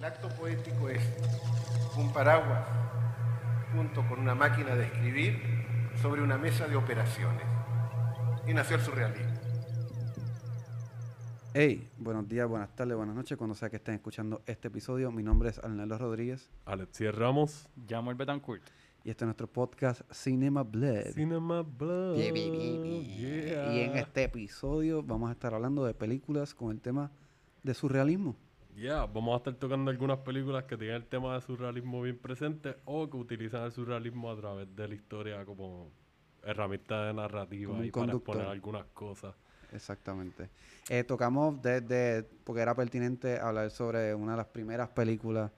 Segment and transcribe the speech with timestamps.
[0.00, 1.02] El acto poético es
[1.98, 2.64] un paraguas
[3.76, 5.38] junto con una máquina de escribir
[6.00, 7.44] sobre una mesa de operaciones.
[8.46, 9.34] Y nació el surrealismo.
[11.52, 15.12] Hey, buenos días, buenas tardes, buenas noches, cuando sea que estén escuchando este episodio.
[15.12, 17.68] Mi nombre es Arnaldo Rodríguez Alexis Ramos.
[17.86, 18.62] Llamo el Betancourt.
[19.04, 21.12] y este es nuestro podcast Cinema Blood.
[21.12, 22.16] Cinema Blood.
[22.16, 23.16] Yeah, baby, baby.
[23.18, 23.74] Yeah.
[23.74, 27.10] Y en este episodio vamos a estar hablando de películas con el tema
[27.62, 28.34] de surrealismo.
[28.74, 32.76] Yeah, vamos a estar tocando algunas películas que tienen el tema de surrealismo bien presente
[32.84, 35.92] o que utilizan el surrealismo a través de la historia como
[36.42, 38.34] herramienta de narrativa Como un y para conductor.
[38.34, 39.34] exponer algunas cosas.
[39.72, 40.50] Exactamente.
[40.88, 45.52] Eh, tocamos desde, porque era pertinente hablar sobre una de las primeras películas,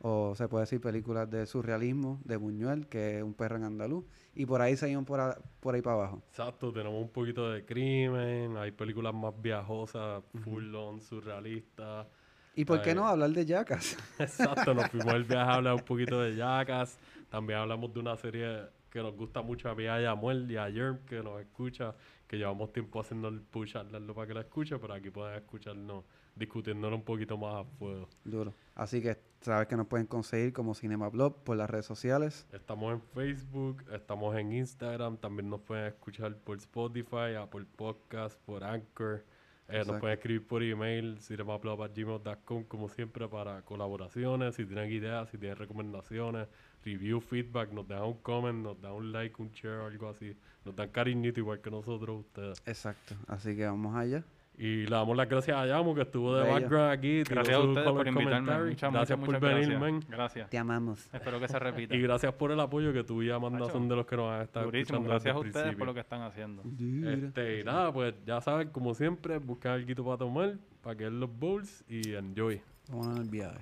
[0.00, 4.04] o se puede decir películas de surrealismo, de Buñuel, que es Un perro en andaluz,
[4.34, 6.22] y por ahí seguimos por, a- por ahí para abajo.
[6.28, 12.06] Exacto, tenemos un poquito de crimen, hay películas más viajosas, full on, surrealistas.
[12.54, 13.96] ¿Y por qué no hablar de Jackass?
[14.18, 16.98] Exacto, nos fuimos el viaje a hablar un poquito de Jackass.
[17.30, 20.68] También hablamos de una serie que nos gusta mucho a mí, a Yamuel y a
[20.68, 21.94] Yerm, que nos escucha,
[22.26, 26.04] que llevamos tiempo haciendo el push hablarlo para que la escuche, pero aquí pueden escucharnos
[26.34, 28.08] discutiéndolo un poquito más a fuego.
[28.24, 28.52] Duro.
[28.74, 32.46] Así que sabes que nos pueden conseguir como Cinema Blog por las redes sociales.
[32.52, 38.64] Estamos en Facebook, estamos en Instagram, también nos pueden escuchar por Spotify, Apple Podcast, por
[38.64, 39.24] Anchor.
[39.70, 45.38] Eh, nos pueden escribir por email, cinemaplo.gmail.com, como siempre, para colaboraciones, si tienen ideas, si
[45.38, 46.48] tienen recomendaciones,
[46.84, 50.36] review, feedback, nos dejan un comment, nos dan un like, un share, algo así.
[50.64, 52.62] Nos dan cariñito igual que nosotros ustedes.
[52.66, 53.14] Exacto.
[53.28, 54.24] Así que vamos allá.
[54.58, 56.52] Y le damos las gracias a Yamu, que estuvo de Bello.
[56.54, 57.22] background aquí.
[57.22, 58.58] Gracias a ustedes por invitarme.
[58.64, 59.80] Muchas, gracias muchas, por muchas venir, gracias.
[59.80, 60.00] man.
[60.08, 60.50] Gracias.
[60.50, 61.08] Te amamos.
[61.14, 61.94] Espero que se repita.
[61.96, 64.30] Y gracias por el apoyo que tú y Amanda Macho, son de los que nos
[64.32, 64.98] han estado Durísimo.
[64.98, 66.62] escuchando Gracias a ustedes por lo que están haciendo.
[67.08, 71.30] Este, y nada, pues ya saben, como siempre, buscar algo para tomar, para que los
[71.38, 72.60] bowls y enjoy.
[72.90, 73.60] Vamos al viaje.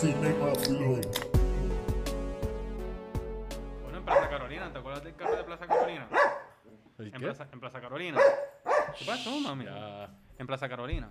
[0.00, 1.06] Cinema Blood.
[3.82, 6.08] Bueno, en Plaza Carolina, ¿te acuerdas del carro de Plaza Carolina?
[6.98, 7.18] ¿El En qué?
[7.18, 8.18] Plaza, en Plaza Carolina.
[8.98, 9.64] ¿Qué pasó, mami?
[9.64, 10.08] Ya.
[10.38, 11.10] En Plaza Carolina.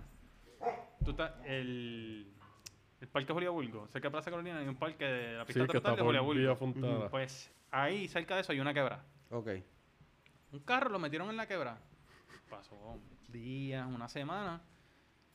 [1.04, 2.32] Tú estás, el,
[3.00, 3.86] el Parque Julia Bulgo.
[3.88, 6.06] Cerca de Plaza Carolina hay un parque de la Sí, pista que total está de
[6.06, 6.56] Julia Bulgo.
[6.56, 7.08] Fontana.
[7.10, 9.04] Pues ahí, cerca de eso, hay una quebra.
[9.30, 9.48] Ok.
[10.52, 11.78] Un carro lo metieron en la quebra.
[12.48, 12.98] Pasó
[13.28, 14.62] días, una semana.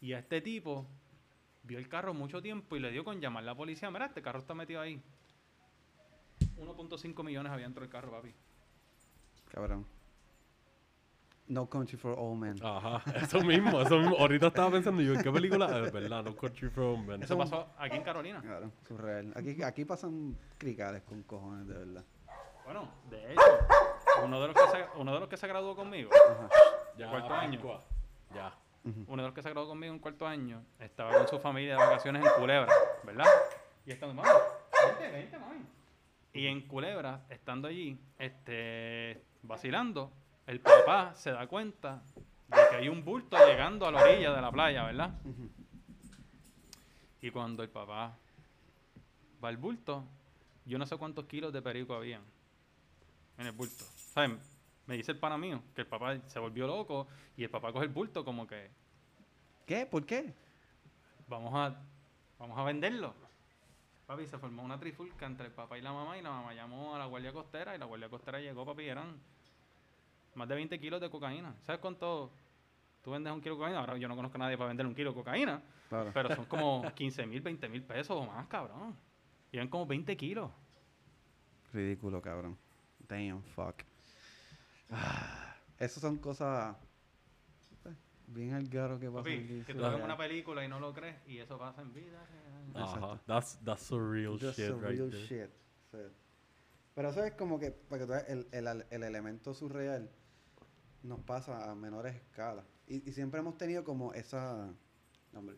[0.01, 0.87] Y a este tipo
[1.63, 3.89] vio el carro mucho tiempo y le dio con llamar a la policía.
[3.89, 5.01] Mira, este carro está metido ahí.
[6.57, 8.33] 1.5 millones había dentro del carro, papi.
[9.49, 9.85] Cabrón.
[11.47, 12.55] No Country for All Men.
[12.63, 14.15] Ajá, eso mismo, eso mismo.
[14.17, 15.65] Ahorita estaba pensando yo, ¿en qué película?
[15.85, 17.23] Es verdad, No Country for Old Men.
[17.23, 18.41] Eso pasó aquí en Carolina.
[18.41, 19.33] Claro, surreal.
[19.35, 22.05] Aquí, aquí pasan cricales con cojones, de verdad.
[22.63, 23.41] Bueno, de hecho,
[24.23, 26.49] uno de los que se, uno de los que se graduó conmigo, Ajá.
[26.97, 27.59] Ya, cuarto año.
[28.83, 31.77] Uno de los que se graduó conmigo en cuarto año, estaba con su familia de
[31.77, 32.73] vacaciones en Culebra,
[33.05, 33.25] ¿verdad?
[33.85, 34.29] Y estando, mami,
[34.87, 35.61] vente, vente, mami.
[36.33, 40.11] Y en Culebra, estando allí, este, vacilando,
[40.47, 42.01] el papá se da cuenta
[42.47, 45.13] de que hay un bulto llegando a la orilla de la playa, ¿verdad?
[47.21, 48.17] Y cuando el papá
[49.41, 50.03] va al bulto,
[50.65, 52.21] yo no sé cuántos kilos de perico habían
[53.37, 53.85] en el bulto.
[54.13, 54.39] ¿Saben?
[54.87, 57.07] Me dice el pana mío que el papá se volvió loco
[57.37, 58.69] y el papá coge el bulto como que
[59.65, 59.85] ¿Qué?
[59.85, 60.33] ¿Por qué?
[61.27, 61.81] vamos a,
[62.37, 63.13] vamos a venderlo.
[64.05, 66.93] Papi, se formó una trifulca entre el papá y la mamá y la mamá llamó
[66.95, 69.17] a la guardia costera y la guardia costera llegó, papi, y eran
[70.35, 71.55] más de 20 kilos de cocaína.
[71.65, 72.29] ¿Sabes cuánto
[73.01, 73.79] tú vendes un kilo de cocaína?
[73.79, 76.11] Ahora yo no conozco a nadie para vender un kilo de cocaína, Claro.
[76.13, 78.93] pero son como 15 mil, 20 mil pesos o más, cabrón.
[79.51, 80.51] Y eran como 20 kilos.
[81.71, 82.57] Ridículo, cabrón.
[83.07, 83.75] Damn, fuck.
[84.95, 86.75] Ah, Esas son cosas
[87.81, 87.95] pues,
[88.27, 91.15] bien al garo que pasan Papi, que tú ves una película y no lo crees
[91.27, 92.25] y eso pasa en vida.
[92.25, 92.83] real.
[92.83, 92.95] Ajá.
[92.95, 93.19] Exacto.
[93.27, 95.25] That's, that's surreal Just shit a right there.
[95.27, 95.49] shit.
[95.91, 95.97] Sí.
[96.95, 100.09] Pero eso es como que, para que tú el, el, el elemento surreal
[101.01, 102.65] nos pasa a menores escalas.
[102.87, 104.69] Y, y siempre hemos tenido como esa...
[105.33, 105.55] hombre.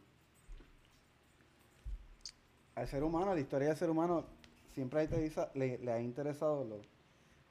[2.76, 4.26] Al ser humano, a la historia del ser humano,
[4.74, 6.82] siempre le, interesa- le, le ha interesado lo-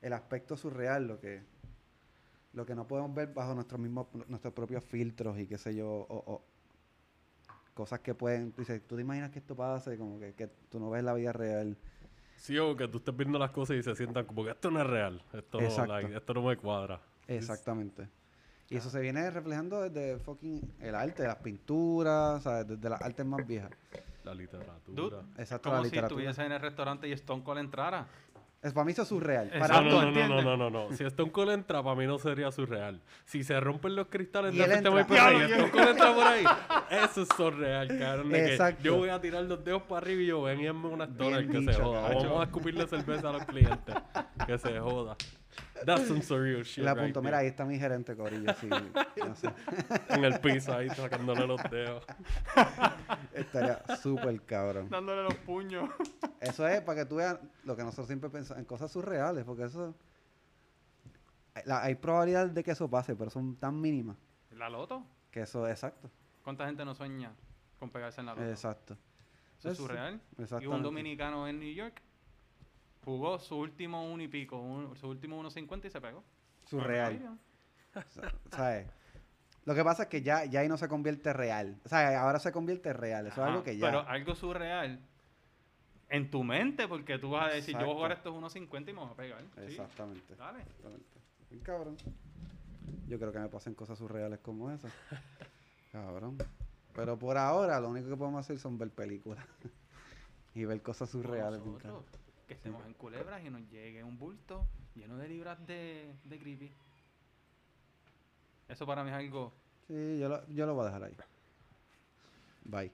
[0.03, 1.43] el aspecto surreal, lo que,
[2.55, 5.89] lo que no podemos ver bajo nuestros mismos, nuestros propios filtros y qué sé yo,
[5.89, 6.45] o, o
[7.75, 10.79] cosas que pueden, tú dices, tú te imaginas que esto pase, como que, que tú
[10.79, 11.77] no ves la vida real.
[12.37, 14.81] Sí, o que tú estés viendo las cosas y se sientan como que esto no
[14.81, 15.23] es real.
[15.33, 17.01] Esto, like, esto no me cuadra.
[17.27, 18.09] Exactamente.
[18.71, 22.69] Y eso se viene reflejando desde fucking el arte, las pinturas, ¿sabes?
[22.69, 23.71] desde las artes más viejas.
[24.25, 24.79] La literatura.
[24.87, 26.23] Dude, Exacto, como la si literatura.
[26.31, 28.07] estuviese en el restaurante y Stone Cold entrara.
[28.65, 29.51] Es, para mí eso es surreal.
[29.59, 30.93] Para No, no, no, no, no, no.
[30.97, 32.99] Si Stone Cold entra, para mí no sería surreal.
[33.27, 35.07] Si se rompen los cristales Y de él frente entra.
[35.07, 36.45] por ahí, Stone Cold entra por ahí,
[37.05, 38.35] eso es surreal, cabrón.
[38.35, 38.83] Exacto.
[38.83, 41.47] yo voy a tirar los dedos para arriba y yo ven y hazme una stoner
[41.47, 42.03] que dicho, se joda.
[42.03, 42.23] cabrón.
[42.25, 43.95] Vamos a escupirle cerveza a los clientes.
[44.47, 45.17] Que se joda.
[45.85, 46.85] That's some surreal shit.
[46.85, 47.25] Le right apunto, there.
[47.25, 48.53] mira, ahí está mi gerente Corillo.
[48.61, 49.51] Sí, no sé.
[50.09, 52.05] En el piso ahí sacándole los dedos.
[53.35, 54.89] Estaría súper cabrón.
[54.89, 55.91] Dándole los puños.
[56.41, 59.65] Eso es para que tú veas lo que nosotros siempre pensamos en cosas surreales, porque
[59.65, 59.95] eso.
[61.65, 64.17] la- hay probabilidad de que eso pase, pero son tan mínimas
[64.53, 65.05] ¿La loto?
[65.31, 66.11] que eso, exacto.
[66.43, 67.33] ¿Cuánta gente no sueña
[67.79, 68.49] con pegarse en la loto?
[68.49, 68.97] Exacto.
[69.59, 70.21] Eso es Eso- surreal.
[70.61, 72.01] Y un dominicano en New York
[73.05, 76.25] jugó su último uno y pico, un- su último 1.50 y se pegó.
[76.67, 77.39] Surreal.
[78.51, 78.89] ¿Sabes?
[79.65, 81.81] Lo que pasa es que ya, ya ahí no se convierte real.
[81.85, 83.27] O sea, ahora se convierte real.
[83.27, 83.87] Eso es algo que ya.
[83.87, 85.01] Pero algo surreal
[86.11, 88.93] en tu mente, porque tú vas a decir, yo voy a jugar estos 1.50 y
[88.93, 89.43] me voy a pegar.
[89.57, 90.37] Sí, Exactamente.
[90.37, 90.61] Dale.
[90.61, 91.21] Exactamente.
[91.51, 91.97] Bien cabrón.
[93.09, 94.93] Yo creo que me pasen cosas surreales como esas.
[95.93, 96.37] Cabrón.
[96.95, 99.45] Pero por ahora lo único que podemos hacer son ver películas.
[100.55, 101.63] y ver cosas surreales.
[101.63, 102.24] bien Nosotros, cabrón.
[102.55, 104.65] Que estemos en culebras y nos llegue un bulto
[104.95, 106.71] lleno de libras de, de creepy.
[108.69, 109.53] Eso para mí es algo...
[109.89, 111.17] Sí, yo lo, yo lo voy a dejar ahí.
[112.65, 112.93] Bye.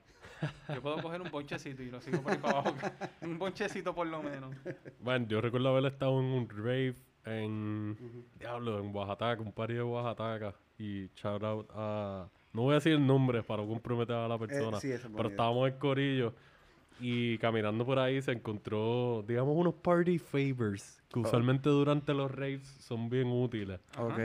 [0.73, 2.75] Yo puedo coger un bonchecito y lo sigo por ahí para abajo.
[3.21, 4.55] un bonchecito por lo menos.
[4.99, 8.25] Bueno, yo recuerdo haber estado en un rave en.
[8.39, 10.55] Diablo, en Oaxaca, un party de Oaxaca.
[10.79, 12.27] Y shout out a.
[12.51, 14.77] No voy a decir el nombre para no comprometer a la persona.
[14.77, 15.31] Eh, sí, pero idea.
[15.31, 16.33] estábamos en Corillo.
[16.99, 21.01] Y caminando por ahí se encontró, digamos, unos party favors.
[21.11, 21.23] Que Oh.
[21.23, 23.79] usualmente durante los raves son bien útiles.
[23.97, 24.19] Ok.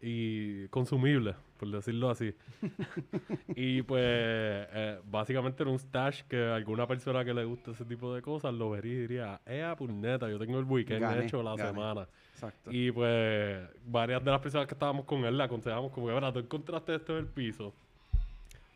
[0.00, 2.32] y consumibles, por decirlo así.
[3.56, 8.14] y pues eh, básicamente era un stash que alguna persona que le gusta ese tipo
[8.14, 11.56] de cosas lo vería y diría, eh, puñeta, yo tengo el weekend Gané, hecho la
[11.56, 11.70] gané.
[11.70, 12.08] semana.
[12.32, 12.70] Exacto.
[12.72, 16.32] Y pues varias de las personas que estábamos con él le aconsejamos como que, "Mira,
[16.32, 17.74] tú encontraste esto en el piso,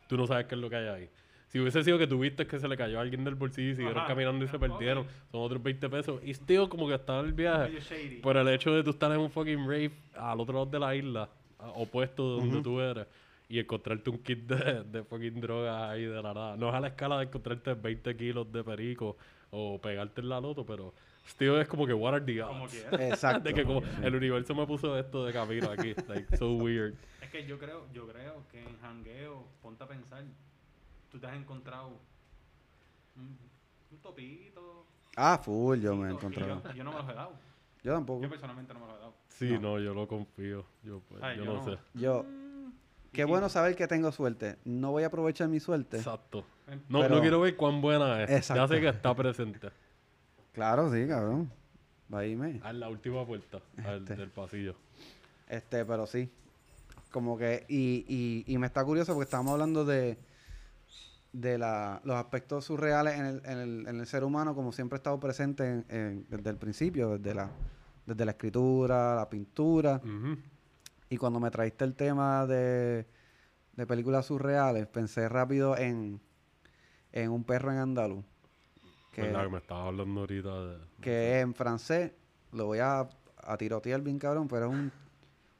[0.07, 1.09] tú no sabes qué es lo que hay ahí.
[1.53, 3.99] Si hubiese sido que tuviste que se le cayó a alguien del bolsillo y siguieron
[3.99, 4.07] Ajá.
[4.07, 6.19] caminando y se perdieron, son otros 20 pesos.
[6.25, 7.77] Y still como que estaba en el viaje.
[8.23, 10.95] Por el hecho de tú estar en un fucking rave al otro lado de la
[10.95, 11.29] isla,
[11.75, 13.05] opuesto de donde tú eres,
[13.47, 16.57] y encontrarte un kit de, de fucking drogas ahí de la nada.
[16.57, 19.15] No es a la escala de encontrarte 20 kilos de perico
[19.51, 20.91] o pegarte en la loto, pero
[21.27, 22.83] still es como que what are the Como odds?
[22.99, 23.43] Exacto.
[23.49, 26.95] de que como el universo me puso esto de camino aquí, like so weird.
[27.21, 30.23] Es que yo creo, yo creo que en jangueo, ponte a pensar,
[31.13, 31.91] tú te has encontrado
[33.15, 33.37] un,
[33.91, 34.85] un topito.
[35.15, 36.61] Ah, full, yo me he encontrado.
[36.63, 37.31] Yo, yo no me los he dado.
[37.83, 38.23] Yo tampoco.
[38.23, 39.13] Yo personalmente no me los he dado.
[39.29, 40.65] Sí, no, yo lo confío.
[40.83, 41.71] Yo, pues, Ay, yo yo no, no.
[41.71, 41.79] sé.
[41.93, 42.25] Yo.
[43.11, 44.57] Qué Y- bueno saber que tengo suerte.
[44.65, 45.97] No voy a aprovechar mi suerte.
[45.97, 46.43] Exacto.
[46.67, 48.29] Ven, No, Pero- no quiero ver cuán buena es.
[48.31, 48.63] Exacto.
[48.63, 49.69] Ya sé que está presente.
[50.53, 51.51] Claro, sí, cabrón.
[52.11, 52.59] Va a irme.
[52.63, 54.15] A la última puerta al- Este.
[54.15, 54.75] del pasillo.
[55.47, 56.27] Este, pero sí.
[57.11, 60.17] Como que, y, y, y me está curioso porque estamos hablando de,
[61.33, 64.95] de la, los aspectos surreales en el, en, el, en el ser humano, como siempre
[64.95, 67.49] ha estado presente en- desde el principio, desde la,
[68.05, 69.99] desde la escritura, la pintura.
[71.09, 73.05] Y cuando me traíste el tema de,
[73.75, 76.19] de películas surreales, pensé rápido en,
[77.11, 78.23] en Un perro en andaluz.
[79.11, 80.77] Que, ¿Verdad que me estaba hablando ahorita de...
[81.01, 82.11] que en francés,
[82.51, 84.91] lo voy a, a tirotear bien cabrón, pero es un,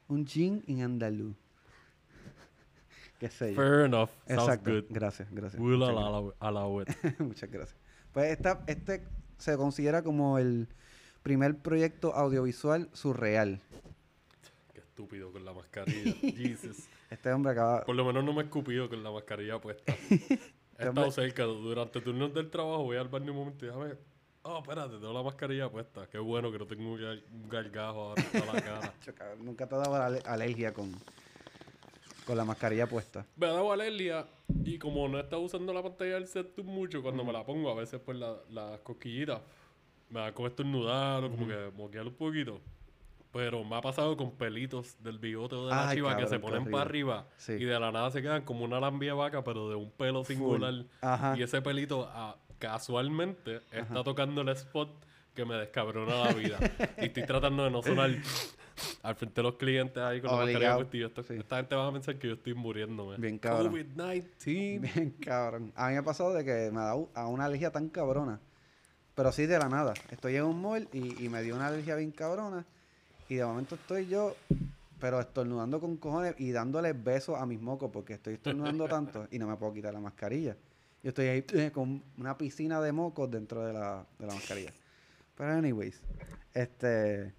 [0.08, 1.36] un jean en andaluz.
[3.24, 3.56] Qué sé yo.
[3.56, 4.10] Fair enough.
[4.28, 4.70] Sounds Exacto.
[4.70, 4.84] good.
[4.90, 5.58] Gracias, gracias.
[5.58, 6.88] We'll Muchas allow, allow it.
[6.88, 7.20] gracias.
[7.20, 7.80] Muchas gracias.
[8.12, 9.02] Pues esta, este
[9.38, 10.68] se considera como el
[11.22, 13.62] primer proyecto audiovisual surreal.
[14.74, 16.12] Qué estúpido con la mascarilla.
[16.36, 16.86] Jesus.
[17.08, 17.82] Este hombre acaba...
[17.86, 19.94] Por lo menos no me he escupido con la mascarilla puesta.
[20.10, 21.44] He hombre- estado cerca.
[21.44, 23.94] Durante turnos del trabajo voy al baño un momento y déjame...
[24.42, 26.06] Oh, espérate, tengo la mascarilla puesta.
[26.08, 29.34] Qué bueno que no tengo un, gar- un gargajo ahora en la cara.
[29.40, 30.92] Nunca te ha dado ale- alergia con,
[32.26, 33.26] con la mascarilla puesta.
[33.36, 34.26] Me ha dado alergia
[34.64, 37.70] y como no he estado usando la pantalla del set mucho, cuando me la pongo,
[37.70, 39.40] a veces pues la- las cosquillitas
[40.10, 42.60] me da como estornudar o como que moquear un poquito.
[43.32, 46.30] Pero me ha pasado con pelitos del bigote o de la Ay, chiva que cabrón,
[46.30, 47.52] se qué ponen para arriba Sí.
[47.54, 50.24] y de la nada se quedan como una lambia de vaca, pero de un pelo
[50.24, 50.72] singular.
[51.00, 51.34] Ajá.
[51.36, 54.88] Y ese pelito ah, casualmente está tocando el spot
[55.34, 56.58] que me descabrona la vida.
[56.98, 58.10] y estoy tratando de no sonar
[59.02, 61.34] al frente de los clientes ahí con la mascarilla puesta Sí.
[61.34, 63.16] Esta gente va a pensar que yo estoy muriéndome.
[63.18, 63.72] Bien cabrón.
[63.72, 64.80] COVID-19.
[64.80, 65.72] Bien cabrón.
[65.74, 68.40] A mí me ha pasado de que me ha dado a una alergia tan cabrona.
[69.14, 69.94] Pero sí de la nada.
[70.10, 72.66] Estoy en un mall y, y me dio una alergia bien cabrona.
[73.28, 74.34] Y de momento estoy yo,
[75.00, 79.38] pero estornudando con cojones y dándole besos a mis mocos porque estoy estornudando tanto y
[79.38, 80.56] no me puedo quitar la mascarilla.
[81.02, 84.72] Yo estoy ahí eh, con una piscina de mocos dentro de la, de la mascarilla.
[85.36, 86.00] Pero anyways,
[86.54, 87.34] este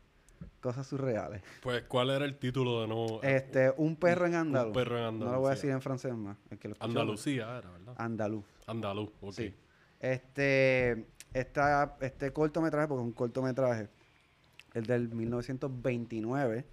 [0.61, 1.41] cosas surreales.
[1.61, 3.21] Pues, ¿cuál era el título de nuevo?
[3.23, 4.73] Este, un perro en Un andaluz.
[4.73, 6.37] perro en No lo voy a decir en francés más.
[6.49, 7.95] el que lo escuchó, Andalucía era, ¿verdad?
[7.97, 8.45] Andaluz.
[8.67, 9.33] Andaluz, ok.
[9.33, 9.53] Sí.
[9.99, 13.89] Este, esta, este cortometraje, porque es un cortometraje,
[14.73, 16.65] el del 1929,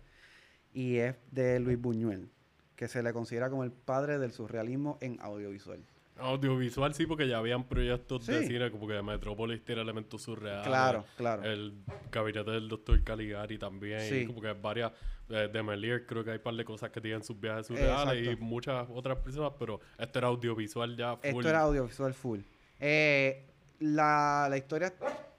[0.75, 2.28] y es de Luis Buñuel,
[2.76, 5.81] que se le considera como el padre del surrealismo en audiovisual.
[6.19, 10.66] Audiovisual sí, porque ya habían proyectos de cine, como que Metrópolis tiene elementos surreales.
[10.66, 11.42] Claro, claro.
[11.42, 11.75] El
[12.11, 14.00] gabinete del doctor Caligari también.
[14.00, 14.26] Sí.
[14.26, 14.92] Como que varias.
[15.28, 18.31] de Melier creo que hay un par de cosas que tienen sus viajes surreales Exacto.
[18.31, 21.28] y muchas otras personas, pero este era audiovisual ya full.
[21.28, 22.40] Esto era audiovisual full.
[22.78, 23.47] Eh,
[23.81, 24.92] la, la historia,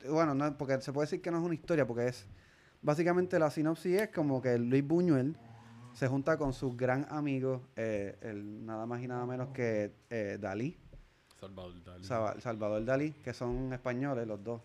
[0.10, 2.26] bueno, no, porque se puede decir que no es una historia, porque es,
[2.82, 5.36] básicamente la sinopsis es como que Luis Buñuel
[5.94, 10.38] se junta con sus gran amigos, eh, el, nada más y nada menos que eh,
[10.40, 10.78] Dalí,
[11.40, 12.42] Salvador Dalí.
[12.42, 14.62] Salvador Dalí, que son españoles los dos.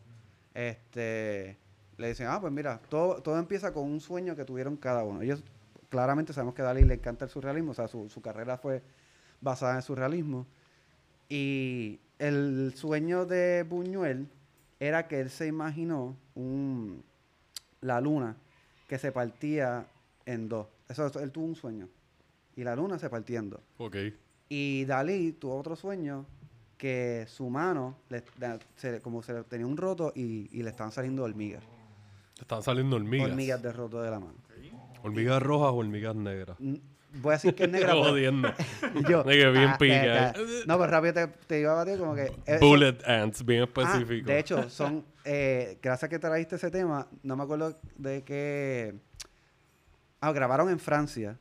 [0.54, 1.58] Este,
[1.96, 5.20] le dicen, ah, pues mira, todo, todo empieza con un sueño que tuvieron cada uno.
[5.22, 5.42] Ellos,
[5.88, 8.82] claramente sabemos que a Dalí le encanta el surrealismo, o sea, su, su carrera fue
[9.40, 10.46] basada en el surrealismo.
[11.28, 14.28] Y el sueño de Buñuel
[14.80, 17.02] era que él se imaginó un,
[17.80, 18.36] la luna
[18.88, 19.86] que se partía
[20.24, 20.68] en dos.
[20.88, 21.88] Eso, eso, él tuvo un sueño.
[22.56, 23.60] Y la luna se partía en dos.
[23.78, 23.96] Ok.
[24.48, 26.26] Y Dalí tuvo otro sueño
[26.76, 30.70] que su mano, le- da- se- como se le tenía un roto y, y le
[30.70, 31.62] estaban saliendo hormigas.
[32.34, 33.30] Te están saliendo hormigas.
[33.30, 34.34] Hormigas de roto de la mano.
[35.02, 36.56] ¿Hormigas rojas o hormigas negras?
[36.58, 37.88] Voy a decir que es negra.
[37.92, 38.48] pero- Jodiendo.
[38.94, 39.94] y yo, Nigga, bien ah, pique.
[39.94, 42.32] eh, eh, No, pero rápido te, te iba a batir como que...
[42.46, 44.26] eh, Bullet ants, bien Ah, específico.
[44.26, 45.04] de hecho, son.
[45.24, 48.94] eh, gracias que trajiste ese tema, no me acuerdo de qué.
[50.20, 51.38] Ah, grabaron en Francia,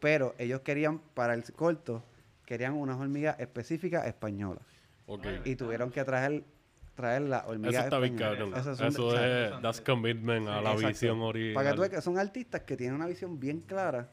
[0.00, 2.02] pero ellos querían, para el corto,
[2.44, 4.62] querían unas hormigas específicas españolas.
[5.06, 5.26] Ok.
[5.44, 6.44] Y tuvieron que traer,
[6.94, 8.54] traer las hormigas Eso está bien cabrón.
[8.54, 10.88] Eso, es, that's commitment a la Exacto.
[10.88, 11.54] visión original.
[11.54, 14.08] Para que tú veas que son artistas que tienen una visión bien clara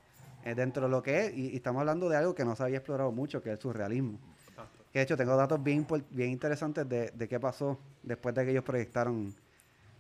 [0.45, 2.63] eh, dentro de lo que es, y, y estamos hablando de algo que no se
[2.63, 4.19] había explorado mucho, que es el surrealismo.
[4.93, 8.51] Que de hecho tengo datos bien, bien interesantes de, de qué pasó después de que
[8.51, 9.35] ellos proyectaron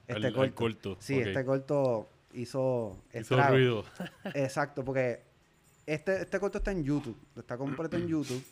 [0.07, 0.55] El- este el corto.
[0.55, 2.09] corto, Sí, este corto
[2.41, 3.51] hizo, Hizo estragos.
[3.51, 3.83] ruido.
[4.33, 5.23] Exacto, porque
[5.85, 8.43] este, este corto está en YouTube, está completo en YouTube,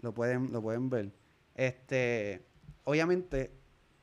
[0.00, 1.12] lo pueden, lo pueden ver.
[1.54, 2.46] Este,
[2.84, 3.52] obviamente,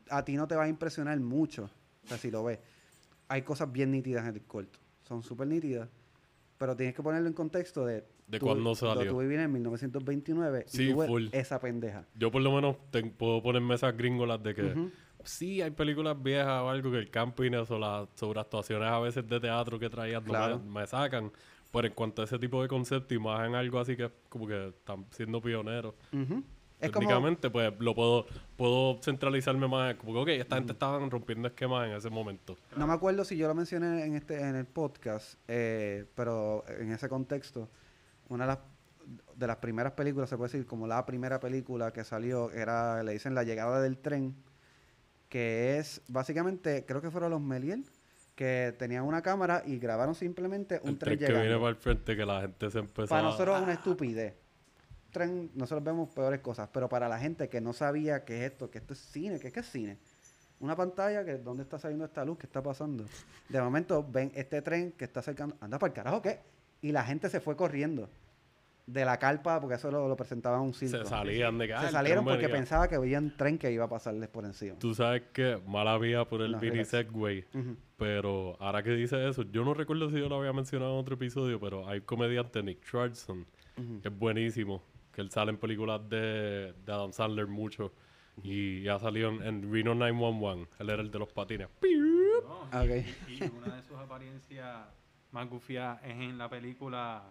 [0.10, 1.70] a ti no te va a impresionar mucho,
[2.04, 2.60] o sea, si lo ves.
[3.28, 5.88] Hay cosas bien nítidas en el corto, son súper nítidas,
[6.58, 8.06] pero tienes que ponerlo en contexto de...
[8.28, 9.10] De cuándo cuando salió.
[9.12, 11.28] Tú vivir en 1929 Sí, y full.
[11.32, 12.06] esa pendeja.
[12.14, 14.90] Yo por lo menos te- puedo ponerme esas gringolas de que.
[15.24, 19.40] Sí hay películas viejas o algo que el camping o las sobreactuaciones a veces de
[19.40, 20.60] teatro que no Claro.
[20.60, 21.32] me, me sacan.
[21.72, 24.48] Pero en cuanto a ese tipo de concepto y más en algo así que como
[24.48, 25.94] que están siendo pioneros.
[26.12, 27.02] Es como...
[27.02, 29.96] Técnicamente, pues lo puedo, puedo centralizarme más.
[29.96, 32.58] Como que, ok, esta gente estaban rompiendo esquemas en ese momento.
[32.76, 36.92] No me acuerdo si yo lo mencioné en este en el podcast, eh, pero en
[36.92, 37.70] ese contexto,
[38.30, 38.60] una de las,
[39.36, 43.12] de las primeras películas, se puede decir, como la primera película que salió, era, le
[43.12, 44.36] dicen La llegada del tren,
[45.30, 47.86] que es básicamente, creo que fueron los Meliel,
[48.36, 51.76] que tenían una cámara y grabaron simplemente un el tren tren que viene para el
[51.76, 54.34] frente, que la gente se empezó Para nosotros es una estupidez.
[55.12, 58.70] Tren, nosotros vemos peores cosas, pero para la gente que no sabía qué es esto,
[58.70, 59.98] que esto es cine, que es que es cine.
[60.60, 63.06] Una pantalla que dónde está saliendo esta luz, qué está pasando.
[63.48, 66.40] De momento ven este tren que está acercando, anda para el carajo, ¿qué?
[66.82, 68.10] Y la gente se fue corriendo
[68.92, 70.98] de la carpa, porque eso lo, lo presentaban en un circo.
[70.98, 72.56] se salían de ah, Se salieron porque venía.
[72.56, 74.78] pensaba que había un tren que iba a pasarles por encima.
[74.80, 76.84] Tú sabes que, mala mía por el No, mini
[77.98, 81.16] pero ahora que dice eso, yo no recuerdo si yo lo había mencionado en otro
[81.16, 83.46] episodio, pero hay comediante, Nick Charlson,
[84.02, 84.82] que es buenísimo,
[85.12, 87.92] que él sale en películas de, de Adam Sandler mucho,
[88.42, 91.68] y ya salió en, en Reno 911, él era el de los patines.
[91.82, 93.06] No, ok.
[93.28, 94.78] y, y una de sus apariencias
[95.32, 97.22] más gufiadas es en la película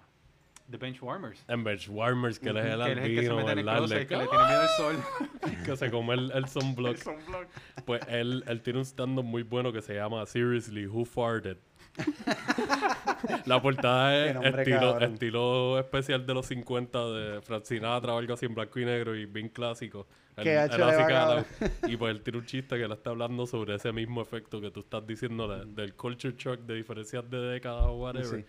[0.71, 1.45] The Benchwarmers.
[1.49, 3.59] En Benchwarmers, que él es el que él es el que se albino, mete en
[3.59, 4.97] el closet, Le- que le tiene miedo al sol.
[5.65, 6.97] que se come el, el sunblock.
[6.97, 7.47] Sunblock.
[7.87, 11.57] Pues él, él tiene un stand-up muy bueno que se llama Seriously, Who Farted?
[13.47, 18.47] La portada es estilo, estilo especial de los 50 de Frank Sinatra o algo así
[18.47, 20.07] en blanco y negro y bien clásico.
[20.37, 21.47] Le va, cada- cabrón.
[21.89, 24.71] y pues él tiene un chiste que él está hablando sobre ese mismo efecto que
[24.71, 28.27] tú estás diciendo de- del culture shock de diferencias de décadas o whatever.
[28.41, 28.45] Sí.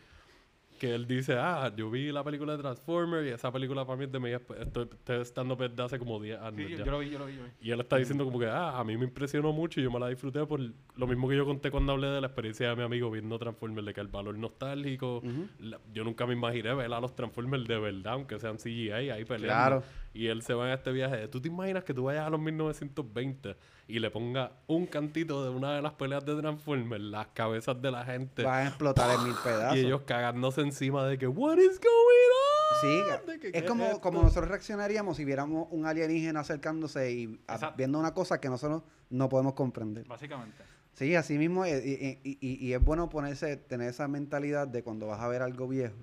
[0.80, 4.06] Que él dice, ah, yo vi la película de Transformers y esa película para mí
[4.06, 4.32] es de mi...
[4.32, 6.86] Estoy, estoy estando desde hace como 10 años Sí, yo, ya.
[6.86, 7.34] yo lo vi, yo lo vi.
[7.36, 7.68] Yo lo vi.
[7.68, 10.00] Y él está diciendo como que, ah, a mí me impresionó mucho y yo me
[10.00, 12.84] la disfruté por lo mismo que yo conté cuando hablé de la experiencia de mi
[12.84, 15.22] amigo viendo Transformers, de que el valor nostálgico,
[15.60, 19.26] la- yo nunca me imaginé ver a los Transformers de verdad, aunque sean CGI ahí
[19.26, 19.48] peleando.
[19.48, 19.84] Claro.
[20.14, 21.28] Y él se va en este viaje.
[21.28, 23.56] ¿Tú te imaginas que tú vayas a los 1920
[23.88, 27.92] y le pongas un cantito de una de las peleas de Transformers, las cabezas de
[27.92, 29.78] la gente, Van a explotar en mil pedazos.
[29.78, 32.82] y ellos cagándose encima de que, ¿What is going on?
[32.82, 37.72] Sí, que, es ¿qué como, como nosotros reaccionaríamos si viéramos un alienígena acercándose y a-
[37.72, 40.06] viendo una cosa que nosotros no podemos comprender.
[40.08, 40.64] Básicamente.
[40.94, 44.84] Sí, así mismo, eh, y, y- y- y es bueno ponerse, tener esa mentalidad de
[44.84, 45.96] cuando vas a ver algo viejo,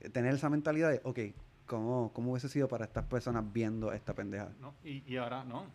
[0.00, 1.18] eh, tener esa mentalidad de, ok,
[1.70, 4.50] ¿cómo, cómo hubiese sido para estas personas viendo esta pendeja?
[4.60, 4.74] ¿no?
[4.84, 5.66] Y, y ahora no.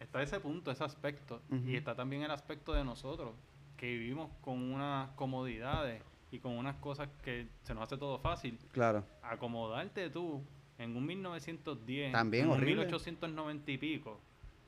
[0.00, 1.40] Está ese punto, ese aspecto.
[1.66, 3.34] Y está también el aspecto de nosotros,
[3.76, 8.58] que vivimos con unas comodidades y con unas cosas que se nos hace todo fácil.
[8.72, 10.42] Claro, Acomodarte tú
[10.78, 12.76] en un 1910, También en un horrible.
[12.86, 14.18] 1890 y pico,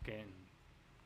[0.03, 0.27] que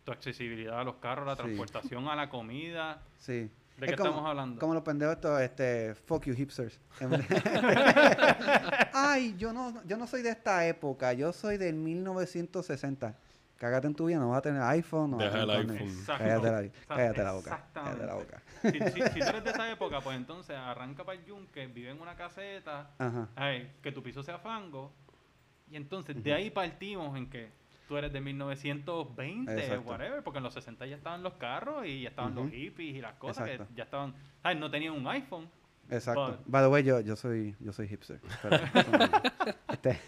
[0.04, 1.42] tu accesibilidad a los carros, la Sí.
[1.42, 3.02] transportación a la comida.
[3.18, 3.48] sí.
[3.78, 4.60] ¿De Es qué como- estamos hablando?
[4.60, 6.78] Como los pendejos estos, este, fuck you hipsters.
[8.92, 13.14] Ay, yo no, yo no soy de esta época, yo soy del 1960.
[13.56, 15.70] Cágate en tu vida, no vas a tener iPhone, no vas a Deja tener el
[15.72, 15.88] iPhone.
[15.88, 16.24] Exacto.
[16.24, 16.94] Cállate la, Exacto.
[16.94, 17.64] cállate la boca.
[17.74, 18.42] Cállate la boca.
[18.62, 21.90] Si, si- si tú eres de esa época, pues entonces arranca para el yunque, vive
[21.90, 23.28] en una caseta, Ajá.
[23.34, 24.92] ay, que tu piso sea fango,
[25.70, 27.50] y entonces de ahí partimos en que
[27.88, 29.88] tú eres de 1920, Exacto.
[29.90, 33.00] whatever, porque en los 60 ya estaban los carros y ya estaban los hippies y
[33.00, 33.68] las cosas Exacto.
[33.72, 35.48] que ya estaban, ay, no tenían un iPhone.
[35.90, 36.32] Exacto.
[36.32, 38.20] But- By the way, yo, yo soy, yo soy hipster.
[38.42, 38.58] pero
[38.98, 39.98] no- este,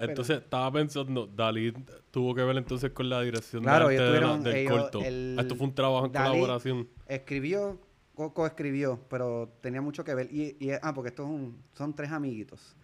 [0.00, 1.72] entonces estaba pensando, Dalí
[2.10, 5.00] tuvo que ver entonces con la dirección Claro, de arte de la- del ellos- corto.
[5.02, 6.88] el- Esto fue un trabajo en Dalí- colaboración.
[7.06, 7.80] escribió,
[8.14, 10.28] co- coescribió, pero tenía mucho que ver.
[10.30, 12.76] Y, y- ah, porque estos son, son tres amiguitos.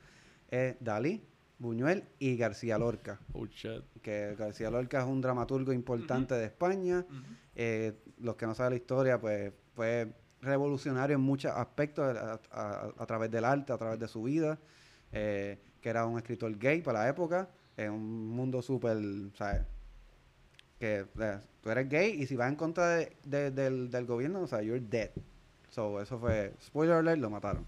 [0.51, 1.23] Es Dalí,
[1.59, 3.19] Buñuel y García Lorca.
[3.33, 3.83] Oh, shit.
[4.03, 7.05] Que García Lorca es un dramaturgo importante de España.
[7.57, 12.93] Eh, los que no saben la historia, pues fue revolucionario en muchos aspectos a, a-
[12.97, 14.59] a través del arte, a través de su vida,
[15.13, 18.97] eh, que era un escritor gay para la época, en un mundo súper,
[19.35, 19.63] ¿sabes?
[20.79, 24.43] Que eh, tú eres gay y si vas en contra de- de- del, del gobierno,
[24.43, 25.11] o sea, you're dead.
[25.71, 27.67] So, eso fue, spoiler alert, lo mataron.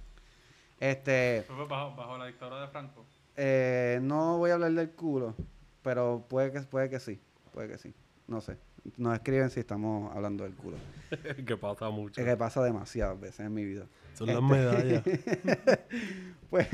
[0.78, 3.04] Este, Fue bajo, bajo la dictadura de Franco.
[3.42, 5.34] Eh, no voy a hablar del culo,
[5.82, 7.18] pero puede que, puede que sí,
[7.52, 7.94] puede que sí,
[8.28, 8.58] no sé.
[8.96, 10.76] Nos escriben si estamos hablando del culo.
[11.46, 12.20] que pasa mucho.
[12.20, 13.86] Es que pasa demasiadas veces en mi vida.
[14.14, 15.02] Son las Este- medallas.
[16.50, 16.66] Pues,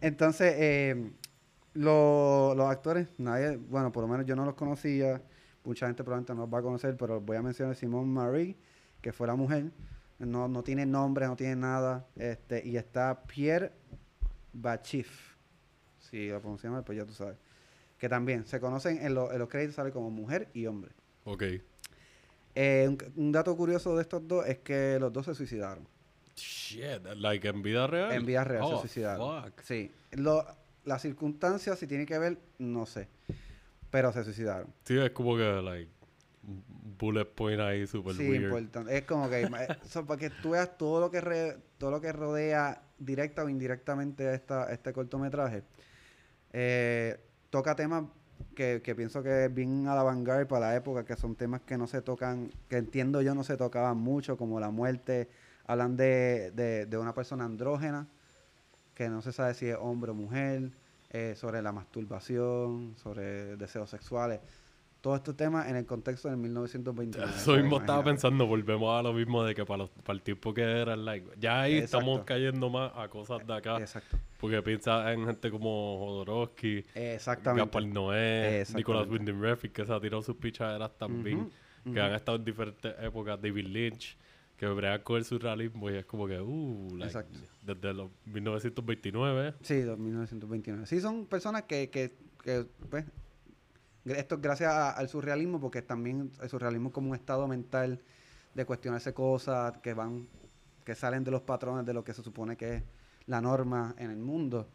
[0.00, 1.10] entonces, eh,
[1.74, 5.22] lo- los actores, nadie, bueno, por lo menos yo no los conocía,
[5.64, 8.56] mucha gente probablemente no los va a conocer, pero voy a mencionar a Simone Marie,
[9.02, 9.70] que fue la mujer,
[10.18, 13.72] no, no tiene nombre, no tiene nada, este, y está Pierre
[14.52, 15.29] Bachif,
[16.10, 17.36] si lo pronunciamos mal, pues ya tú sabes,
[17.98, 20.90] que también se conocen en, lo- en los créditos, sale como mujer y hombre.
[21.24, 21.42] ok.
[22.56, 25.86] Eh, un, un dato curioso de estos dos es que los dos se suicidaron.
[26.34, 28.10] Shit, like en vida real.
[28.12, 29.44] En vida real se Oh, suicidaron.
[29.44, 29.60] fuck.
[29.62, 29.90] Sí.
[30.12, 30.44] Lo,
[30.84, 33.06] las circunstancias, si tiene que ver, no sé.
[33.90, 34.66] Pero se suicidaron.
[34.84, 35.90] Sí, es como que, like,
[36.98, 38.44] bullet point ahí super sí, weird.
[38.44, 38.96] importante.
[38.96, 39.48] Es como que, eh,
[39.88, 43.48] so, para que tú veas todo lo que re- todo lo que rodea directa o
[43.48, 45.62] indirectamente a esta, a este cortometraje.
[46.52, 47.18] Eh,
[47.50, 48.04] toca temas
[48.54, 51.60] que, que pienso que es bien a la vanguardia para la época, que son temas
[51.62, 55.28] que no se tocan, que entiendo yo no se tocaban mucho, como la muerte.
[55.66, 58.08] Hablan de, de, de una persona andrógena,
[58.94, 60.72] que no se sabe si es hombre o mujer,
[61.10, 64.40] eh, sobre la masturbación, sobre deseos sexuales.
[65.00, 67.32] Todos estos temas en el contexto del 1929.
[67.34, 70.52] Eso mismo estaba pensando, volvemos a lo mismo de que para, los, para el tiempo
[70.52, 73.78] que era, like, ya ahí estamos cayendo más a cosas de acá.
[73.78, 74.18] Exacto.
[74.38, 77.64] Porque piensa en gente como Jodorowsky, Exactamente.
[77.64, 78.64] Gaspar Noé.
[78.74, 81.50] Nicolas Winding Refn, que se ha tirado sus pichaderas también,
[81.90, 84.18] que han estado en diferentes épocas, David Lynch,
[84.58, 87.24] que brega con el surrealismo y es como que, uh, like,
[87.62, 89.54] desde los 1929.
[89.62, 90.84] Sí, de 1929.
[90.84, 92.12] Sí, son personas que, que,
[92.44, 93.06] que, pues,
[94.18, 98.00] esto es gracias a- al surrealismo, porque también el surrealismo es como un estado mental
[98.54, 100.26] de cuestionarse cosas que van,
[100.84, 102.82] que salen de los patrones de lo que se supone que es
[103.26, 104.68] la norma en el mundo.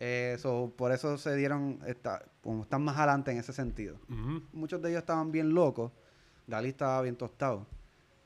[0.00, 3.96] Eh, so, por eso se dieron, esta, como están más adelante en ese sentido.
[4.52, 5.90] Muchos de ellos estaban bien locos.
[6.46, 7.66] Dalí estaba bien tostado.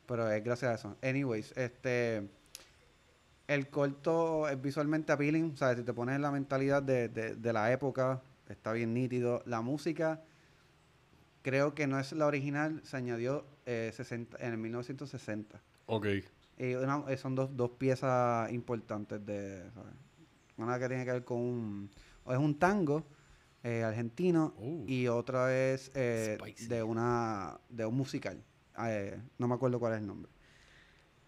[0.07, 0.97] Pero es gracias a eso.
[1.03, 2.29] Anyways, este.
[3.47, 5.53] El corto es visualmente appealing.
[5.55, 8.95] O sea, si te pones en la mentalidad de, de- de la época, está bien
[8.95, 9.43] nítido.
[9.47, 10.21] La música,
[11.43, 12.81] creo que no es la original.
[12.85, 15.61] Se añadió eh, 60 en el 1960.
[15.87, 16.07] Ok.
[16.59, 19.63] Y una- eh, son dos, dos piezas importantes de.
[19.75, 19.93] ¿sabes?
[20.57, 21.91] Una que tiene que ver con un.
[22.31, 23.05] es un tango
[23.65, 24.85] eh, argentino Uh.
[24.87, 28.43] y otra es eh, de una de un musical.
[28.85, 30.31] Eh, no me acuerdo cuál es el nombre.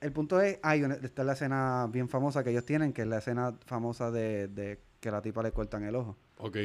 [0.00, 3.08] El punto es, hay una, está la escena bien famosa que ellos tienen, que es
[3.08, 6.16] la escena famosa de, de que la tipa le cortan el ojo.
[6.38, 6.56] Ok.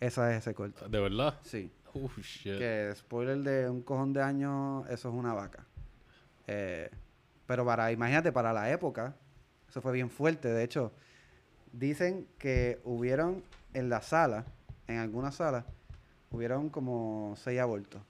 [0.00, 0.88] Esa es ese corto.
[0.88, 1.38] ¿De verdad?
[1.44, 1.70] Sí.
[1.94, 2.58] Oh, shit.
[2.58, 5.64] Que spoiler de un cojón de años, eso es una vaca.
[6.46, 6.90] Eh,
[7.46, 9.14] pero para, imagínate, para la época,
[9.68, 10.48] eso fue bien fuerte.
[10.48, 10.92] De hecho,
[11.72, 13.42] dicen que hubieron
[13.74, 14.44] en la sala,
[14.86, 15.64] en algunas salas,
[16.30, 18.00] hubieron como seis abortos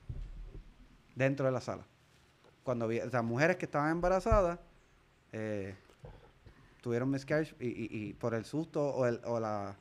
[1.16, 1.84] dentro de la sala.
[2.62, 4.58] Cuando vi, o mujeres que estaban embarazadas
[5.32, 5.74] eh,
[6.82, 9.74] tuvieron miscarriage y, y- y por el susto o, el, o la...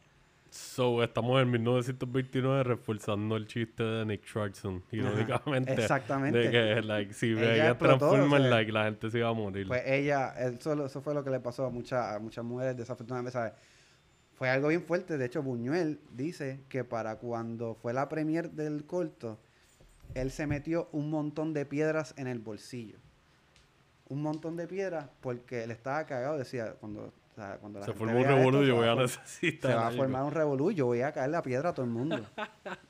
[0.51, 5.71] So, estamos en 1929 reforzando el chiste de Nick Clarkson, irónicamente.
[5.71, 6.39] Exactamente.
[6.39, 9.65] De que, like, si Ella Transformers, o sea, like, la gente se iba a morir.
[9.69, 13.53] Pues ella, eso, fue lo que le pasó a, muchas a muchas mujeres desafortunadamente, ¿sabes?
[14.33, 15.17] Fue algo bien fuerte.
[15.17, 19.39] De hecho, Buñuel dice que para cuando fue la premier del corto,
[20.15, 22.97] él se metió un montón de piedras en el bolsillo.
[24.09, 26.37] Un montón de piedras porque él estaba cagado.
[26.37, 29.71] Decía, cuando, o sea, cuando la se gente formó un revolú, yo voy a necesitar
[29.71, 31.91] Se va a formar un revolú yo voy a caer la piedra a todo el
[31.91, 32.19] mundo.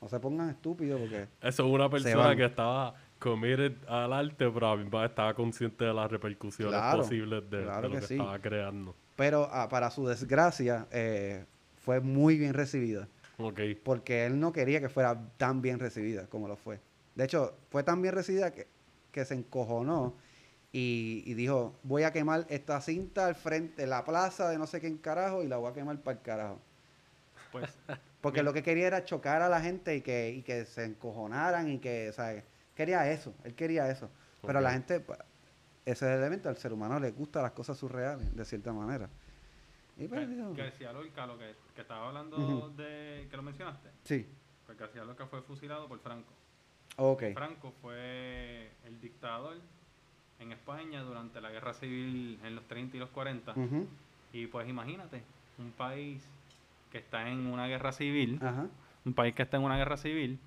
[0.00, 1.28] No se pongan estúpidos porque...
[1.40, 6.74] Eso es una persona que estaba committed al arte, pero estaba consciente de las repercusiones
[6.74, 8.14] Claro, posibles de, lo que que, sí.
[8.14, 8.96] estaba creando.
[9.14, 11.44] Pero ah, para su desgracia, eh,
[11.76, 13.08] fue muy bien recibida.
[13.84, 16.80] Porque él no quería que fuera tan bien recibida como lo fue.
[17.14, 18.66] De hecho, fue tan bien recibida que,
[19.10, 20.14] que se encojonó
[20.72, 24.66] y, y dijo, voy a quemar esta cinta al frente de la plaza de no
[24.66, 26.60] sé quién carajo y la voy a quemar para el carajo.
[27.50, 27.76] Pues,
[28.22, 31.68] Porque lo que quería era chocar a la gente y que, y que se encojonaran
[31.70, 32.42] y que, o sea,
[32.74, 34.08] quería eso, él quería eso.
[34.40, 35.24] Pero a la gente, pa-
[35.84, 39.10] ese elemento al ser humano le gusta las cosas surreales, de cierta manera.
[39.98, 44.26] Y pues, dijo, García Lorca, lo que, que estaba hablando de, que lo mencionaste, sí,
[44.64, 46.32] pues García Lorca fue fusilado por Franco.
[46.96, 47.24] ok.
[47.34, 49.58] Franco fue el dictador
[50.42, 53.52] en España durante la guerra civil en los 30 y los 40.
[53.52, 53.86] Ujú,
[54.32, 55.22] Y pues imagínate,
[55.58, 56.22] un país
[56.90, 58.38] que está en una guerra civil,
[59.04, 60.38] un país que está en una guerra civil,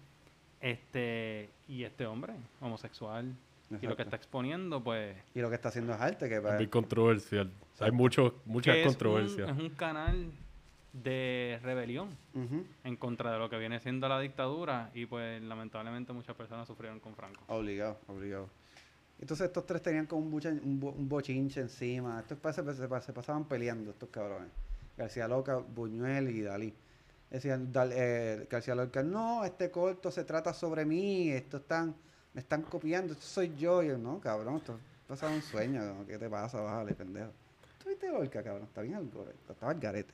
[0.61, 3.33] este y este hombre homosexual
[3.81, 6.41] y lo que está exponiendo, pues Y lo que está haciendo es arte, que Es
[6.41, 7.51] pa- muy controversial.
[7.79, 9.49] Hay mucho, muchas que es un- controversias.
[9.49, 10.31] Es un, canal
[10.93, 12.09] de rebelión
[12.83, 16.99] en contra de lo que viene siendo la dictadura y pues lamentablemente muchas personas sufrieron
[16.99, 17.43] con Franco.
[17.47, 18.49] Obligado, obligado.
[19.19, 22.19] Entonces estos tres tenían como un, bucha- un, bo- un bochinche encima.
[22.19, 24.49] Estos se, se pa- se pasaban peleando, estos cabrones.
[24.97, 26.73] García Loca, Buñuel y Dalí.
[27.29, 31.95] Decían, Dal- eh, García Lorca, no, este corto se trata sobre mí, esto están,
[32.33, 33.81] me están copiando, esto soy yo.
[33.83, 36.05] Y yo, no, cabrón, esto pasaba un sueño, ¿no?
[36.05, 36.61] ¿qué te pasa?
[36.61, 37.31] Bájale, pendejo.
[37.81, 38.63] ¿Tú viste Lorca, cabrón?
[38.67, 39.09] Está bien al
[39.49, 40.13] estaba al garete.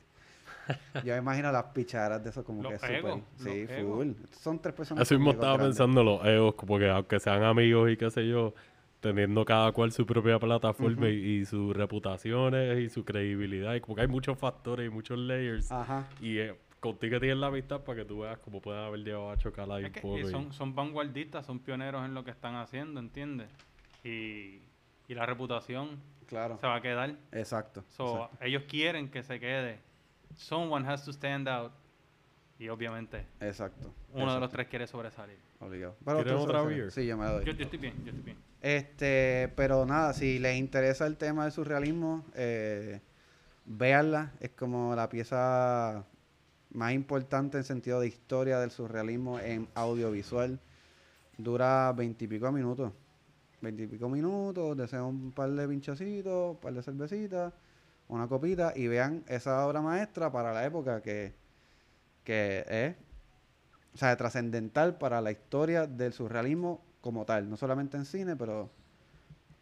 [1.04, 2.94] Yo me imagino las picharas de eso como Los que súper.
[2.96, 3.96] egos, Sí, los egos.
[3.96, 4.12] full.
[4.40, 5.02] Son tres personas.
[5.02, 5.76] Eso mismo estaba grandes.
[5.76, 8.54] pensando los egos, como que aunque sean amigos y qué sé yo,
[9.02, 13.96] teniendo cada cual su propia plataforma y, y sus reputaciones y su credibilidad, y como
[13.96, 15.70] que hay muchos factores y muchos layers.
[15.70, 16.08] Ajá.
[16.20, 19.36] Y eh, contigo tienes la amistad para que tú veas cómo pueden haber llegado a
[19.36, 20.18] chocar ahí Es un que, poco.
[20.18, 23.50] y- son, son vanguardistas, son pioneros en lo que están haciendo, ¿entiendes?
[24.04, 24.60] Y,
[25.08, 26.56] y la reputación Claro.
[26.58, 27.14] se va a quedar.
[27.32, 27.84] Exacto.
[27.88, 28.44] So, exacto.
[28.44, 29.80] ellos quieren que se quede.
[30.36, 31.72] Someone has to stand out.
[32.58, 35.36] Y obviamente, exacto, uno de los tres quiere sobresalir.
[35.62, 35.96] Obligado.
[36.04, 36.90] ¿Quieres otra beer?
[36.90, 37.44] Sí, yo me la doy.
[37.44, 38.36] Yo, yo estoy bien, yo estoy bien.
[38.60, 43.00] Este, pero nada, si les interesa el tema del surrealismo, eh,
[43.64, 44.32] véanla.
[44.40, 46.04] Es como la pieza
[46.72, 50.58] más importante en sentido de historia del surrealismo en audiovisual.
[51.38, 52.92] Dura veintipico minutos.
[53.60, 57.52] Veintipico minutos, deseen un par de pinchacitos, un par de cervecitas,
[58.08, 61.32] una copita y vean esa obra maestra para la época que,
[62.24, 62.96] que es
[63.94, 68.70] o sea, trascendental para la historia del surrealismo como tal, no solamente en cine, pero,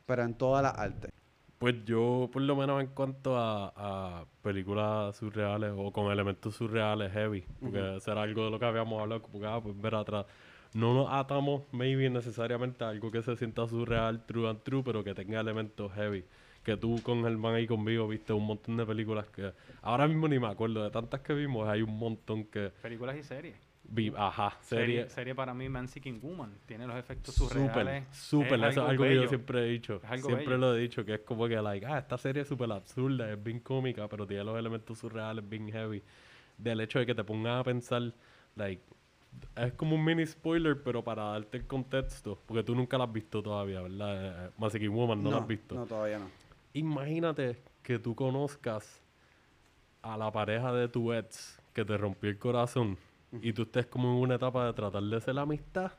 [0.06, 1.10] pero en todas las artes.
[1.58, 7.12] Pues yo, por lo menos en cuanto a, a películas surreales o con elementos surreales
[7.12, 10.26] heavy, porque será algo de lo que habíamos hablado, como que, ah, pues ver atrás.
[10.72, 15.02] No nos atamos, maybe, necesariamente a algo que se sienta surreal, true and true, pero
[15.04, 16.24] que tenga elementos heavy.
[16.62, 20.38] Que tú con Germán y conmigo viste un montón de películas que ahora mismo ni
[20.38, 23.69] me acuerdo de tantas que vimos, hay un montón que Películas y series.
[24.16, 25.08] Ajá, Serie, serie.
[25.10, 26.52] serie para mí, Man Seeking Woman.
[26.66, 28.04] Tiene los efectos Súper, surreales.
[28.12, 30.00] súper, eso es algo que yo siempre he dicho.
[30.04, 30.58] Es algo Siempre bello.
[30.58, 33.42] lo he dicho, que es como que, like, ah, esta serie es súper absurda, es
[33.42, 36.02] bien cómica, pero tiene los elementos surreales bien heavy.
[36.56, 38.12] Del hecho de que te pongas a pensar,
[38.56, 38.82] like,
[39.56, 43.12] es como un mini spoiler, pero para darte el contexto, porque tú nunca la has
[43.12, 44.46] visto todavía, ¿verdad?
[44.46, 45.74] Eh, Massive Woman no, la has visto.
[45.74, 46.28] No, todavía no.
[46.74, 49.00] Imagínate que tú conozcas
[50.02, 52.96] a la pareja de tu ex que te rompió el corazón
[53.40, 55.92] y tú estés como en una etapa de tratar de ser la amistad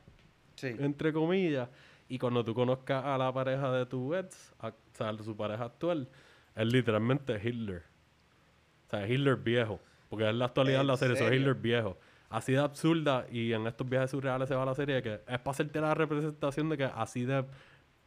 [0.54, 0.68] Sí.
[0.78, 1.68] entre comillas,
[2.08, 5.64] y cuando tú conozcas a la pareja de tu ex, a- o sea, su pareja
[5.64, 6.08] actual,
[6.54, 7.82] es literalmente Hitler.
[8.86, 9.80] O sea, es Hitler viejo.
[10.10, 11.32] Porque es la actualidad ¿En la serie, eso es?
[11.32, 11.96] Hitler viejo.
[12.28, 15.50] así de absurda y en estos viajes surreales se va la serie que es para
[15.50, 17.44] hacerte la representación de que así de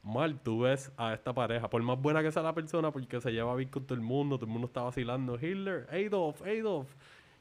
[0.04, 1.68] mal tú ves a esta pareja.
[1.70, 4.38] Por más buena que sea la persona, porque se lleva bien con todo el mundo,
[4.38, 6.94] todo el mundo está vacilando, Hitler, Adolf, Adolf.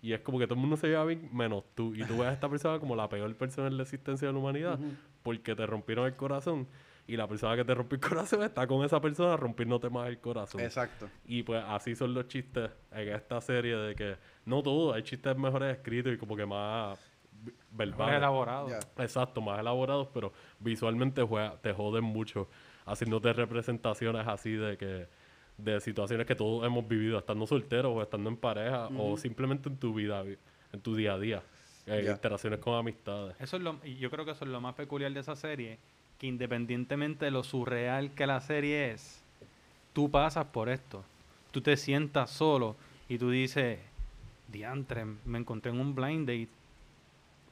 [0.05, 1.95] Y es como que todo el mundo se lleva bien menos tú.
[1.95, 4.38] Y tú ves a esta persona como la peor persona en la existencia de la
[4.38, 4.79] humanidad
[5.23, 6.69] porque te rompieron el corazón.
[7.07, 10.19] Y la persona que te rompió el corazón está con esa persona rompiéndote más el
[10.19, 10.61] corazón.
[10.61, 11.09] Exacto.
[11.27, 15.35] Y pues así son los chistes en esta serie de que no todo, hay chistes
[15.38, 18.17] mejores escritos y como que más Más verbales.
[18.19, 18.69] elaborado.
[18.69, 18.81] Ya.
[19.03, 22.49] Exacto, más elaborados, pero visualmente juega- te joden mucho
[22.87, 25.07] haciéndote representaciones así de que
[25.59, 29.77] de situaciones que todos hemos vivido estando solteros o estando en pareja o simplemente en
[29.77, 30.37] tu vida, vi-
[30.73, 31.43] en tu día a día,
[31.87, 33.37] eh, interacciones con amistades.
[33.40, 35.79] Eso es lo, y yo creo que eso es lo más peculiar de esa serie,
[36.19, 39.23] que independientemente de lo surreal que la serie es,
[39.93, 41.05] tú pasas por esto.
[41.53, 42.75] Tú te sientas solo
[43.09, 43.79] y tú dices,
[44.49, 46.49] diantre, me encontré en un blind date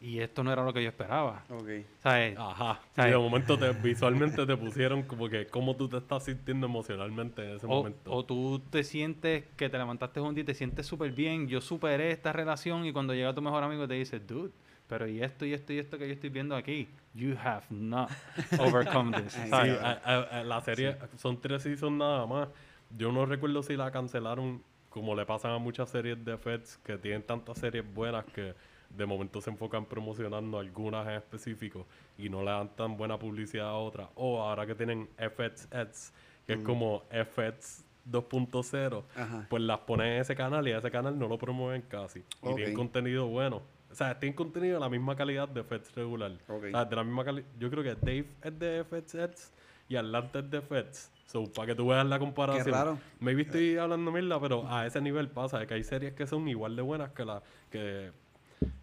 [0.03, 1.45] y esto no era lo que yo esperaba.
[1.49, 1.69] Ok.
[2.03, 2.37] ¿Sabes?
[2.37, 2.81] Ajá.
[2.99, 7.43] Y de momento te, visualmente te pusieron como que cómo tú te estás sintiendo emocionalmente
[7.49, 8.13] en ese O, momento.
[8.13, 11.47] o tú te sientes que te levantaste un día y te sientes súper bien.
[11.47, 14.51] Yo superé esta relación y cuando llega tu mejor amigo te dice, dude,
[14.89, 18.11] pero y esto y esto y esto que yo estoy viendo aquí, you have not
[18.59, 19.33] overcome this.
[19.33, 19.79] Sí, Sí, ¿sabes?
[19.81, 22.49] a- a- a la serie son tres seasons nada más.
[22.91, 26.99] Yo no recuerdo si la cancelaron como le pasan a muchas series de Feds que
[26.99, 28.55] tienen tantas series buenas que
[28.97, 31.87] de momento se enfocan promocionando algunas en específico
[32.19, 34.09] y no le dan tan buena publicidad a otras.
[34.15, 36.13] O ahora que tienen FX Ads,
[36.47, 39.47] que es como FX 2.0, Ajá.
[39.49, 42.25] pues las ponen en ese canal y a ese canal no lo promueven casi.
[42.43, 43.63] Y tienen contenido bueno.
[43.91, 45.63] O sea, tienen contenido de la misma calidad de
[45.95, 46.33] regular.
[46.49, 46.65] Ok.
[46.65, 47.47] O sea, de la misma calidad.
[47.59, 49.53] Yo creo que Dave es de Ads
[49.89, 51.11] y Atlanta es de FEDS.
[51.27, 52.65] So, para que tú veas la comparación.
[52.65, 52.99] Qué raro.
[53.21, 56.49] Maybe estoy hablando mierda, pero a ese nivel pasa de que hay series que son
[56.49, 58.11] igual de buenas que las que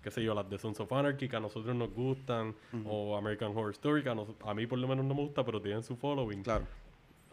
[0.02, 3.52] qué sé yo, las de Sons of Anarchy que a nosotros nos gustan o American
[3.56, 5.84] Horror Story que a, nos- a mí por lo menos no me gusta, pero tienen
[5.84, 6.66] su following Claro.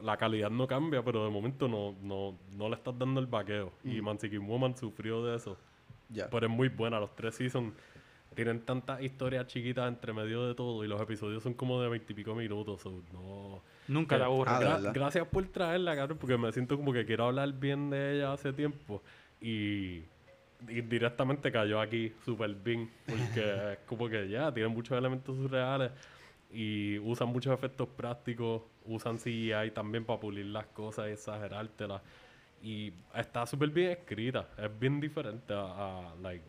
[0.02, 3.72] la calidad no cambia, pero de momento no, no, no le estás dando el vaqueo.
[3.84, 5.56] Y Manseeking Woman sufrió de eso.
[6.10, 6.28] Ya.
[6.30, 7.00] Pero es muy buena.
[7.00, 7.72] Los tres seasons
[8.34, 12.34] tienen tantas historias chiquitas entre medio de todo y los episodios son como de veintipico
[12.34, 12.82] minutos.
[12.82, 13.62] so, no.
[13.88, 14.52] Nunca aburres.
[14.54, 14.92] Ah, de Gra- verdad.
[14.94, 18.52] gracias por traerla, cabrón, porque me siento como que quiero hablar bien de ella hace
[18.52, 19.02] tiempo.
[19.40, 20.02] Y
[20.68, 23.22] indirectamente cayó aquí súper bien, porque
[23.72, 25.92] es como que ya, tienen muchos elementos surreales
[26.52, 32.00] y usan muchos efectos prácticos, usan CGI también para pulir las cosas y exagerártelas.
[32.62, 36.44] Y está súper bien escrita, es bien diferente a, a, like,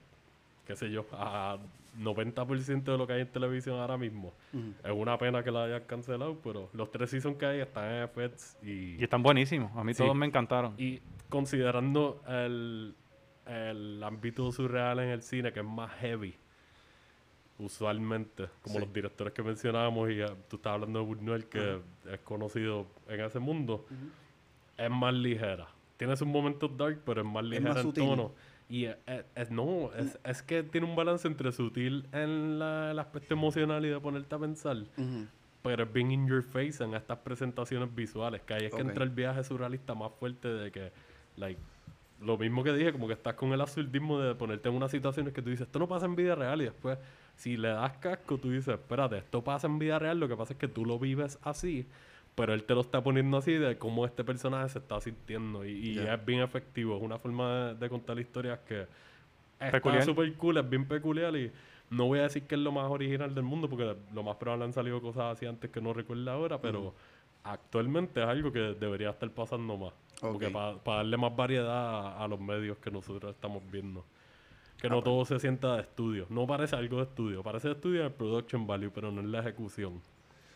[0.65, 1.57] qué sé yo, a
[1.99, 4.33] 90% de lo que hay en televisión ahora mismo.
[4.83, 8.07] Es una pena que la hayan cancelado, pero los tres seasons que hay están en
[8.07, 9.75] FX y, Y están buenísimos.
[9.75, 10.03] A mí Sí.
[10.03, 10.73] todos me encantaron.
[10.77, 12.95] y considerando el,
[13.47, 16.35] el ámbito surreal en el cine, que es más heavy,
[17.59, 18.81] usualmente, como Sí.
[18.85, 21.79] los directores que mencionábamos, y eh, tú estás hablando de Buñuel, que
[22.11, 23.85] es conocido en ese mundo,
[24.77, 25.67] es más ligera.
[25.97, 28.05] Tiene sus momentos dark, pero es más ligera más en sutil.
[28.05, 28.31] tono.
[28.69, 32.91] Y es, es- es- no, es, es que tiene un balance entre sutil en la-
[32.91, 35.25] el aspecto emocional y de ponerte a pensar, Ujú.
[35.63, 38.89] pero es bien in your face en estas presentaciones visuales, que ahí es que Ok.
[38.89, 40.91] entra el viaje surrealista más fuerte de que,
[41.37, 41.59] like,
[42.21, 45.33] lo mismo que dije, como que estás con el absurdismo de ponerte en unas situaciones
[45.33, 46.97] que tú dices, esto no pasa en vida real y después,
[47.35, 50.53] si le das casco, tú dices, espérate, esto pasa en vida real, lo que pasa
[50.53, 51.85] es que tú lo vives así,
[52.35, 55.99] pero él te lo está poniendo así de cómo este personaje se está sintiendo y,
[55.99, 58.87] es bien efectivo, es una forma de, de contar historias que
[59.59, 60.03] está Peculiar.
[60.03, 61.51] súper cool, es bien peculiar y
[61.89, 64.65] no voy a decir que es lo más original del mundo porque lo más probable
[64.65, 66.93] han salido cosas así antes que no recuerdo ahora, pero
[67.43, 69.93] actualmente es algo que debería estar pasando más.
[70.21, 71.69] Porque para darle más variedad
[72.17, 74.03] a, a los medios que nosotros estamos viendo.
[74.81, 76.27] Que no todo se sienta de estudio.
[76.29, 77.41] No parece algo de estudio.
[77.43, 80.01] Parece de estudio en el production value, pero no en la ejecución.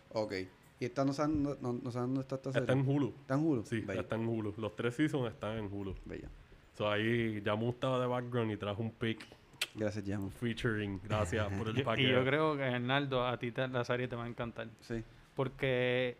[0.09, 0.33] Ok.
[0.79, 2.61] ¿Y esta no saben, no, no, saben dónde está esta serie?
[2.63, 3.13] Está en Hulu.
[3.21, 3.63] ¿Está en Hulu?
[3.65, 4.01] Sí, Bella.
[4.01, 4.53] está en Hulu.
[4.57, 5.95] Los tres seasons están en Hulu.
[6.05, 6.29] Bella.
[6.73, 9.23] So ahí Yamu estaba de background y trajo un pick
[9.75, 10.31] Gracias, Jan.
[10.31, 10.99] featuring.
[11.03, 12.11] Gracias por el Yo- y paquete.
[12.11, 14.67] yo creo que, Hernaldo, a ti te- la serie te va a encantar.
[14.81, 15.03] Sí.
[15.35, 16.17] Porque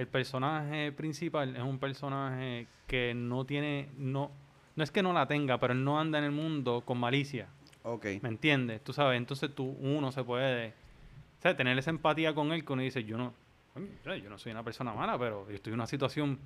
[0.00, 4.30] el personaje principal es un personaje que no tiene, no,
[4.74, 7.48] no es que no la tenga, pero él no anda en el mundo con malicia.
[7.82, 8.06] Ok.
[8.22, 8.82] ¿Me entiendes?
[8.82, 10.68] Tú sabes, entonces tú, uno se puede,
[11.38, 13.34] o sea, tener esa empatía con él que uno dice, yo no,
[14.04, 16.38] yo no soy una persona mala, pero yo estoy en una situación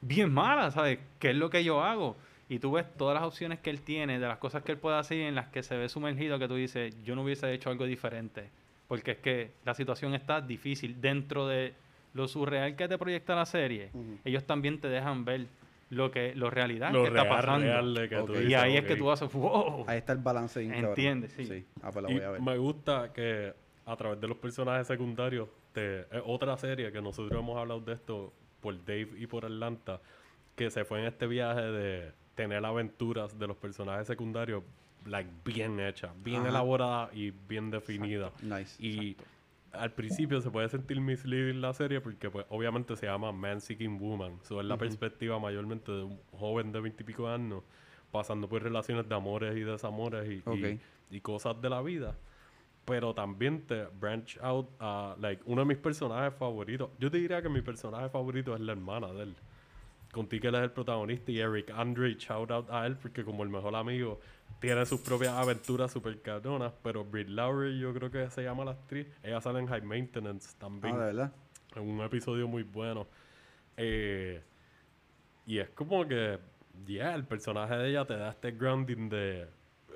[0.00, 1.00] bien mala, ¿sabes?
[1.18, 2.16] ¿Qué es lo que yo hago?
[2.48, 4.96] Y tú ves todas las opciones que él tiene, de las cosas que él puede
[4.96, 7.70] hacer y en las que se ve sumergido, que tú dices, yo no hubiese hecho
[7.70, 8.48] algo diferente.
[8.86, 11.00] Porque es que la situación está difícil.
[11.00, 11.74] Dentro de
[12.16, 14.18] lo surreal que te proyecta la serie, Ujú.
[14.24, 15.46] ellos también te dejan ver
[15.90, 17.66] lo que lo realidad Lo que está real, pasando.
[17.66, 18.30] real de que tú Ok.
[18.30, 18.86] dices, y ahí es ok.
[18.88, 19.84] que tú haces, wow.
[19.86, 20.60] Ahí está el balance.
[20.62, 21.64] Entiendes, sí.
[21.82, 22.40] Ah, pues la Y voy a ver.
[22.40, 27.38] me gusta que a través de los personajes secundarios, te, es otra serie que nosotros
[27.38, 30.00] hemos hablado de esto por Dave y por Atlanta,
[30.56, 34.64] que se fue en este viaje de tener aventuras de los personajes secundarios
[35.04, 36.48] like, bien hechas, bien Ajá.
[36.48, 38.32] elaboradas y bien definidas.
[38.42, 38.82] Nice.
[38.84, 39.16] Y
[39.78, 43.98] al principio se puede sentir misleading la serie porque pues obviamente se llama Man Seeking
[43.98, 44.38] Woman.
[44.42, 47.62] Eso es la perspectiva mayormente de un joven de veintipico años
[48.10, 50.42] pasando por relaciones de amores y desamores y, y-
[50.74, 50.80] Ok.
[51.10, 52.16] y cosas de la vida.
[52.84, 56.90] Pero también te branch out a, like, uno de mis personajes favoritos.
[57.00, 59.36] Yo te diría que mi personaje favorito es la hermana de él.
[60.12, 63.48] Contigo él es el protagonista y Eric Andre, shout out a él porque como el
[63.50, 64.20] mejor amigo
[64.60, 68.72] tiene sus propias aventuras super cabronas, pero Brit Lowry yo creo que se llama la
[68.72, 71.32] actriz, ella sale en High Maintenance Ah, también, de verdad.
[71.74, 73.06] en un episodio muy bueno.
[73.76, 74.42] Eh,
[75.46, 76.38] y es como que,
[76.86, 79.46] yeah, el personaje de ella te da este grounding de,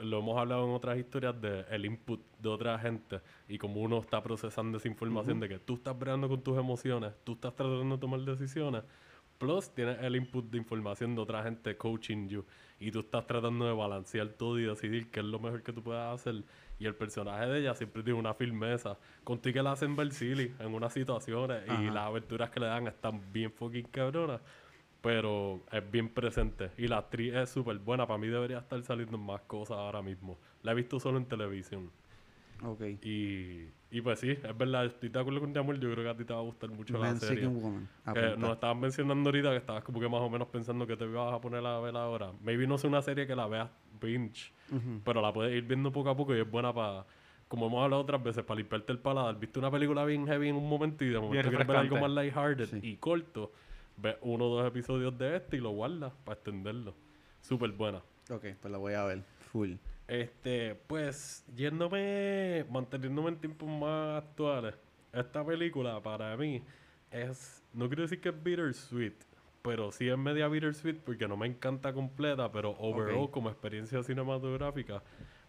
[0.02, 3.98] lo hemos hablado en otras historias, de el input de otra gente y como uno
[3.98, 7.96] está procesando esa información de que tú estás breando con tus emociones, tú estás tratando
[7.96, 8.82] de tomar decisiones,
[9.40, 12.44] plus tienes el input de información de otra gente coaching you
[12.78, 15.82] y tú estás tratando de balancear todo y decidir qué es lo mejor que tú
[15.82, 16.44] puedas hacer.
[16.78, 18.98] Y el personaje de ella siempre tiene una firmeza.
[19.24, 21.82] Contigo que la hacen ver silly en unas situaciones y Ajá.
[21.82, 24.40] las aventuras que le dan están bien fucking cabronas.
[25.02, 26.70] Pero es bien presente.
[26.78, 28.06] Y la actriz es súper buena.
[28.06, 30.38] Para mí debería estar saliendo en más cosas ahora mismo.
[30.62, 31.90] La he visto solo en televisión.
[32.62, 32.82] Ok.
[33.02, 34.86] Y, y pues sí, es verdad.
[34.86, 35.80] Estoy de acuerdo con Yamuel.
[35.80, 37.42] Yo creo que a ti te va a gustar mucho la serie.
[37.44, 37.88] Seeking Woman.
[38.04, 38.36] Que Apunta.
[38.36, 41.32] nos estabas mencionando ahorita que estabas como que más o menos pensando que te ibas
[41.34, 42.32] a poner a ver ahora.
[42.42, 43.68] Maybe no es una serie que la veas
[44.00, 45.00] binge, Ujú.
[45.04, 47.04] pero la puedes ir viendo poco a poco y es buena para,
[47.48, 49.38] como hemos hablado otras veces, para limpiarte el paladar.
[49.38, 52.10] Viste una película bien heavy en un momento y de momento quieres ver algo más
[52.10, 52.80] lighthearted Sí.
[52.82, 53.52] y corto.
[53.96, 56.94] Ves uno o dos episodios de este y lo guardas para extenderlo.
[57.40, 57.98] Súper buena.
[58.30, 59.22] Ok, pues la voy a ver.
[59.52, 59.72] Full.
[60.10, 64.74] Este, pues, yéndome, manteniéndome en tiempos más actuales,
[65.12, 66.64] esta película para mí
[67.12, 69.14] es, no quiero decir que es bittersweet,
[69.62, 75.00] pero sí es media bittersweet porque no me encanta completa, pero overall como experiencia cinematográfica,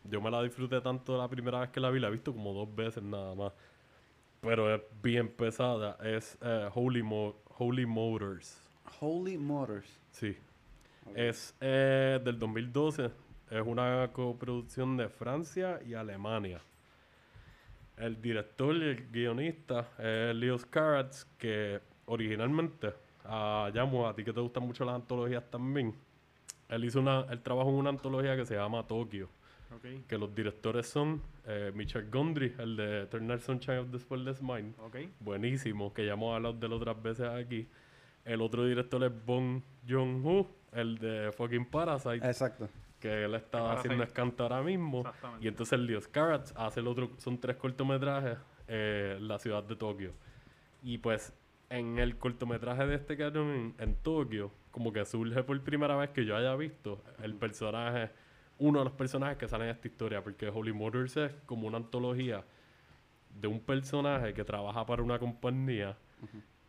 [0.04, 2.54] yo me la disfruté tanto la primera vez que la vi, la he visto como
[2.54, 3.54] dos veces nada más.
[4.42, 8.62] Pero es bien pesada, es eh, Holy, Mo- Holy Motors.
[9.00, 10.00] Holy Motors.
[10.12, 10.38] Sí.
[11.16, 13.10] Es eh, del 2012.
[13.52, 16.62] Es una coproducción de Francia y Alemania.
[17.98, 22.94] El director y el guionista es Leo Scarats, que originalmente,
[23.26, 25.94] a Yamu, a ti que te gustan mucho las antologías también,
[26.70, 29.28] él hizo una, él trabajó en una antología que se llama Tokio,
[29.76, 34.42] Ok, que los directores son eh, Michel Gondry, el de Eternal Sunshine of the Spotless
[34.42, 34.96] Mind, ok.
[35.20, 37.68] buenísimo, que ya hemos hablado de él otras veces aquí.
[38.24, 42.70] El otro director es Bong Joon-ho, el de fucking Parasite, Exacto.
[43.02, 43.80] Que él está Parasite.
[43.80, 45.00] haciendo escanto ahora mismo.
[45.00, 45.46] Exactamente.
[45.46, 48.38] Y entonces Leo Carats hace el otro, son tres cortometrajes
[48.70, 50.14] eh, en la ciudad de Tokio.
[50.84, 51.34] Y pues
[51.70, 56.12] en el cortometraje de este cabrón en, en Tokio, como que surge por primera vez
[56.12, 58.10] que yo haya visto el personaje,
[58.60, 61.78] uno de los personajes que sale en esta historia, porque Holy Motors es como una
[61.78, 62.46] antología
[63.40, 65.98] de un personaje que trabaja para una compañía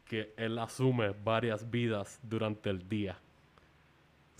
[0.04, 3.18] que él asume varias vidas durante el día.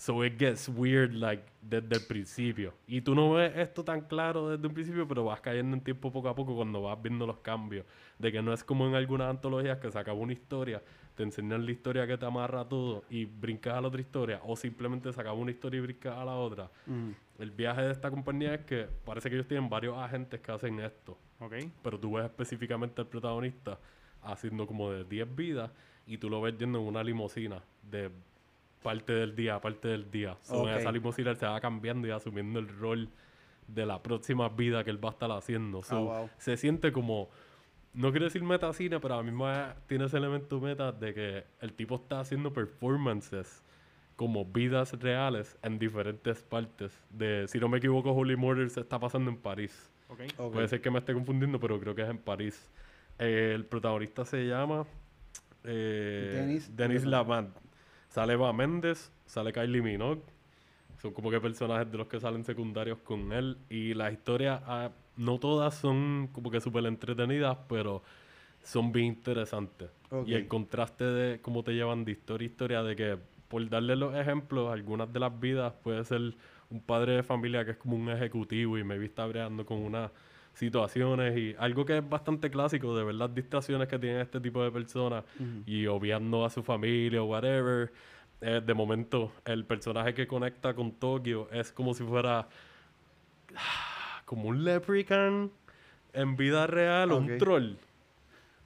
[0.03, 2.73] So it gets weird like desde el principio.
[2.87, 6.11] Y tú no ves esto tan claro desde un principio, pero vas cayendo en tiempo
[6.11, 7.85] poco a poco cuando vas viendo los cambios.
[8.19, 10.83] De que no es como en algunas antologías que se acaba una historia,
[11.15, 14.57] te enseñan la historia que te amarra todo y brincas a la otra historia, o
[14.57, 16.69] simplemente se acaba una historia y brincas a la otra.
[16.85, 17.13] Ujú.
[17.39, 20.81] El viaje de esta compañía es que parece que ellos tienen varios agentes que hacen
[20.81, 21.53] esto Ok.
[21.81, 23.79] pero tú ves específicamente al protagonista
[24.21, 25.71] haciendo como de 10 vidas
[26.05, 28.11] y tú lo ves yendo en una limusina de
[28.83, 30.37] parte del día parte del día.
[30.43, 30.79] So, En Ok.
[30.81, 33.09] esa limusina él se va cambiando y asumiendo el rol
[33.67, 35.81] de la próxima vida que él va a estar haciendo.
[35.81, 36.29] So, Ah, wow.
[36.37, 37.29] Se siente como,
[37.93, 41.43] no quiero decir metacine, pero a la misma vez tiene ese elemento meta de que
[41.61, 43.63] el tipo está haciendo performances
[44.15, 46.99] como vidas reales en diferentes partes.
[47.09, 49.89] De, si no me equivoco, Holy Murder se está pasando en París.
[50.09, 50.19] Ok.
[50.37, 50.53] Ok.
[50.53, 52.69] Puede ser que me esté confundiendo, pero creo que es en París.
[53.17, 54.85] Eh, el protagonista se llama
[55.63, 57.55] eh, Denis Denis Lavant.
[58.13, 60.21] Sale Eva Méndez, sale Kylie Minogue.
[61.01, 63.57] Son como que personajes de los que salen secundarios con él.
[63.71, 68.03] Y las historias, ah, no todas son como que súper entretenidas, pero
[68.61, 69.89] son bien interesantes.
[70.11, 70.27] Ok.
[70.27, 73.95] Y el contraste de cómo te llevan de historia a historia, de que, por darle
[73.95, 76.35] los ejemplos, algunas de las vidas puede ser
[76.69, 79.79] un padre de familia que es como un ejecutivo y me vi está breando con
[79.79, 80.11] unas
[80.53, 84.63] situaciones y algo que es bastante clásico, de ver las distracciones que tienen este tipo
[84.63, 85.63] de personas Ujú.
[85.65, 87.91] y obviando a su familia o whatever.
[88.41, 92.47] eh, de momento, el personaje que conecta con Tokio es como si fuera
[94.25, 95.51] como un leprechaun
[96.13, 97.73] en vida real o un troll.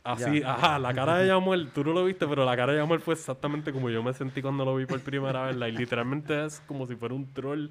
[0.03, 0.53] Así, Ya.
[0.53, 3.13] ajá, la cara de Yamuel, tú no lo viste, pero la cara de Yamuel fue
[3.13, 5.55] exactamente como yo me sentí cuando lo vi por primera vez.
[5.57, 7.69] like, literalmente es como si fuera un troll.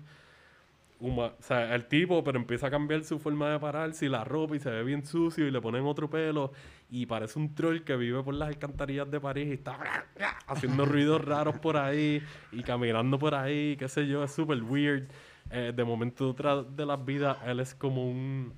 [1.00, 4.24] Huma- o sea, el tipo, pero empieza a cambiar su forma de pararse y la
[4.24, 6.52] ropa y se ve bien sucio y le ponen otro pelo
[6.90, 9.78] y parece un troll que vive por las alcantarillas de París y está
[10.46, 12.22] haciendo ruidos raros por ahí
[12.52, 15.08] y caminando por ahí, qué sé yo, es súper weird.
[15.50, 18.52] Eh, de momento otra de las vidas, él es como un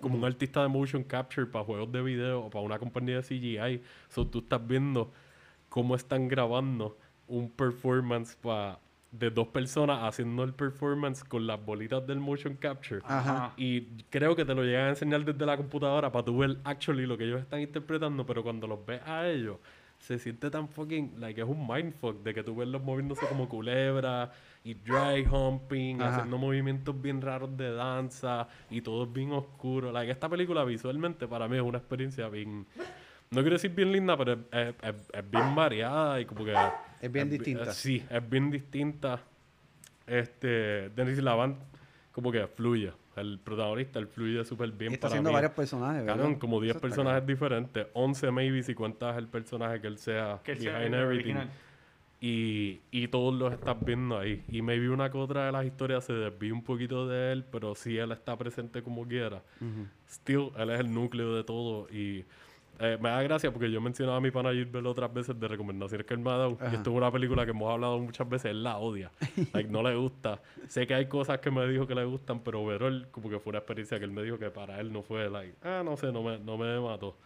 [0.00, 3.22] como un artista de motion capture para juegos de video o para una compañía de
[3.22, 3.82] CGI.
[4.08, 5.10] So, tú estás viendo
[5.70, 6.98] cómo están grabando
[7.28, 8.78] un performance pa-
[9.18, 13.00] de dos personas haciendo el performance con las bolitas del motion capture.
[13.04, 13.52] Ajá.
[13.56, 17.06] Y creo que te lo llegan a enseñar desde la computadora para tú ver actually
[17.06, 19.56] lo que ellos están interpretando, pero cuando los ves a ellos,
[19.98, 23.48] se siente tan fucking, like, es un mindfuck de que tú ves los moviéndose como
[23.48, 24.30] culebra
[24.62, 26.16] y dry humping, Ajá.
[26.16, 29.92] haciendo movimientos bien raros de danza y todo es bien oscuro.
[29.92, 32.66] Like, esta película visualmente para mí es una experiencia bien,
[33.30, 36.52] no quiero decir bien linda, pero es, es- es- es bien variada y como que...
[37.00, 37.72] Es bien bi- distinta.
[37.72, 39.20] sí, es bien distinta.
[40.06, 41.58] Este, Denis Lavant
[42.12, 42.92] como que fluye.
[43.16, 45.34] El protagonista, él fluye súper bien Y está para haciendo mí.
[45.34, 46.16] varios personajes, ¿verdad?
[46.16, 47.34] Cabrón, como 10 Eso está personajes cabrón.
[47.34, 51.30] diferentes, 11 maybe si cuentas el personaje que él sea Que sea behind el everything.
[51.36, 51.50] original.
[52.20, 54.42] Y, y todos los estás viendo ahí.
[54.48, 57.74] Y maybe una que otra de las historias se desvía un poquito de él, pero
[57.74, 59.42] sí él está presente como quiera.
[59.60, 59.86] Ujú.
[60.08, 61.88] Still, él es el núcleo de todo.
[61.90, 62.24] Y
[62.78, 66.06] eh, me da gracia porque yo mencionaba a mi pana Gilbert otras veces de recomendaciones
[66.06, 66.58] que él me ha dado.
[66.60, 66.70] Ajá.
[66.72, 68.50] Y esto es una película que hemos hablado muchas veces.
[68.50, 69.10] Él la odia.
[69.54, 70.40] like, no le gusta.
[70.68, 73.50] Sé que hay cosas que me dijo que le gustan, pero overall, como que fue
[73.50, 76.12] una experiencia que él me dijo que para él no fue, like, ah, no sé,
[76.12, 77.16] no me, no me mató.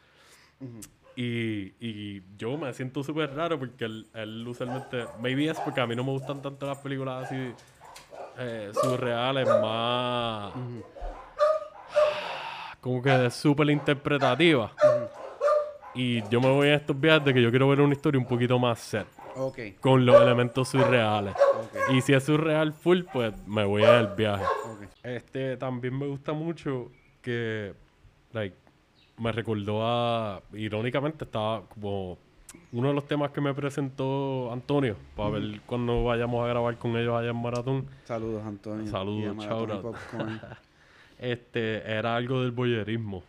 [1.17, 5.87] Y, y yo me siento súper raro porque él, él usualmente, maybe es porque a
[5.87, 7.53] mí no me gustan tanto las películas así
[8.39, 10.53] eh, surreales, más
[12.81, 14.73] como que súper interpretativas.
[15.95, 18.27] Y yo me voy a estos viajes de que yo quiero ver una historia un
[18.27, 21.35] poquito más set, Ok, con los elementos surreales.
[21.35, 24.45] ok, Y si es surreal full, pues me voy en el viaje.
[24.45, 24.89] ok.
[25.03, 26.91] Este también me gusta mucho
[27.23, 27.75] que,
[28.33, 28.57] like,
[29.19, 30.41] me recordó a.
[30.53, 32.19] Irónicamente, estaba como.
[32.73, 36.97] Uno de los temas que me presentó Antonio, para ver cuando vayamos a grabar con
[36.97, 38.91] ellos allá en Maratón, Saludos, Antonio.
[38.91, 39.83] Saludos, a.
[39.83, 40.41] Popcorn.
[41.19, 43.23] este, era algo del boyerismo.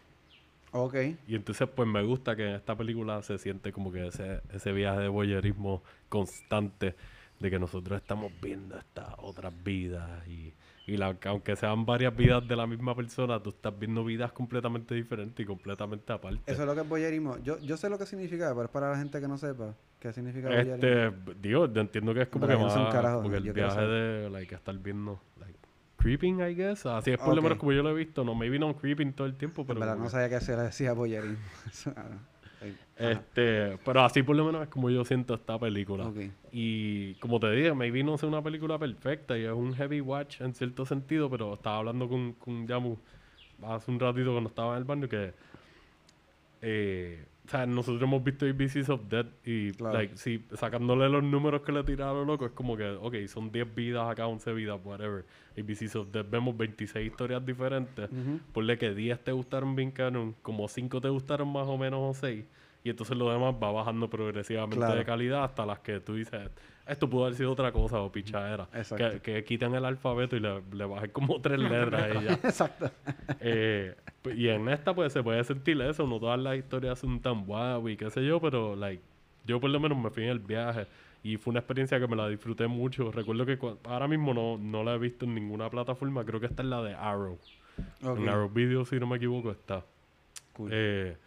[0.71, 0.95] Ok,
[1.27, 4.71] Y entonces, pues me gusta que en esta película se siente como que ese, ese
[4.71, 6.95] viaje de voyerismo constante
[7.39, 10.53] de que nosotros estamos viendo estas otras vidas y,
[10.85, 14.31] y la, que aunque sean varias vidas de la misma persona, tú estás viendo vidas
[14.31, 16.51] completamente diferentes y completamente aparte.
[16.51, 17.37] eso es lo que es boyerismo.
[17.39, 20.13] Yo, yo sé lo que significa, pero es para la gente que no sepa qué
[20.13, 20.75] significa boyerismo.
[20.75, 21.11] este,
[21.41, 23.81] digo, yo entiendo que es como Pero que un más carajo, como que el viaje
[23.81, 25.59] de like, estar viendo like,
[26.01, 26.85] creeping, I guess.
[26.85, 28.23] Así es por lo menos como yo lo he visto.
[28.23, 30.55] No, maybe no creeping todo el tiempo, En pero verdad como no sabía que se
[30.55, 30.93] le decía.
[31.71, 32.17] Eso, ah.
[32.95, 36.07] Este, pero así por lo menos es como yo siento esta película.
[36.07, 36.17] Ok.
[36.51, 40.41] Y como te dije, maybe no es una película perfecta y es un heavy watch
[40.41, 42.97] en cierto sentido, pero estaba hablando con, con Yamu
[43.63, 45.33] hace un ratito cuando estaba en el baño que
[46.61, 49.97] eh, o sea, nosotros hemos visto ABCs of Dead y Claro.
[49.97, 53.75] like, si sacándole los números que le tiraron loco, es como que, ok, son 10
[53.75, 55.25] vidas acá, 11 vidas, whatever.
[55.57, 58.09] ABCs of Dead vemos 26 historias diferentes.
[58.09, 58.39] Ujú.
[58.53, 62.13] Ponle que 10 te gustaron bien canon, como 5 te gustaron más o menos o
[62.17, 62.45] 6.
[62.85, 64.95] Y entonces lo demás va bajando progresivamente Claro.
[64.95, 66.49] de calidad hasta las que tú dices,
[66.87, 68.67] esto pudo haber sido otra cosa o pichadera.
[68.73, 69.21] Exacto.
[69.21, 72.33] Que, que quitan el alfabeto y le, le bajen como tres letras y ya.
[72.43, 72.91] Exacto.
[73.39, 73.95] Eh,
[74.35, 77.87] y en esta pues se puede sentir eso, no todas las historias son tan guau
[77.89, 79.01] y qué sé yo, pero like,
[79.45, 80.87] yo por lo menos me fui en el viaje
[81.23, 83.11] y fue una experiencia que me la disfruté mucho.
[83.11, 86.63] Recuerdo que ahora mismo no, no la he visto en ninguna plataforma, creo que esta
[86.63, 87.37] es la de Arrow.
[88.01, 89.85] En Arrow Video, si no me equivoco, está.
[90.53, 90.69] Cool.
[90.73, 91.17] Eh,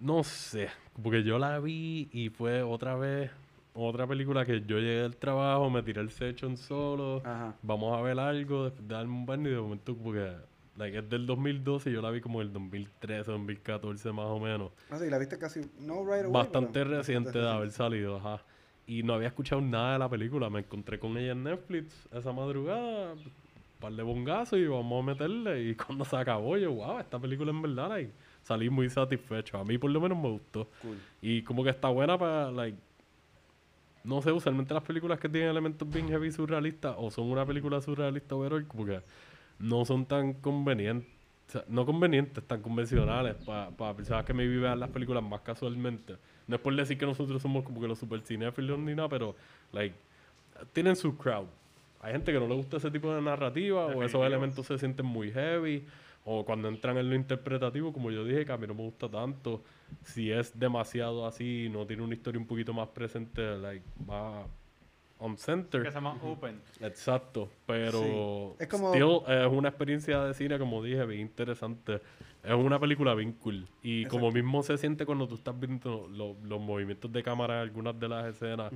[0.00, 0.68] no sé,
[1.02, 3.30] porque yo la vi y fue otra vez,
[3.76, 7.54] otra película que yo llegué del trabajo, me tiré el session solo, Ajá.
[7.62, 10.32] vamos a ver algo, después de darme un baño y de momento como que,
[10.76, 14.72] like, es del 2012 y yo la vi como el 2013, 2014 más o menos.
[14.90, 18.42] Ah, sí, la viste casi, no right away, Bastante pero reciente de haber salido, ajá.
[18.86, 20.48] Y no había escuchado nada de la película.
[20.48, 25.06] Me encontré con ella en Netflix esa madrugada, un par de bongazos y vamos a
[25.06, 25.60] meterle.
[25.64, 28.12] Y cuando se acabó, yo, wow, esta película en verdad, like,
[28.44, 29.58] salí muy satisfecho.
[29.58, 30.68] A mí por lo menos me gustó.
[30.80, 30.98] Cool.
[31.20, 32.78] Y como que está buena para, like,
[34.06, 37.80] no sé, usualmente las películas que tienen elementos bien heavy surrealistas o son una película
[37.80, 39.00] surrealista overall, como que
[39.58, 41.10] no son tan convenientes.
[41.48, 46.16] o sea, no convenientes, tan convencionales para personas que me vean las películas más casualmente.
[46.46, 49.34] No es por decir que nosotros somos como que los super cinéfilos ni nada, pero
[49.72, 49.96] like
[50.72, 51.46] tienen su crowd.
[52.00, 55.06] Hay gente que no le gusta ese tipo de narrativa o esos elementos se sienten
[55.06, 55.84] muy heavy
[56.24, 59.08] o cuando entran en lo interpretativo, como yo dije, que a mí no me gusta
[59.08, 59.62] tanto.
[60.02, 64.46] Si es demasiado así, no tiene una historia un poquito más presente, like más
[65.18, 65.82] on center.
[65.82, 66.60] Que sea más open.
[66.80, 68.62] Exacto, pero Sí.
[68.64, 72.00] Es como- still, es una experiencia de cine, como dije, bien interesante.
[72.44, 73.66] Es una película bien cool.
[73.82, 77.60] Y como mismo se siente cuando tú estás viendo lo- los movimientos de cámara en
[77.62, 78.72] algunas de las escenas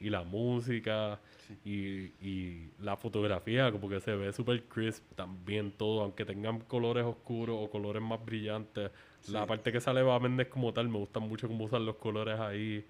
[0.00, 1.20] y la música
[1.64, 7.04] y, y la fotografía, como que se ve súper crisp también todo, aunque tengan colores
[7.04, 8.90] oscuros o colores más brillantes.
[9.28, 12.38] La parte que sale va Méndez como tal, me gusta mucho cómo usan los colores
[12.40, 12.84] ahí.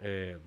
[0.00, 0.38] Eh,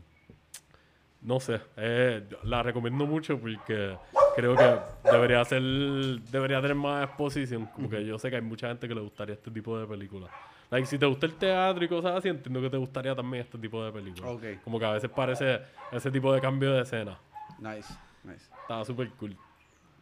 [1.21, 3.97] no sé, eh, la recomiendo mucho porque
[4.35, 4.79] creo que
[5.11, 7.65] debería ser, debería tener más exposición.
[7.67, 10.29] Como que yo sé que hay mucha gente que le gustaría este tipo de películas.
[10.71, 13.57] Like, si te gusta el teatro y cosas así, entiendo que te gustaría también este
[13.57, 14.29] tipo de películas.
[14.31, 14.63] Ok.
[14.63, 15.61] Como que a veces parece
[15.91, 17.19] ese tipo de cambio de escena.
[17.57, 17.91] Nice,
[18.23, 18.49] nice.
[18.61, 19.35] Estaba súper cool.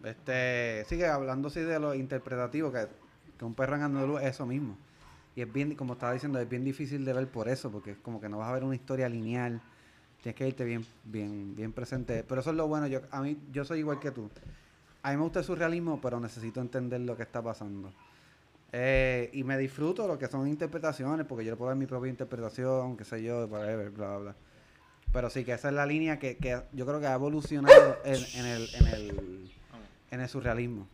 [0.04, 2.86] Este, sigue hablando así de lo interpretativo, que,
[3.40, 4.78] que un perro en Andaluz es eso mismo.
[5.38, 7.98] Y es bien, como estaba diciendo, es bien difícil de ver por eso, porque es
[8.00, 9.62] como que no vas a ver una historia lineal.
[10.24, 12.24] Tienes que irte bien, bien, bien presente.
[12.28, 12.88] Pero eso es lo bueno.
[12.88, 14.32] Yo, a mí, yo soy igual que tú.
[15.04, 17.94] A mí me gusta el surrealismo, pero necesito entender lo que está pasando.
[18.72, 22.10] Eh, y me disfruto lo que son interpretaciones, porque yo le puedo dar mi propia
[22.10, 24.36] interpretación, qué sé yo, whatever, bla, bla, bla.
[25.14, 28.16] Pero sí que esa es la línea que, que yo creo que ha evolucionado en,
[28.34, 29.52] en el, en, el,
[30.10, 30.88] en el surrealismo.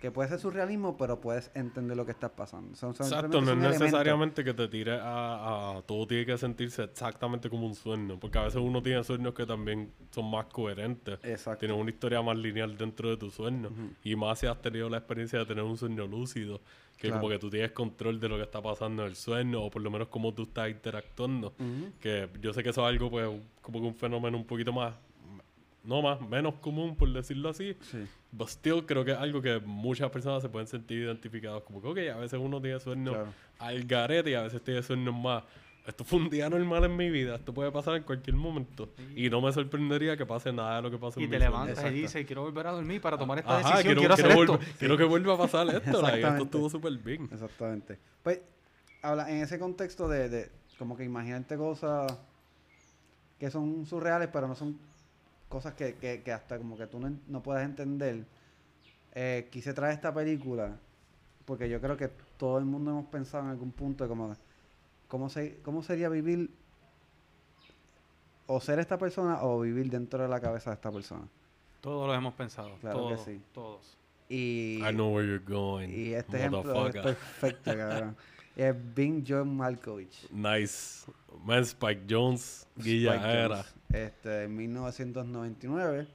[0.00, 2.74] Que puede ser surrealismo, pero puedes entender lo que está pasando.
[2.74, 6.84] Son, son Exacto, no es necesariamente que te tire a, a- Todo tiene que sentirse
[6.84, 8.18] exactamente como un sueño.
[8.18, 11.18] Porque a veces uno tiene sueños que también son más coherentes.
[11.22, 11.60] Exacto.
[11.60, 13.70] Tienes una historia más lineal dentro de tu sueño.
[14.02, 16.60] Y más si has tenido la experiencia de tener un sueño lúcido.
[16.96, 17.20] Que Claro.
[17.22, 19.62] como que tú tienes control de lo que está pasando en el sueño.
[19.64, 21.52] O por lo menos cómo tú estás interactuando.
[22.00, 23.28] Que yo sé que eso es algo, pues,
[23.60, 24.94] como que un fenómeno un poquito más.
[25.84, 27.74] No más, menos común, por decirlo así.
[27.80, 28.06] Sí.
[28.32, 31.62] But still, creo que es algo que muchas personas se pueden sentir identificados.
[31.64, 33.32] Como que, ok, a veces uno tiene sueños Claro.
[33.58, 35.42] al garete y a veces tiene sueños más.
[35.86, 37.34] Esto fue un día normal en mi vida.
[37.36, 38.90] Esto puede pasar en cualquier momento.
[39.16, 41.38] Y no me sorprendería que pase nada de lo que pasa en Y mi te
[41.38, 41.50] sueño.
[41.50, 41.96] levantas Exacto.
[41.96, 44.38] y dices, quiero volver a dormir para tomar esta Ajá, decisión, quiero, quiero, quiero hacer
[44.46, 44.78] volver- esto.
[44.78, 45.74] quiero que vuelva a pasar esto.
[45.74, 46.44] like, esto Exactamente.
[46.44, 47.28] estuvo súper bien.
[47.32, 47.98] Exactamente.
[48.22, 48.40] Pues,
[49.02, 52.16] habla, en ese contexto de, de como que imaginarte cosas
[53.40, 54.78] que son surreales, pero no son
[55.50, 58.24] cosas que, que, que hasta como que tú no, no puedes entender.
[59.12, 60.78] Eh, quise traer esta película
[61.44, 64.36] porque yo creo que todo el mundo hemos pensado en algún punto de como
[65.08, 66.48] cómo, se, cómo sería vivir
[68.46, 71.26] o ser esta persona o vivir dentro de la cabeza de esta persona.
[71.80, 72.76] Todos lo hemos pensado.
[72.80, 73.42] Claro que sí.
[73.52, 73.98] Todos.
[74.28, 75.88] Y, I know where you're going.
[75.88, 77.02] y este ejemplo es motherfucker.
[77.02, 78.16] perfecto, cabrón.
[78.60, 80.30] Es Bing John Malkovich.
[80.30, 81.10] Nice.
[81.46, 86.06] Man, Spike Jones, Guilla Este, en 1999.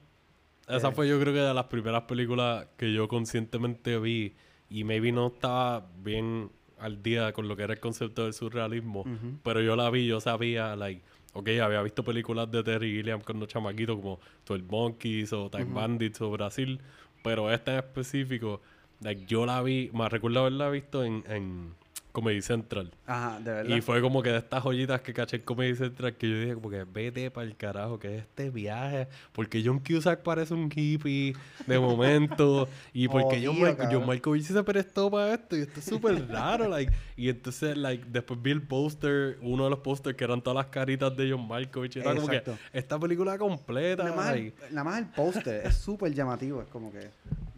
[0.68, 0.92] Esa Eh.
[0.92, 4.36] fue yo creo que de las primeras películas que yo conscientemente vi
[4.70, 9.06] y maybe no estaba bien al día con lo que era el concepto del surrealismo,
[9.44, 11.02] pero yo la vi, yo sabía, like,
[11.34, 16.22] ok, había visto películas de Terry Gilliam cuando chamaquito como 12 Monkeys o Time Bandits
[16.22, 16.80] o Brasil,
[17.24, 18.62] pero esta en específico,
[19.02, 21.74] like, yo la vi, me recuerdo haberla visto en, en
[22.16, 22.92] Comedy Central.
[23.06, 23.76] Ajá, de verdad.
[23.76, 26.54] Y fue como que de estas joyitas que caché en Comedy Central que yo dije
[26.54, 29.10] como que vete para el carajo, que es este viaje.
[29.34, 31.36] Porque John Cusack parece un hippie
[31.68, 32.70] de momento.
[32.94, 33.90] y porque John, Mar-.
[33.92, 35.58] John Malkovich se prestó para esto.
[35.58, 36.70] Y esto es súper raro.
[36.70, 40.56] like, y entonces like, después vi el póster, uno de los pósters que eran todas
[40.56, 41.98] las caritas de John Malkovich.
[41.98, 42.58] Era como que Exacto.
[42.72, 44.06] esta película completa.
[44.06, 46.62] Nada más, el, nada más el póster es súper llamativo.
[46.62, 47.10] Es como que.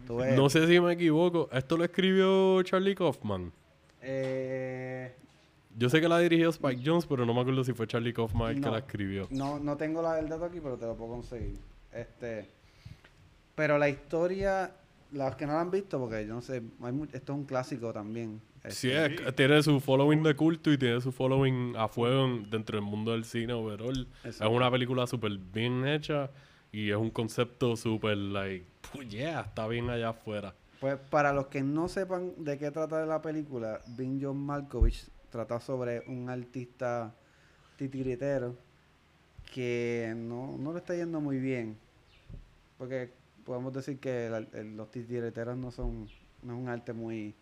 [0.08, 1.48] No sé si me equivoco.
[1.52, 3.52] Esto lo escribió Charlie Kaufman.
[4.10, 5.14] Eh,
[5.76, 8.56] Yo sé que la dirigió Spike Jones, pero no me acuerdo si fue Charlie Kaufman
[8.56, 9.28] el que la escribió.
[9.30, 11.58] no, no tengo la, el dato aquí, pero te lo puedo conseguir.
[11.92, 12.48] Este,
[13.54, 14.72] pero la historia,
[15.12, 17.92] los que no la han visto, porque yo no sé, hay esto es un clásico
[17.92, 18.40] también.
[18.70, 22.50] Sí, Este, es- tiene su following de culto y tiene su following a fuego en-
[22.50, 24.06] dentro del mundo del cine overall.
[24.24, 26.30] Es una película súper bien hecha
[26.72, 30.54] y es un concepto súper, like, "Puh, yeah, está bien allá afuera.
[30.80, 35.60] Pues para los que no sepan de qué trata la película, Bing John Malkovich trata
[35.60, 37.12] sobre un artista
[37.76, 38.54] titiritero
[39.52, 41.76] que no, no le está yendo muy bien.
[42.76, 43.10] Porque
[43.44, 46.08] podemos decir que el ar- el- los titiriteros no son
[46.42, 47.34] no es un arte muy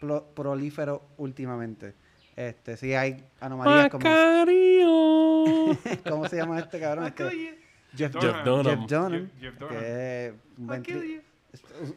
[0.00, 1.94] plo- prolífero últimamente.
[2.36, 4.86] Este, sí hay anomalías como Macario.
[6.08, 7.06] ¿cómo se llama este cabrón?
[7.06, 7.24] Este,
[7.96, 8.64] Jeff, Jeff Dunham.
[8.80, 10.66] Jeff Dunham, Jeff- Jeff que es un,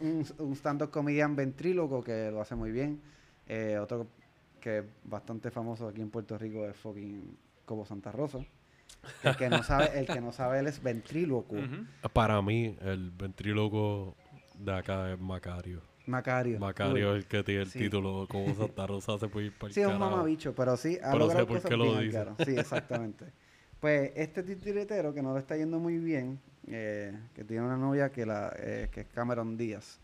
[0.02, 3.02] un, un stand-up comedian ventríloco que lo hace muy bien.
[3.48, 4.08] Eh, otro
[4.60, 8.40] que es bastante famoso aquí en Puerto Rico es fucking Cobo Santa Rosa.
[9.24, 11.56] El que no sabe, el que no sabe él es ventríloco.
[11.56, 11.86] Ujú.
[12.14, 14.16] Para mí, el ventríloco
[14.58, 15.82] de acá es Macario.
[16.06, 16.60] Macario.
[16.60, 17.80] Macario es el que tiene el Sí.
[17.80, 21.12] título como Santa Rosa se puede ir para Sí, es un mamabicho, pero sí ha
[21.12, 22.26] Pero sé por qué lo dice.
[22.44, 23.26] Sí, exactamente.
[23.80, 26.40] pues este titiritero que no le está yendo muy bien,
[26.70, 30.00] eh, que tiene una novia que, la, eh, que es Cameron Díaz,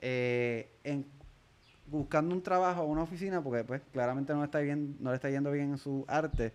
[0.00, 1.06] eh, en,
[1.86, 5.50] buscando un trabajo, una oficina, porque pues claramente no está bien, no le está yendo
[5.50, 6.52] bien en su arte,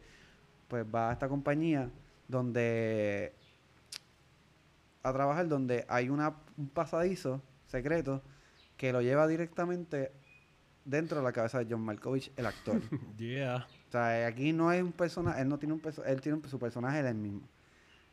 [0.67, 1.89] pues va a esta compañía
[2.27, 3.33] donde
[5.03, 8.23] a trabajar donde hay una, un pasadizo secreto
[8.77, 10.11] que lo lleva directamente
[10.83, 12.81] dentro de la cabeza de John Malkovich, el actor.
[13.17, 13.65] Yeah.
[13.87, 16.49] o sea, aquí no es un personaje, él no tiene un perso- él tiene un-
[16.49, 17.41] su personaje él mismo,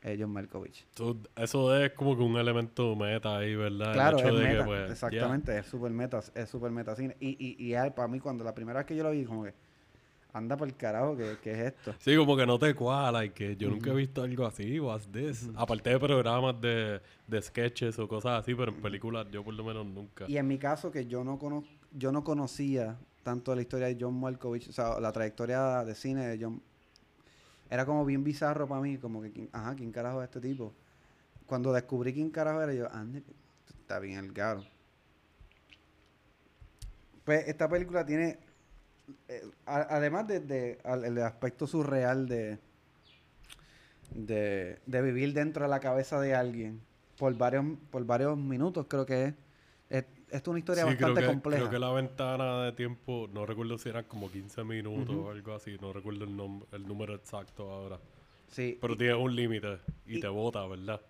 [0.03, 0.87] eh, John Malkovich.
[0.95, 3.89] So, eso es como que un elemento meta ahí, ¿verdad?
[3.89, 4.93] El Claro, hecho es de que, meta, pues, yeah.
[4.93, 7.17] exactamente, es super meta, es super meta cine.
[7.21, 9.55] Y, y, y para mí, cuando la primera vez que yo lo vi, como que,
[10.33, 11.95] anda por el carajo, ¿qué, qué es esto?
[11.99, 15.07] Sí, como que no te cuadra y que yo nunca he visto algo así, what's
[15.13, 15.49] this?
[15.55, 19.65] Aparte de programas de, de sketches o cosas así, pero en películas yo por lo
[19.65, 20.25] menos nunca.
[20.27, 23.97] Y en mi caso, que yo no cono yo no conocía tanto la historia de
[24.01, 26.63] John Malkovich, o sea, la trayectoria de cine de John,
[27.73, 30.75] era como bien bizarro para mí, como que, ¿quién- ajá, ¿quién carajo es este tipo?
[31.47, 33.23] Cuando descubrí quién carajo era, yo, ande,
[33.81, 34.63] está bien el caro.
[37.25, 38.39] Pues esta película tiene,
[39.27, 42.59] eh, además de, de- el aspecto surreal de,
[44.15, 46.79] de, de vivir dentro de la cabeza de alguien
[47.17, 49.35] por varios, por varios minutos, creo que es.
[50.33, 51.63] Es, una historia Sí, creo bastante que, compleja.
[51.63, 55.55] creo que la ventana de tiempo, no recuerdo si eran como 15 minutos o algo
[55.55, 56.31] así, no recuerdo el,
[56.73, 58.01] el número exacto ahora.
[58.49, 61.03] Sí, Pero tiene un límite y, y- te vota, ¿verdad?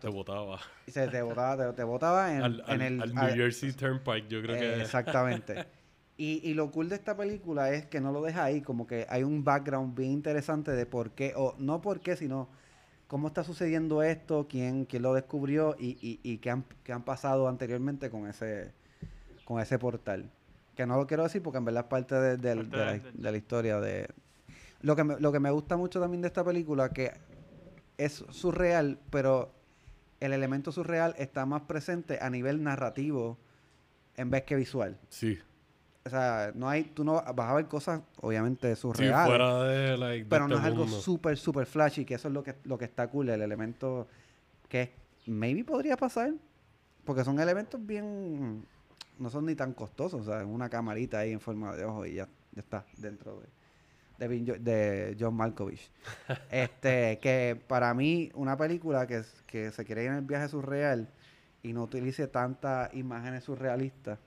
[0.00, 0.10] Te exacto.
[0.10, 0.60] votaba.
[0.86, 2.94] Y se te botaba, te, te botaba en, Al, en al- el...
[2.98, 4.82] al New Jersey Turnpike, yo creo eh, que...
[4.82, 5.64] Exactamente.
[6.16, 9.06] Y, y lo cool de esta película es que no lo deja ahí, como que
[9.08, 12.50] hay un background bien interesante de por qué, o no por qué, sino
[13.12, 17.02] cómo está sucediendo esto, quién, quién lo descubrió y, y, y qué, han, qué han
[17.02, 18.72] pasado anteriormente con ese,
[19.44, 20.30] con ese portal.
[20.74, 23.80] Que no lo quiero decir porque en verdad es parte de, la, de la historia
[23.80, 24.08] de...
[24.80, 27.12] Lo que, me, lo que me gusta mucho también de esta película que
[27.98, 29.52] es surreal, pero
[30.20, 33.36] el elemento surreal está más presente a nivel narrativo
[34.16, 34.98] en vez que visual.
[35.10, 35.38] Sí.
[36.04, 39.96] O sea, no hay, tú no vas a ver cosas obviamente Sí, surreales, fuera de,
[39.96, 42.56] like, de pero no este es algo súper, súper flashy, que eso es lo que,
[42.64, 44.08] lo que está cool, el elemento
[44.68, 44.92] que
[45.26, 46.32] maybe podría pasar,
[47.04, 48.64] porque son elementos bien,
[49.18, 52.14] no son ni tan costosos, o sea, una camarita ahí en forma de ojo y
[52.14, 53.40] ya, ya está dentro
[54.18, 55.88] de, de, John Malkovich.
[56.50, 61.08] este, que para mí, una película que, que se quiere ir en el viaje surreal
[61.62, 64.18] y no utilice tantas imágenes surrealistas,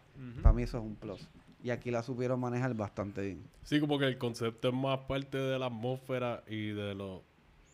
[0.41, 1.27] para mí eso es un plus.
[1.65, 3.43] Y aquí la supieron manejar bastante bien.
[3.63, 7.21] Sí, como que el concepto es más parte de la atmósfera y de los...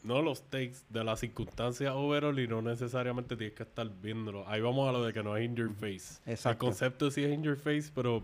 [0.01, 4.47] No los takes, de las circunstancias overall y no necesariamente tienes que estar viéndolo.
[4.47, 6.21] Ahí vamos a lo de que no es in your face.
[6.25, 8.23] El concepto sí es in your face, pero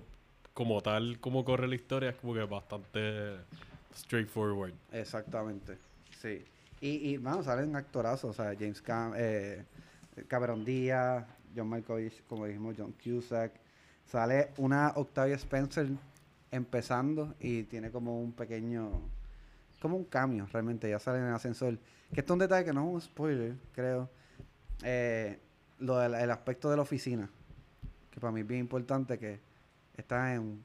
[0.53, 3.36] como tal, como corre la historia, es como que bastante
[3.93, 4.72] straightforward.
[4.93, 5.78] Exactamente,
[6.22, 6.45] sí.
[6.80, 9.65] Y, y bueno, salen actorazos, o sea, James Cam eh,
[10.30, 13.66] Cameron Díaz, John Malkovich, como dijimos, John Cusack.
[14.08, 15.89] Sale una Octavia Spencer
[16.51, 19.01] empezando y tiene como un pequeño,
[19.82, 21.78] como un cambio, realmente, ya sale en el ascensor.
[22.14, 24.10] Que es un detalle que no es un spoiler, creo.
[24.84, 25.39] Eh,
[25.80, 27.30] lo del el aspecto de la oficina,
[28.12, 29.39] que para mí es bien importante, que
[29.95, 30.64] está en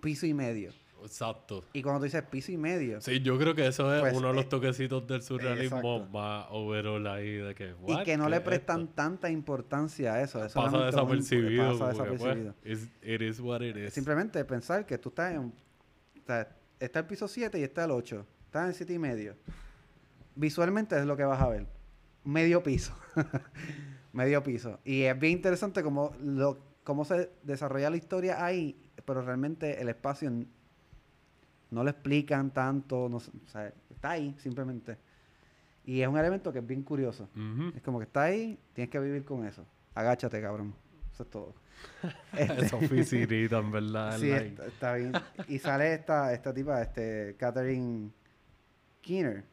[0.00, 0.72] piso y medio.
[1.04, 1.64] Exacto.
[1.72, 4.28] Y cuando tú dices piso y medio, Sí, yo creo que eso es Pues, uno
[4.28, 6.12] de los eh, toquecitos del surrealismo exacto.
[6.12, 7.68] más overall ahí de que...
[7.70, 8.04] y "What?
[8.04, 10.44] que no ¿Qué le es prestan esto?" tanta importancia a eso.
[10.44, 11.78] es Pasa un- desapercibido.
[11.78, 13.14] pasa como que, pues, desapercibido.
[13.14, 13.92] it is what it is.
[13.92, 15.38] Simplemente pensar que tú estás en...
[15.40, 15.52] o
[16.26, 16.48] sea,
[16.80, 18.26] está el piso 7 y está el 8.
[18.46, 19.36] Estás en el 7 y medio.
[20.36, 21.66] Visualmente es lo que vas a ver.
[22.24, 22.96] Medio piso.
[24.12, 24.80] medio piso.
[24.84, 29.88] Y es bien interesante cómo, lo, cómo se desarrolla la historia ahí, pero realmente el
[29.88, 30.32] espacio
[31.70, 33.08] no lo explican tanto.
[33.08, 34.96] No, o sea, está ahí simplemente.
[35.84, 37.28] Y es un elemento que es bien curioso.
[37.74, 39.66] Es como que está ahí, tienes que vivir con eso.
[39.94, 40.74] Agáchate, cabrón.
[41.12, 41.54] Eso es todo.
[42.32, 44.16] Este, Esa oficinita, en verdad.
[44.18, 45.12] sí, like, está, está bien.
[45.48, 48.10] Y sale esta, esta tipa, este, Catherine
[49.02, 49.44] Keener,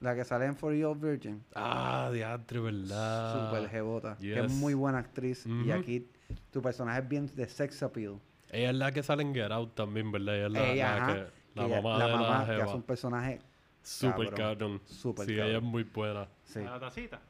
[0.00, 1.44] la que sale en For Your Virgin.
[1.54, 3.50] Ah, diantre, ¿verdad?
[3.50, 4.16] Super jebota.
[4.18, 5.46] Que es muy buena actriz.
[5.46, 6.08] Y aquí
[6.50, 8.18] tu personaje es bien de sex appeal.
[8.50, 10.36] Ella es la que sale en Get Out también, ¿verdad?
[10.36, 12.62] Ella es la, Ella, la ajá, que, la ella- mamá la de mamá, la que
[12.62, 13.40] hace un personaje
[13.82, 14.80] Super cabrón.
[14.84, 15.48] Súper sí, cabrón.
[15.48, 16.28] ella es muy buena.
[16.44, 17.20] sí, la tacita.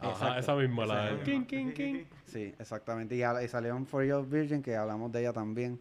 [0.00, 1.22] Ajá, esa misma, la de...
[1.22, 2.04] King, king, king.
[2.26, 3.14] Sí, exactamente.
[3.14, 5.80] Y, salió en For Your Virgin, que hablamos de ella también.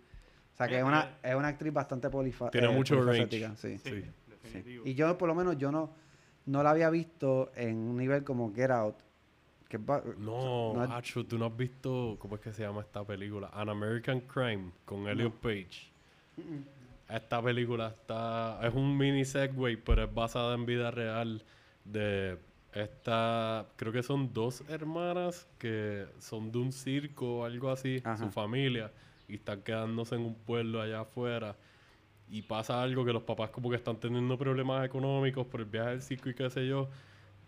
[0.53, 3.61] O sea, que es una, es una actriz bastante polifa Tiene eh, mucho polifacética, range.
[3.61, 4.01] Sí, Sí, Sí.
[4.01, 4.11] sí.
[4.29, 4.85] definitivo.
[4.85, 5.89] Y yo, por lo menos, yo no,
[6.45, 8.97] no la había visto en un nivel como Get Out.
[9.67, 9.83] Que es
[10.19, 13.49] No, No es- Hacho, tú no has visto, ¿cómo es que se llama esta película?
[13.53, 15.89] An American Crime con Elliot Page.
[17.11, 21.43] Esta película está, es un mini segue, pero es basada en vida real
[21.83, 22.37] de
[22.73, 28.17] esta, creo que son dos hermanas que son de un circo o algo así, Ajá.
[28.17, 28.91] su familia,
[29.27, 31.55] y están quedándose en un pueblo allá afuera.
[32.29, 35.89] Y pasa algo que los papás como que están teniendo problemas económicos por el viaje
[35.89, 36.89] del circo y qué sé yo.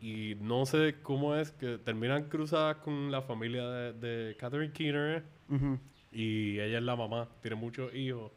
[0.02, 5.20] Y no sé cómo es que terminan cruzadas con la familia de, de Catherine Keener.
[5.20, 5.56] ¿eh?
[5.56, 5.80] Ujú.
[6.12, 8.34] Y ella es la mamá, tiene muchos hijos.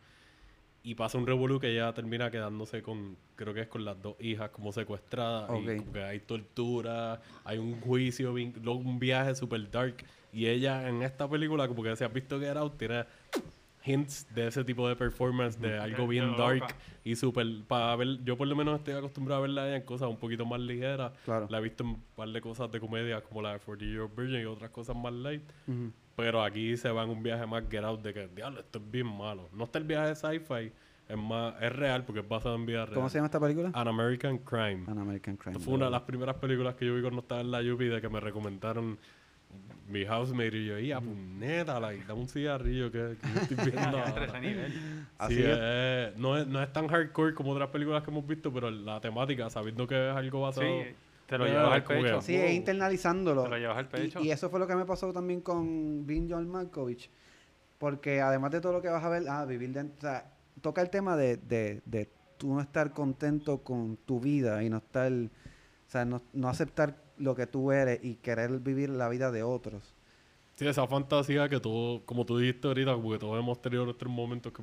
[0.86, 4.14] Y pasa un revolú que ella termina quedándose con, creo que es con las dos
[4.20, 5.50] hijas como secuestradas.
[5.50, 5.64] Ok.
[5.64, 9.96] Y como que hay tortura, hay un juicio, luego un viaje super dark.
[10.32, 13.04] Y ella en esta película, como que si has visto Get Out, tiene
[13.84, 16.72] hints de ese tipo de performance, de algo bien dark
[17.02, 20.18] y super para ver, yo por lo menos estoy acostumbrado a verla en cosas un
[20.18, 21.12] poquito más ligeras.
[21.24, 21.48] Claro.
[21.50, 24.08] La he visto en un par de cosas de comedia como la de 40 Year
[24.16, 25.42] Virgin y otras cosas más light.
[25.66, 25.90] Ujú.
[26.16, 28.90] Pero aquí se va en un viaje más get out de que, diablo, esto es
[28.90, 29.48] bien malo.
[29.52, 30.72] No está el viaje de sci-fi,
[31.08, 32.94] es más, es real porque es basado en vida real.
[32.94, 33.70] ¿Cómo se llama esta película?
[33.74, 34.84] An American Crime.
[34.88, 35.56] An American Crime.
[35.56, 37.78] Esto fue una de las primeras películas que yo vi cuando estaba en la UP
[37.80, 38.98] de que me recomendaron
[39.88, 43.56] mi housemate y yo, y a puñeta, like, dame un cigarrillo que, que yo estoy
[43.70, 44.24] viendo Entre ahora".
[44.24, 44.72] ese nivel.
[45.18, 45.48] Así Sí, es.
[45.60, 49.00] eh, no, es, no es tan hardcore como otras películas que hemos visto, pero la
[49.00, 50.66] temática, sabiendo que es algo basado...
[50.66, 50.94] Sí,
[51.26, 52.22] te lo llevas al pecho.
[52.22, 53.42] Sí, es internalizándolo.
[53.44, 54.20] Te lo llevas al pecho.
[54.20, 57.10] Y, y eso fue lo que me pasó también con Vin John Malkovich.
[57.78, 59.96] Porque además de todo lo que vas a ver, ah, vivir dentro.
[59.98, 62.08] O sea, toca el tema de, de, de
[62.38, 65.12] tú no estar contento con tu vida y no estar.
[65.12, 69.42] O sea, no, no aceptar lo que tú eres y querer vivir la vida de
[69.42, 69.94] otros.
[70.54, 74.10] Sí, esa fantasía que todo, como tú dijiste ahorita, como que todos hemos tenido nuestros
[74.10, 74.62] momentos que...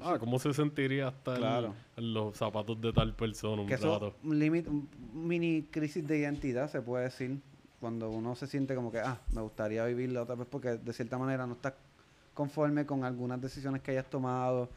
[0.00, 1.74] Ah, ¿cómo se sentiría estar Claro.
[1.96, 6.18] en los zapatos de tal persona un Que eso un límite, un mini crisis de
[6.18, 7.40] identidad, se puede decir.
[7.80, 11.18] Cuando uno se siente como que, ah, me gustaría vivirla otra vez porque de cierta
[11.18, 11.74] manera no estás
[12.32, 14.70] conforme con algunas decisiones que hayas tomado,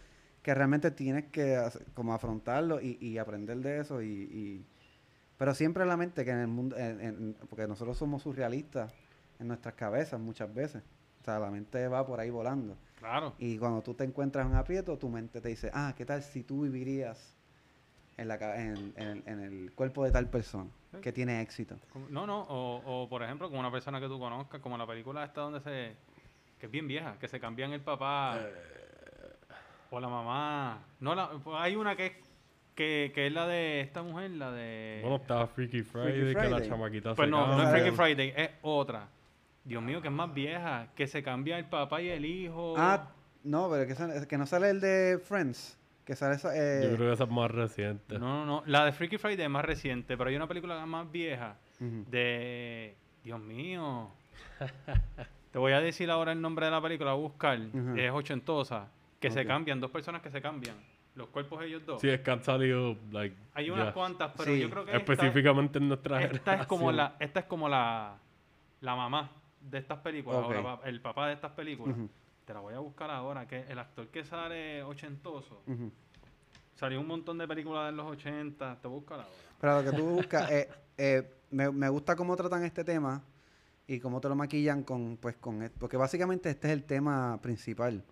[0.43, 4.01] que realmente tienes que hacer- como afrontarlo y, y aprender de eso.
[4.01, 4.65] Y, y-
[5.37, 8.93] Pero siempre la mente que en el mundo, en- en- porque nosotros somos surrealistas
[9.39, 10.81] en nuestras cabezas muchas veces.
[11.21, 12.75] O sea, la mente va por ahí volando.
[13.07, 13.33] Claro.
[13.39, 16.21] Y cuando tú te encuentras en un aprieto, tu mente te dice, ah, ¿qué tal
[16.21, 17.37] si tú vivirías
[18.17, 20.69] en, la, en, en el, en el cuerpo de tal persona
[21.01, 21.77] que tiene éxito?
[22.09, 25.23] No, no, o, o por ejemplo, con una persona que tú conozcas, como la película
[25.23, 25.95] esta donde se.
[26.59, 28.39] que es bien vieja, que se cambian el papá
[29.89, 30.83] o la mamá.
[30.99, 32.11] No, la, pues hay una que es,
[32.75, 34.99] que, que es la de esta mujer, la de.
[35.01, 37.69] Bueno, estaba Freaky Friday, que la chamaquita pues se no, no es.
[37.69, 39.07] Freaky Friday, es otra.
[39.67, 42.73] Dios mío, que es más vieja, que se cambia el papá y el hijo.
[42.77, 43.09] Ah,
[43.43, 46.55] no, pero que, sale- que no sale el de Friends, que sale esa...
[46.55, 48.17] eh, Yo creo que esa es más reciente.
[48.17, 48.63] No, no, no.
[48.65, 52.95] La de Freaky Friday es más reciente, pero hay una película más vieja de.
[53.23, 54.09] Dios mío.
[55.51, 57.59] Te voy a decir ahora el nombre de la película, a buscar.
[57.95, 58.87] Es ochentosa.
[59.19, 60.75] Que se cambian, dos personas que se cambian.
[61.15, 61.99] Los cuerpos ellos dos.
[61.99, 64.59] Sí, es que han salido, like, Hay unas cuantas, pero Sí.
[64.61, 68.17] yo creo que esta, específicamente en nuestra esta es como la, esta es como la,
[68.81, 69.31] la mamá
[69.69, 71.95] de estas películas, pa- el papá de estas películas.
[72.45, 75.61] Te la voy a buscar ahora, que el actor que sale ochentoso,
[76.75, 79.27] salió un montón de películas de los 80, te busca ahora.
[79.59, 83.21] Pero lo que tú buscas, eh, eh, me, me gusta cómo tratan este tema
[83.87, 87.39] y cómo te lo maquillan con, pues, con, et- porque básicamente este es el tema
[87.41, 88.03] principal.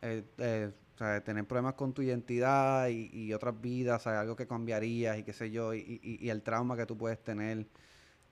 [0.00, 4.20] Eh, eh, o sea, tener problemas con tu identidad y, y otras vidas, o sea,
[4.20, 7.22] algo que cambiarías y qué sé yo, y, y- y el trauma que tú puedes
[7.22, 7.66] tener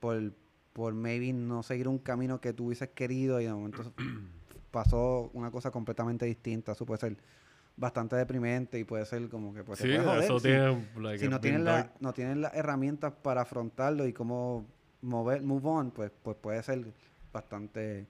[0.00, 0.32] por,
[0.77, 3.83] por maybe no seguir un camino que tú hubieses querido y de momento
[4.70, 6.72] pasó una cosa completamente distinta.
[6.72, 7.16] Eso puede ser
[7.79, 11.18] bastante deprimente y puede ser como que pues, Sí, puede joder eso si- tiene, like,
[11.18, 14.66] si es no tienen, la, no tienen las herramientas para afrontarlo y cómo
[15.01, 16.85] mover, move on, pues, pues puede ser
[17.33, 18.07] bastante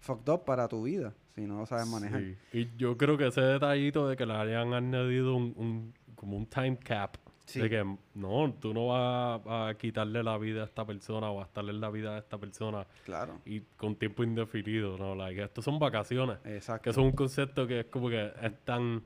[0.00, 2.20] fucked up para tu vida si no lo sabes manejar.
[2.20, 2.36] Sí.
[2.52, 6.46] Y yo creo que ese detallito de que le hayan añadido un, un- como un
[6.46, 7.16] time cap.
[7.48, 7.60] Sí.
[7.60, 11.40] De que no, tú no vas a, a quitarle la vida a esta persona o
[11.40, 15.14] a estarle la vida a esta persona Claro, y con tiempo indefinido, ¿no?
[15.14, 16.36] Like, esto son vacaciones.
[16.44, 16.82] exacto.
[16.84, 19.02] Que es un concepto que es como que es tan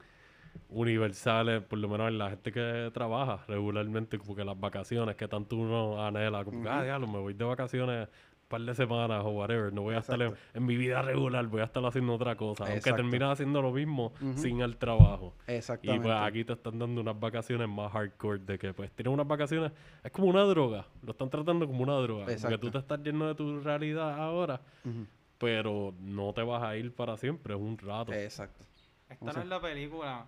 [0.69, 5.17] universal, eh, por lo menos en la gente que trabaja regularmente, como que las vacaciones
[5.17, 8.09] que tanto uno anhela, como que, ah, diablo, me voy de vacaciones
[8.53, 11.65] par de semanas o whatever, no voy a estar en, mi vida regular, voy a
[11.65, 12.65] estar haciendo otra cosa.
[12.65, 12.97] Aunque Exacto.
[12.97, 15.35] termines haciendo lo mismo sin el trabajo.
[15.49, 16.07] Y Exactamente.
[16.07, 19.73] pues aquí te están dando unas vacaciones más hardcore de que pues tienes unas vacaciones,
[20.05, 23.27] es como una droga, lo están tratando como una droga, porque tú te estás yendo
[23.27, 24.61] de tu realidad ahora,
[25.39, 28.13] pero no te vas a ir para siempre, es un rato.
[28.13, 28.65] Exacto.
[29.09, 30.27] Esta no es la película,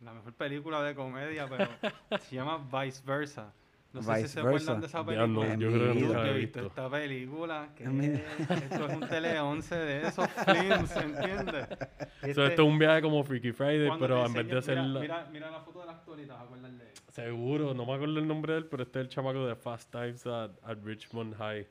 [0.00, 1.68] la mejor película de comedia, pero
[2.22, 3.52] se llama Vice Versa.
[3.92, 5.26] No sé si se acuerdan de esa Ya película.
[5.26, 6.66] no, yo creo que no Yo la he he visto visto.
[6.68, 11.66] esta película que esto es un tele 11 de esos films, ¿entiendes?
[11.68, 14.76] So, Este, esto es un viaje como Freaky Friday, pero en vez de ser...
[14.78, 16.92] mira, la- mira, mira la foto del actor y te vas a acordar de él.
[17.08, 19.90] Seguro, no me acuerdo el nombre de él, pero este es el chamaco de Fast
[19.92, 21.66] Times at, at Richmond High.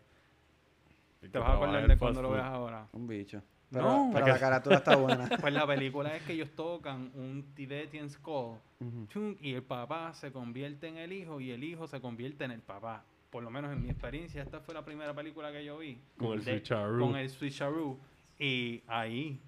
[1.31, 2.87] Te vas a acordar de cuando lo veas ahora.
[2.93, 3.41] Un bicho.
[3.71, 4.09] Pero, No.
[4.13, 5.29] pero la carátula está buena.
[5.41, 8.57] Pues la película es que ellos tocan un Tibetan skull
[9.09, 12.51] chum, y el papá se convierte en el hijo y el hijo se convierte en
[12.51, 13.03] el papá.
[13.29, 15.97] Por lo menos en mi experiencia, esta fue la primera película que yo vi.
[16.17, 16.99] Con el switcheroo.
[16.99, 17.97] Con el switcheroo.
[18.37, 19.39] Y ahí.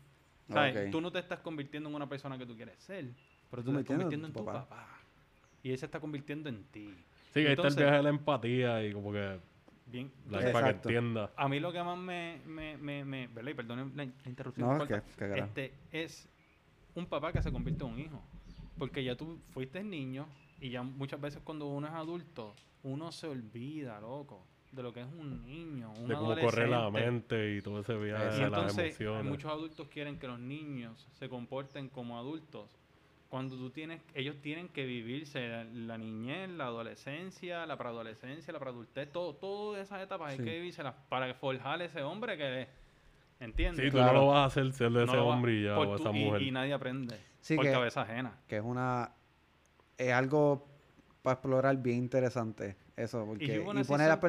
[0.91, 3.05] Tú no te estás convirtiendo en una persona que tú quieres ser,
[3.49, 4.67] pero tú te estás Convirtiendo en tu papá.
[4.69, 4.87] papá.
[5.63, 6.93] Y él se está convirtiendo en ti.
[7.33, 9.39] Sí, que ahí está el Entonces- viaje de la empatía y como que...
[9.85, 10.11] Bien.
[10.29, 11.31] like, Entonces, para que entienda.
[11.35, 13.51] a mí lo que más me, me, me, me ¿verdad?
[13.51, 14.69] Y perdonen la, la interrupción.
[14.69, 15.03] No, corta.
[15.03, 16.29] que, este es
[16.95, 18.21] un papá que se convierte en un hijo.
[18.77, 20.27] Porque ya tú fuiste niño
[20.59, 25.01] y ya muchas veces cuando uno es adulto, uno se olvida, loco, de lo que
[25.01, 28.49] es un niño, un De cómo corre la mente y todo ese viaje Y de
[28.49, 29.25] las entonces emociones.
[29.31, 32.75] muchos adultos quieren que los niños se comporten como adultos.
[33.33, 38.59] Cuando tú tienes, ellos tienen que vivirse la, la niñez, la adolescencia, la preadolescencia, la
[38.59, 40.39] preadultez, todo, todas esas etapas Sí.
[40.39, 42.67] hay que vivírselas para forjar ese hombre que
[43.39, 43.83] ¿entiendes?
[43.85, 44.13] Sí, tú Claro.
[44.13, 46.43] no lo vas a hacer ser de No ese hombre y ya, o esa mujer.
[46.43, 48.37] Y, nadie aprende Sí, por que- cabeza ajena.
[48.47, 49.09] que es una
[49.97, 50.67] es algo
[51.23, 54.19] para explorar bien interesante eso porque y poner las,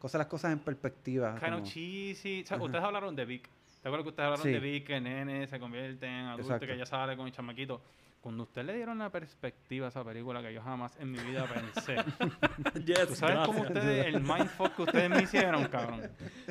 [0.00, 2.42] cosas las cosas en perspectiva Kind of como- cheesy.
[2.42, 3.48] O sea, Ustedes hablaron de Vic.
[3.82, 4.50] ¿Te acuerdas que ustedes hablaron Sí.
[4.50, 6.66] de Vic, que nene se convierte en adulto, Exacto.
[6.66, 7.80] que ya sale con el chamaquito?
[8.28, 11.46] Cuando usted le dieron la perspectiva a esa película que yo jamás en mi vida
[11.46, 11.96] pensé.
[12.84, 13.78] Yes, ¿Tú sabes cómo gracias.
[13.78, 16.02] ustedes, el mindfuck que ustedes me hicieron, cabrón?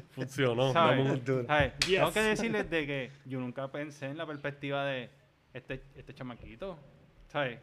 [0.09, 0.73] Funcionó.
[0.73, 1.21] ¿Sabes?
[1.45, 1.77] ¿Sabes?
[1.77, 2.13] Tengo Yes.
[2.15, 5.11] que decirles de que yo nunca pensé en la perspectiva de
[5.53, 6.79] este, este chamaquito,
[7.27, 7.59] ¿sabes?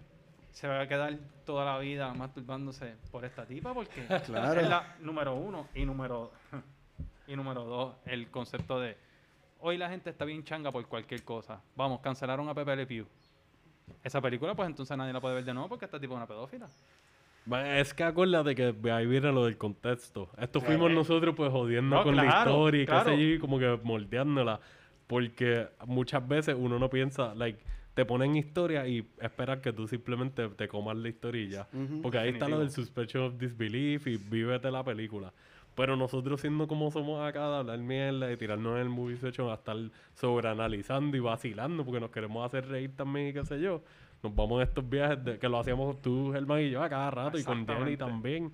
[0.52, 4.60] Se va a quedar toda la vida masturbándose por esta tipa porque Claro.
[4.60, 6.30] es la número uno y número
[7.26, 8.96] y número dos el concepto de
[9.58, 11.60] hoy la gente está bien changa por cualquier cosa.
[11.74, 13.06] Vamos, cancelaron a Pepe Le Pew.
[14.02, 16.26] Esa película, pues entonces nadie la puede ver de nuevo porque esta tipo es una
[16.26, 16.68] pedófila.
[17.76, 20.30] Es que acuérdate que ahí viene lo del contexto.
[20.38, 20.66] Esto Sí.
[20.66, 23.10] fuimos nosotros pues jodiendo No, con la claro, historia y claro.
[23.10, 24.60] qué sé yo, como que moldeándola.
[25.06, 27.58] Porque muchas veces uno no piensa, like,
[27.92, 31.68] te ponen historia y esperan que tú simplemente te comas la historia y ya.
[31.74, 32.00] Ujú.
[32.00, 32.60] Porque ahí está lo Definitivo.
[32.60, 35.30] del suspension of disbelief y vívete la película.
[35.74, 39.50] Pero nosotros siendo como somos acá, de hablar mierda y tirarnos en el movie section
[39.50, 39.76] a estar
[40.14, 43.82] sobreanalizando y vacilando porque nos queremos hacer reír también y qué sé yo.
[44.22, 47.10] Nos vamos en estos viajes de- que lo hacíamos tú, Germán y yo a cada
[47.10, 48.52] rato y con Jenny también.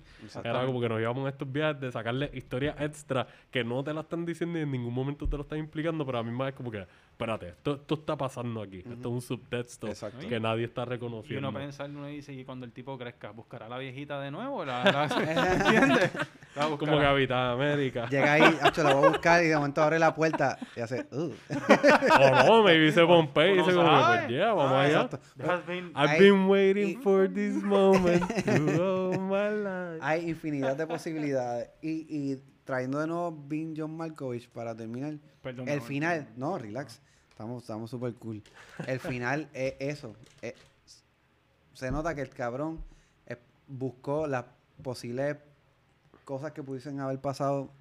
[0.49, 3.93] Era como que nos íbamos en estos viajes de sacarle historias extra que no te
[3.93, 6.49] la están diciendo y en ningún momento te lo están implicando, pero a mí más
[6.49, 6.85] es como que,
[7.21, 8.79] espérate, esto, esto está pasando aquí.
[8.79, 10.27] Esto es un subtexto Exacto.
[10.27, 11.49] que nadie está Y reconociendo.
[11.49, 14.65] uno pensar, uno dice, y cuando el tipo crezca, ¿buscará a la viejita de nuevo?
[14.65, 15.05] ¿La, la,
[15.53, 16.11] ¿Entiendes?
[16.55, 16.99] La como.
[16.99, 18.07] Capitán América.
[18.09, 21.05] llega ahí hacho, lo voy a buscar y de momento abre la puerta y hace
[21.11, 21.31] uh.
[22.19, 25.09] o no, maybe dice Pompey y dice como pues yeah, vamos Ah, allá.
[25.65, 29.99] been- I've Hay- been waiting y- for this moment throughout my life.
[30.01, 35.67] hay infinidad de posibilidades y, y trayendo de nuevo Vin John Malkovich para terminar Perdón,
[35.69, 37.01] el no, final no relax
[37.31, 38.43] estamos estamos súper cool.
[38.87, 40.15] El final es eso.
[40.41, 40.53] Es-
[41.73, 42.83] se nota que el cabrón
[43.25, 44.45] eh, buscó las
[44.83, 45.37] posibles
[46.25, 47.71] cosas que pudiesen haber pasado.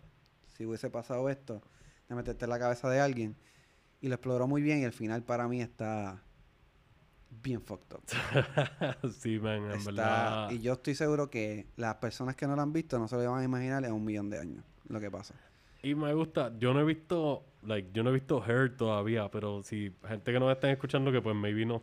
[0.57, 1.61] Si hubiese pasado esto
[2.09, 3.37] de meterte en la cabeza de alguien.
[4.01, 6.23] Y lo exploró muy bien y el final para mí está
[7.43, 9.11] bien fucked up.
[9.21, 10.51] Sí, man, en Está- verdad.
[10.53, 13.31] y yo estoy seguro que las personas que no lo han visto no se lo
[13.31, 15.35] van a imaginar en un millón de años lo que pasa.
[15.83, 19.63] Y me gusta, yo no he visto, like, yo no he visto Her todavía, pero
[19.63, 21.83] si gente que nos estén escuchando que pues maybe no,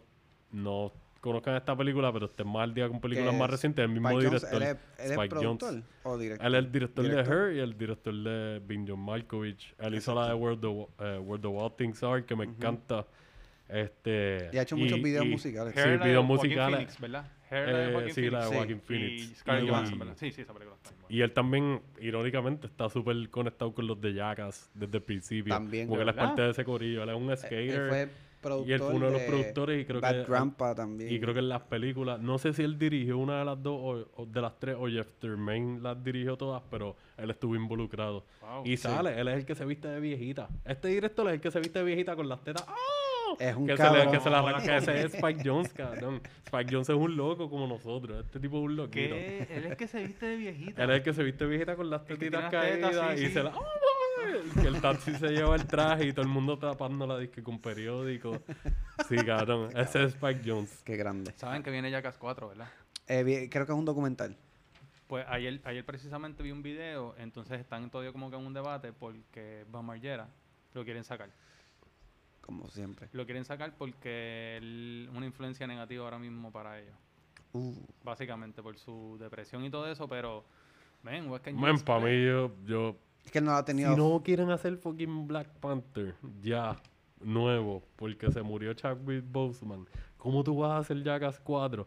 [0.51, 4.09] no conozcan esta película, pero estén más al día con películas más recientes, el mismo
[4.19, 4.49] director.
[4.53, 5.87] ¿Él es, él es Spike productor Jonze.
[6.03, 6.47] o director?
[6.47, 7.35] Él es el director, Director.
[7.35, 9.75] de Her y el director de Vin John Malkovich.
[9.79, 13.05] Él hizo la de World of, eh, World of Wild Things Are, que me encanta.
[13.67, 15.73] Este, Y ha hecho muchos videos musicales.
[15.75, 16.77] Sí, videos musicales.
[16.77, 17.25] Phoenix, ¿verdad?
[17.49, 18.55] Hair, la de Eh, Joaquin sí, la de Phoenix.
[18.57, 19.37] Joaquin Y Phoenix.
[19.39, 20.13] Scarlett Y- Johansson, ¿verdad?
[20.17, 20.95] Sí, sí, esa película está.
[21.09, 25.53] Y él también, irónicamente, está súper conectado con los de Jackass desde el principio.
[25.53, 27.03] También, Porque él es parte de ese corillo.
[27.03, 27.59] Él es un Eh, skater.
[27.69, 28.09] él fue
[28.41, 30.31] productor Y él fue uno de los productores y creo Bad que...
[30.31, 31.11] Grandpa también.
[31.11, 33.79] Y creo que en las películas, no sé si él dirigió una de las dos
[33.81, 38.25] o, o de las tres o Jeff Tremaine las dirigió todas, pero él estuvo involucrado.
[38.41, 38.63] Wow.
[38.65, 40.49] y sale, él es el que se viste de viejita.
[40.65, 42.63] Este director es el que se viste de viejita con las tetas.
[42.67, 42.73] ¡Ah!
[43.39, 44.11] Es un que, se le, cabrón.
[44.11, 44.77] que se la arranca.
[44.77, 46.21] Ese es Spike Jones, cabrón.
[46.45, 48.25] Spike Jones es un loco como nosotros.
[48.25, 49.15] Este tipo es un loquito.
[49.15, 49.47] ¿Qué?
[49.49, 50.83] Él es que se viste de viejita.
[50.83, 53.27] Él es el que se viste de viejita con las El tetitas caídas sí, y
[53.27, 53.33] sí.
[53.33, 53.49] se la...
[53.51, 54.61] ¡Ah, mami!
[54.61, 58.41] Que el taxi se lleva el traje y todo el mundo tapándola disque con periódico.
[59.07, 59.69] Sí, cabrón.
[59.75, 60.81] Ese es Spike Jones.
[60.83, 61.31] Qué grande.
[61.35, 62.67] Saben que viene Jackass 4, ¿verdad?
[63.07, 64.35] Eh, vi- creo que es un documental.
[65.07, 68.91] Pues ayer, ayer precisamente vi un video, entonces están todavía como que en un debate
[68.91, 70.27] porque Van Margera
[70.73, 71.29] lo quieren sacar.
[72.47, 73.09] Como siempre.
[73.11, 76.95] Lo quieren sacar porque es una influencia negativa ahora mismo para ellos.
[77.53, 80.43] Uh, Básicamente por su depresión y todo eso, pero...
[81.03, 83.93] Man, Jones para mí yo, yo es que no ha tenido.
[83.93, 86.77] Si no quieren hacer fucking Black Panther ya,
[87.19, 89.85] nuevo, porque se murió Chadwick Boseman,
[90.17, 91.85] ¿cómo tú vas a hacer Jackass 4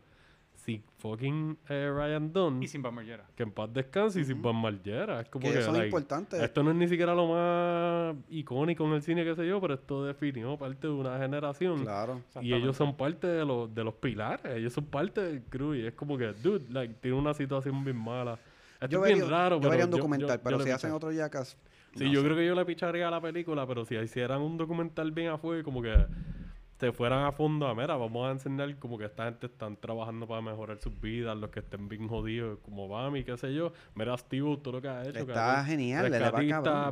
[0.65, 3.25] si fucking eh, Ryan Dunn, Y sin Van Margera.
[3.35, 5.21] que en paz descanse, y sin Van Margera?
[5.23, 6.41] Es como que que, son like, importantes.
[6.41, 9.75] esto no es ni siquiera lo más icónico en el cine, que sé yo, pero
[9.75, 11.83] esto definió parte de una generación.
[11.83, 12.21] Claro.
[12.43, 15.87] Y ellos son parte de los, de los pilares, ellos son parte del crew y
[15.87, 18.39] es como que, dude, like, tiene una situación bien mala.
[18.75, 20.61] Esto Yo es bien vería, raro, yo pero vería un yo- documental, yo- yo pero
[20.61, 21.57] si hacen otro Jackass.
[21.97, 22.27] Sí, no yo sé.
[22.27, 25.39] creo que yo le picharía a la película, pero si hicieran un documental bien a
[25.39, 25.93] fuego, como que
[26.81, 30.27] se fueran a fondo a, mira, vamos a enseñar como que esta gente están trabajando
[30.27, 33.73] para mejorar sus vidas, los que estén bien jodidos, como Bami, qué sé yo.
[33.95, 35.19] Mira, Steve, todo lo que ha hecho.
[35.19, 35.67] Está cabrón.
[35.67, 36.19] genial, le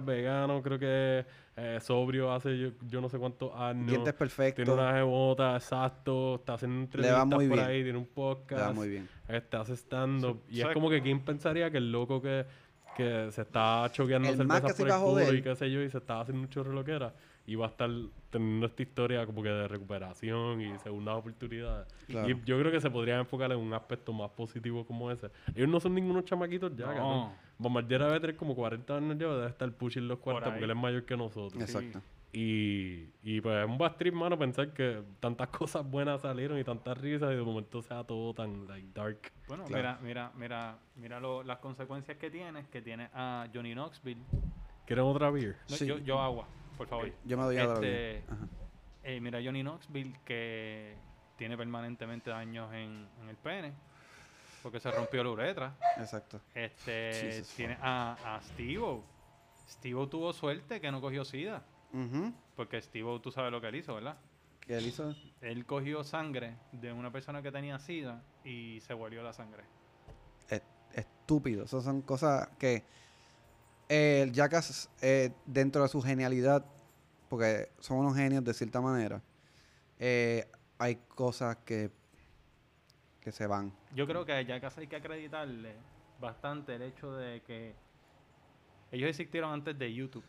[0.04, 1.24] vegano, creo que
[1.56, 3.86] eh, sobrio hace yo, yo no sé cuántos años.
[3.86, 4.68] Dientes Tiene perfectos.
[4.68, 7.58] una jebota, exacto, está haciendo entrevistas por bien.
[7.58, 8.62] ahí, tiene un Le podcast.
[8.68, 9.08] va muy bien.
[9.52, 10.42] Hace stand-up.
[10.50, 12.44] y es como que quién pensaría que el loco que,
[12.96, 15.34] que se está choqueando El más cervezas que se por iba el culo joder.
[15.34, 17.14] y qué sé yo, y se estaba haciendo un chorro lo que era,
[17.48, 17.88] iba a estar
[18.30, 21.88] teniendo esta historia como que de recuperación y segundas oportunidades.
[22.06, 22.28] Claro.
[22.28, 25.30] Y yo creo que se podría enfocar en un aspecto más positivo como ese.
[25.54, 26.94] Ellos no son ningunos chamaquitos ya, No.
[26.94, 27.30] cabrón.
[27.58, 30.52] Bombardera debe tener como 40 años ya, debe estar pushing los 40 ahí.
[30.52, 31.60] porque él es mayor que nosotros.
[31.62, 32.00] Exacto.
[32.30, 36.64] Y, y pues es un bad trip, mano, pensar que tantas cosas buenas salieron y
[36.64, 39.32] tantas risas y de momento sea todo tan like dark.
[39.48, 39.98] Bueno, Claro.
[39.98, 44.20] mira, mira, mira, mira lo- las consecuencias que tienes, que tiene a Johnny Knoxville.
[44.86, 45.56] ¿Quieren otra beer?
[45.70, 45.86] No, Sí.
[45.86, 46.46] yo, yo agua,
[46.78, 47.12] por favor.
[47.24, 48.24] Yo me doy a Este,
[49.04, 50.96] eh, mira Johnny Knoxville que
[51.36, 53.72] tiene permanentemente daños en, en el pene
[54.62, 55.76] porque se rompió la uretra.
[55.98, 56.40] Exacto.
[56.54, 59.02] Este Jesus tiene a, a Steve.
[59.68, 61.62] Steve tuvo suerte que no cogió SIDA.
[62.56, 64.16] Porque Steve, tú sabes lo que él hizo, ¿verdad?
[64.60, 65.14] Que él hizo.
[65.40, 69.64] Él cogió sangre de una persona que tenía SIDA y se volvió la sangre.
[70.48, 70.62] es-
[70.92, 71.64] estúpido.
[71.64, 72.82] Esas son cosas que
[73.88, 76.64] eh, el Jackass, eh, dentro de su genialidad,
[77.28, 79.22] porque son unos genios de cierta manera,
[79.98, 80.46] eh,
[80.78, 81.90] hay cosas que,
[83.20, 83.72] que se van.
[83.94, 85.74] Yo creo que ya casi hay que acreditarle
[86.20, 87.74] bastante el hecho de que
[88.90, 90.24] ellos existieron antes de YouTube.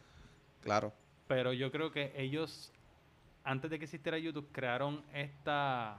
[0.62, 0.93] Claro.
[1.28, 2.72] Pero yo creo que ellos,
[3.43, 5.97] antes de que existiera YouTube, crearon esta.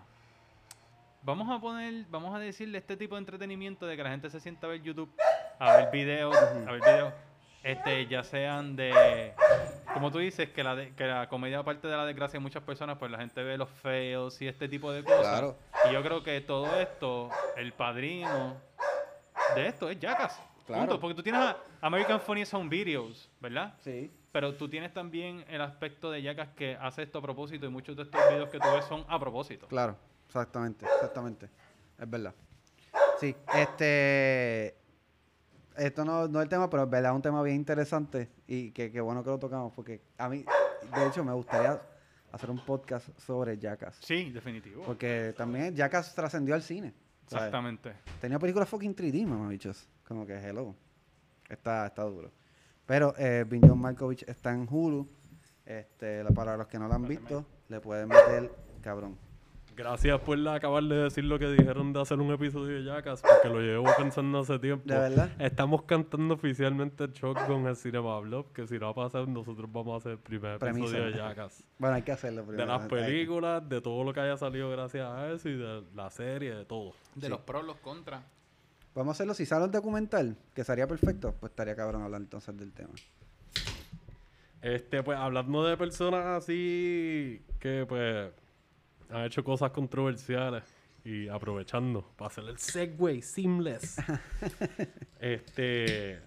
[1.23, 4.41] Vamos a poner, vamos a decirle este tipo de entretenimiento de que la gente se
[4.41, 5.11] sienta a ver YouTube,
[5.59, 7.13] a ver videos, a ver videos,
[7.63, 9.35] este, ya sean de,
[9.93, 12.63] como tú dices, que la, de- que la comedia aparte de la desgracia de muchas
[12.63, 15.21] personas, pues la gente ve los feos y este tipo de cosas.
[15.21, 15.57] Claro.
[15.89, 18.57] Y yo creo que todo esto, el padrino
[19.55, 20.41] de esto es Jackass.
[20.67, 20.83] Claro.
[20.83, 21.01] Punto.
[21.01, 23.75] Porque tú tienes a American Funny Sound Videos, ¿verdad?
[23.81, 24.11] Sí.
[24.33, 27.97] Pero tú tienes también el aspecto de Jackass que hace esto a propósito y muchos
[27.97, 29.67] de estos videos que tú ves son a propósito.
[29.67, 29.97] Claro.
[30.27, 30.87] Exactamente.
[30.87, 31.49] Exactamente.
[31.99, 32.33] Es verdad.
[33.19, 33.35] Sí.
[33.53, 34.77] Este.
[35.81, 38.71] Esto no, no es el tema, pero es verdad, es un tema bien interesante y
[38.73, 40.45] que, que bueno que lo tocamos porque a mí,
[40.95, 41.81] de hecho, me gustaría
[42.33, 43.97] hacer un podcast sobre Jackass.
[44.03, 44.83] Sí, definitivo.
[44.85, 46.93] Porque también Jackass trascendió al cine.
[47.27, 47.47] ¿sabes?
[47.47, 47.95] Exactamente.
[48.21, 49.89] Tenía películas fucking 3D, mamabichos.
[50.07, 50.75] Como que hello.
[51.49, 52.31] Está, está duro.
[52.85, 55.09] Pero eh, Vin John Malkovich está en Hulu.
[55.65, 58.51] Este, la- para los que no lo han visto, le pueden meter
[58.83, 59.17] cabrón.
[59.81, 63.23] Gracias por la- acabar de decir lo que dijeron de hacer un episodio de Jackass,
[63.23, 64.85] porque lo llevo pensando hace tiempo.
[64.87, 65.31] ¿De verdad?
[65.39, 69.73] Estamos cantando oficialmente el Shotgun el Cinema Blog, que si no va a pasar, nosotros
[69.73, 70.85] vamos a hacer el primer Premisa.
[70.87, 71.65] episodio de Jackass.
[71.79, 72.67] Bueno, hay que hacerlo De primero.
[72.69, 75.83] las Hay que- películas, de todo lo que haya salido gracias a eso y de
[75.95, 76.93] la serie, de todo.
[77.15, 77.29] De Sí.
[77.31, 78.23] los pros, los contras.
[78.95, 79.33] Vamos a hacerlo.
[79.33, 82.91] Si sale un documental, que sería perfecto, pues estaría cabrón hablar entonces del tema.
[84.61, 88.31] Este, pues, hablando de personas así que, pues,
[89.13, 90.63] han hecho cosas controversiales
[91.05, 93.97] y aprovechando para hacer el segue seamless.
[95.21, 96.21] este,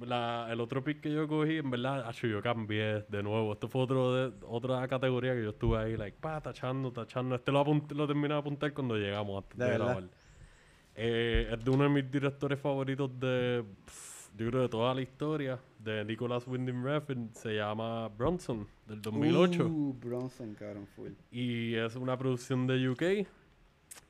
[0.00, 3.52] la- el otro pick que yo cogí, en verdad, acho, yo cambié de nuevo.
[3.52, 7.34] Esto fue otro de, otra categoría que yo estuve ahí, like, pa, tachando, tachando.
[7.34, 10.04] Este lo, apunt- lo terminé de apuntar cuando llegamos antes De de, grabar.
[10.94, 15.02] Eh, es de uno de mis directores favoritos de, pff, yo creo, de toda la
[15.02, 17.30] historia, de Nicholas Winding Refn.
[17.34, 19.66] Se llama Bronson, del 2008.
[19.66, 21.10] Uh, Bronson, cabrón, full.
[21.30, 23.26] Y es una producción de UK.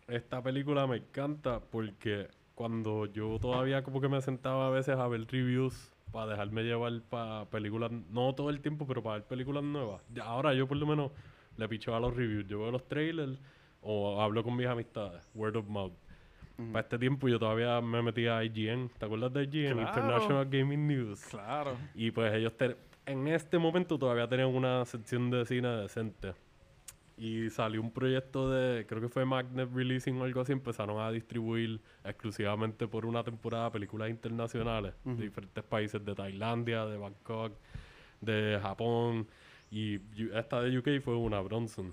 [0.08, 5.08] Esta película me encanta porque cuando yo todavía como que me sentaba a veces a
[5.08, 9.62] ver reviews para dejarme llevar para películas, no todo el tiempo, pero para ver películas
[9.62, 10.02] nuevas.
[10.22, 11.12] Ahora yo por lo menos
[11.56, 12.46] le picho a los reviews.
[12.46, 13.40] Yo veo los trailers
[13.80, 15.92] o hablo con mis amistades, word of mouth.
[16.72, 18.90] Para este tiempo yo todavía me metía a IGN.
[18.98, 19.72] ¿Te acuerdas de IGN?
[19.72, 19.88] Claro.
[19.88, 21.20] International Gaming News.
[21.30, 21.76] Claro.
[21.94, 22.52] Y pues ellos
[23.06, 26.34] en este momento todavía tenían una sección de cine decente.
[27.16, 31.10] Y salió un proyecto de, creo que fue Magnet Releasing o algo así, empezaron a
[31.10, 37.52] distribuir exclusivamente por una temporada películas internacionales de diferentes países, de Tailandia, de Bangkok,
[38.22, 39.26] de Japón.
[39.70, 40.00] Y
[40.32, 41.92] esta de UK fue una Bronson.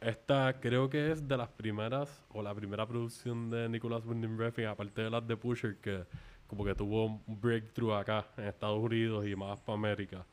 [0.00, 4.66] Esta creo que es de las primeras, o la primera producción de Nicholas Winding Refn,
[4.66, 6.04] aparte de las de Pusher, que
[6.46, 10.24] como que tuvo un breakthrough acá en Estados Unidos y más para América.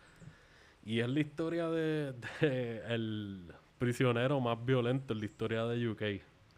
[0.84, 6.02] Y es la historia de, de el prisionero más violento en la historia de UK.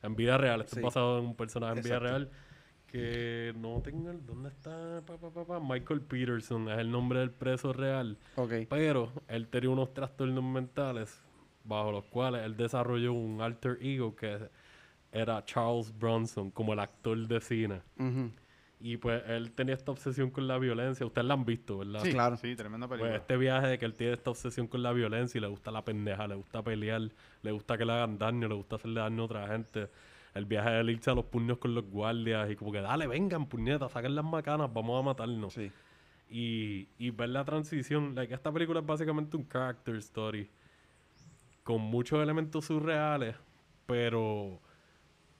[0.03, 0.79] En vida real, esto Sí.
[0.79, 2.07] es basado en un personaje en vida Exacto.
[2.07, 2.29] real
[2.87, 4.25] que no tengo el...
[4.25, 5.01] ¿Dónde está?
[5.05, 5.59] Pa, pa, pa?
[5.59, 8.17] Michael Peterson es el nombre del preso real.
[8.35, 8.53] Ok.
[8.69, 11.21] Pero él tenía unos trastornos mentales
[11.69, 14.49] bajo los cuales él desarrolló un alter ego que
[15.11, 17.81] era Charles Bronson, como el actor de cine.
[17.97, 18.31] Ujú.
[18.81, 21.05] Y pues él tenía esta obsesión con la violencia.
[21.05, 22.01] Ustedes la han visto, ¿verdad?
[22.01, 22.37] Sí, claro.
[22.37, 23.17] Sí, tremenda Pues película.
[23.17, 25.83] este viaje de que él tiene esta obsesión con la violencia y le gusta la
[25.83, 27.01] pendeja, le gusta pelear,
[27.41, 29.89] le gusta que le hagan daño, le gusta hacerle daño a otra gente.
[30.33, 33.07] El viaje de él irse a los puños con los guardias y como que dale,
[33.07, 35.53] vengan, puñetas, saquen las macanas, vamos a matarnos.
[35.53, 35.71] Sí.
[36.29, 40.47] Y, y ver la transición, like, esta película es básicamente un character story
[41.69, 43.35] con muchos elementos surreales,
[43.85, 44.59] pero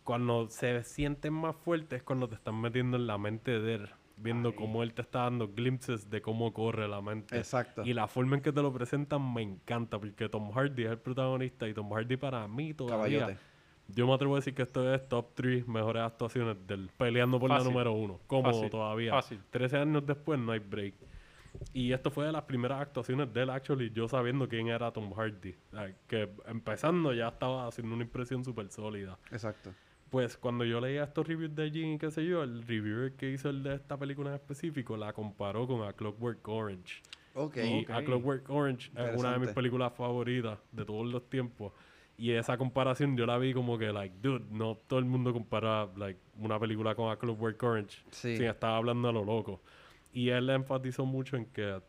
[0.04, 3.90] cuando se sienten más fuertes es cuando te están metiendo en la mente de él,
[4.16, 7.36] viendo cómo él te está dando glimpses de cómo corre la mente.
[7.36, 7.82] Exacto.
[7.84, 11.00] Y la forma en que te lo presentan me encanta, porque Tom Hardy es el
[11.00, 13.22] protagonista y Tom Hardy para mí todavía...
[13.22, 13.50] Caballote.
[13.88, 17.50] Yo me atrevo a decir que esto es top 3 mejores actuaciones del peleando por
[17.50, 17.66] Fácil.
[17.66, 18.20] la número uno.
[18.28, 18.70] Cómodo Fácil.
[18.70, 19.12] todavía.
[19.14, 19.42] Fácil.
[19.50, 20.94] 13 años después no hay break.
[21.74, 25.14] Y esto fue de las primeras actuaciones de él, actually, yo sabiendo quién era Tom
[25.14, 25.55] Hardy.
[25.72, 29.18] Like, que empezando ya estaba haciendo una impresión súper sólida.
[29.32, 29.74] Exacto.
[30.10, 33.30] Pues cuando yo leía estos reviews de Jim y qué sé yo, el reviewer que
[33.30, 37.01] hizo el de esta película en específico la comparó con A Clockwork Orange.
[37.36, 37.57] Ok.
[37.57, 37.89] Y Ok.
[37.91, 41.74] A Clockwork Orange es una de mis películas favoritas de todos los tiempos.
[42.18, 45.88] Y esa comparación yo la vi como que, like, dude, no todo el mundo compara,
[45.95, 48.03] like, una película con A Clockwork Orange.
[48.12, 48.36] Sí.
[48.36, 49.62] Sin estar hablando a lo loco.
[50.14, 51.82] Y él enfatizó mucho en que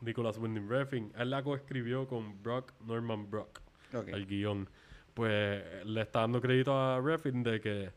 [0.00, 3.60] Nicholas Winding Refn, él la coescribió con Brock Norman Brock,
[3.94, 4.08] Ok.
[4.08, 4.68] el guion.
[5.14, 7.90] Pues le está dando crédito a Refn de que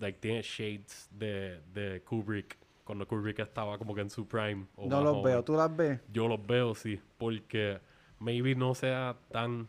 [0.00, 4.66] like, tiene shades de, de Kubrick, cuando Kubrick estaba como que en su prime.
[4.76, 5.24] o No los joven.
[5.24, 5.44] veo.
[5.44, 6.00] ¿Tú las ves?
[6.12, 7.78] Yo los veo, sí, porque
[8.18, 9.68] maybe no sea tan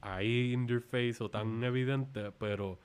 [0.00, 2.78] ahí in your face o tan evidente, pero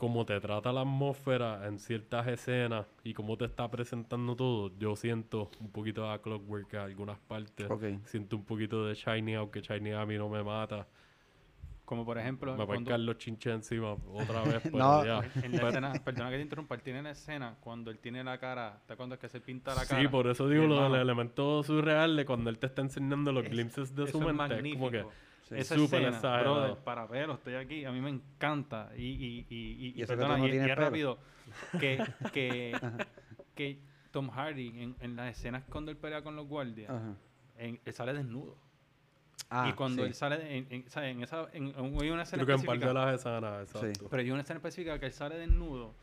[0.00, 4.96] como te trata la atmósfera en ciertas escenas y cómo te está presentando todo, yo
[4.96, 7.70] siento un poquito de Clockwork en algunas partes.
[7.70, 7.84] Ok.
[8.06, 10.86] Siento un poquito de Shiny, aunque Shiny a mí no me mata.
[11.84, 15.20] Como por ejemplo, Me pueden cuando- caer los chinches encima otra vez, pero No, ya.
[15.42, 18.38] en la escena, perdona que te interrumpa, él tiene la escena cuando él tiene la
[18.38, 20.00] cara, ¿te acuerdas que se pinta la cara?
[20.00, 23.32] Sí, por eso digo Mi lo del elemento surreal de cuando él te está enseñando
[23.32, 24.30] los es- glimpses de su mente.
[24.44, 25.10] es como que magnífico.
[25.10, 25.16] Sí.
[25.50, 26.54] Esa Súper escena, exagerado.
[26.54, 28.90] brother, para verlo, estoy aquí, a mí me encanta.
[28.96, 31.18] Y, y, y, y, Y y eso que perdona, tú no es rápido,
[31.80, 31.98] que,
[32.32, 32.78] que,
[33.54, 33.80] que
[34.12, 36.90] Tom Hardy en, en las escenas cuando él pelea con los guardias,
[37.58, 38.56] en- él sale desnudo.
[39.52, 40.08] Ah, y cuando sí.
[40.08, 41.10] él sale, de- en, en, ¿sabes?
[41.16, 43.62] en esa, en, en- hay una escena creo que en par específica, de las escenas,
[43.74, 44.08] exacto.
[44.08, 45.94] pero hay una escena específica que él sale desnudo,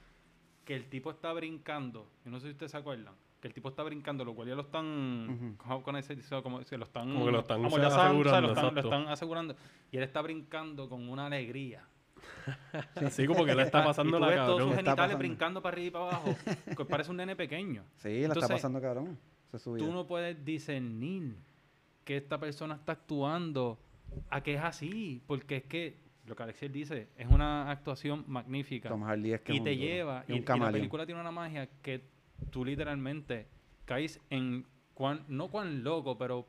[0.66, 3.70] que el tipo está brincando, yo no sé si ustedes se acuerdan, que el tipo
[3.70, 7.32] está brincando, los guardias lo están, ¿cómo con ese- como se lo están, Como que
[7.32, 9.56] lo están amordazando, o sea, asegurando, lo están, lo asegurando,
[9.92, 11.88] y él está brincando con una alegría.
[12.96, 14.76] Así como que le está y pasando tú la ves todos sus cabrón.
[14.76, 15.18] Genitales pasando.
[15.20, 16.36] brincando para arriba y para abajo,
[16.76, 17.84] que parece un nene pequeño.
[17.98, 19.18] Sí, la Entonces, está pasando cabrón.
[19.52, 19.78] Vida.
[19.78, 21.38] Tú no puedes discernir
[22.04, 23.80] que esta persona está actuando
[24.30, 28.90] a que es así, porque es que lo que Alexiel dice es una actuación magnífica
[28.90, 29.82] Tom Hardy es que y es un te duro.
[29.86, 32.04] lleva Y y, un y la película tiene una magia que
[32.50, 33.48] tú literalmente
[33.86, 36.46] caes en cuán, no cuán loco, pero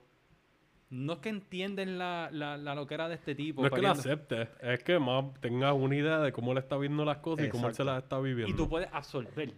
[0.90, 3.60] no es que entienden la, la, la loquera de este tipo.
[3.62, 4.00] No es que lo peleando.
[4.00, 7.50] aceptes, es que más tengas una idea de cómo él está viendo las cosas y
[7.50, 8.52] cómo él se las está viviendo.
[8.52, 9.52] y tú puedes absorber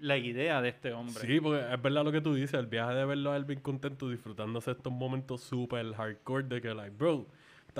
[0.00, 1.20] la idea de este hombre.
[1.26, 3.60] Sí, porque es verdad lo que tú dices, el viaje de verlo a él bien
[3.60, 7.26] contento, disfrutándose estos momentos súper hardcore de que, like, bro,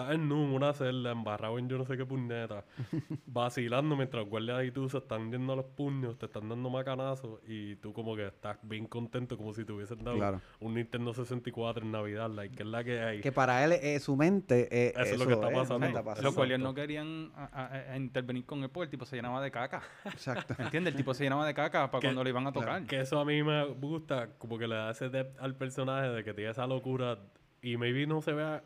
[0.00, 2.64] estás en un, una celda, embarrado en yo no sé qué puñeta,
[3.26, 6.70] vacilando mientras los guardias y tú se están yendo a los puños, te están dando
[6.70, 10.40] macanazos y tú como que estás bien contento como si te hubiesen dado Claro.
[10.60, 13.20] un Nintendo 64 en Navidad, like, que es la que hay.
[13.20, 15.86] Que para él, eh, su mente, eh, Eso es lo que está es pasando.
[15.86, 16.00] está.
[16.22, 16.58] Los guardias Exacto.
[16.58, 19.82] no querían a- a- a intervenir con él porque el tipo se llenaba de caca.
[20.04, 20.54] Exacto.
[20.58, 20.92] ¿Entiendes?
[20.94, 22.84] El tipo se llenaba de caca para Que- cuando lo iban a tocar.
[22.86, 26.24] Que eso a mí me gusta, como que le da ese depth al personaje de
[26.24, 27.18] que tiene esa locura
[27.62, 28.62] y maybe no se vea.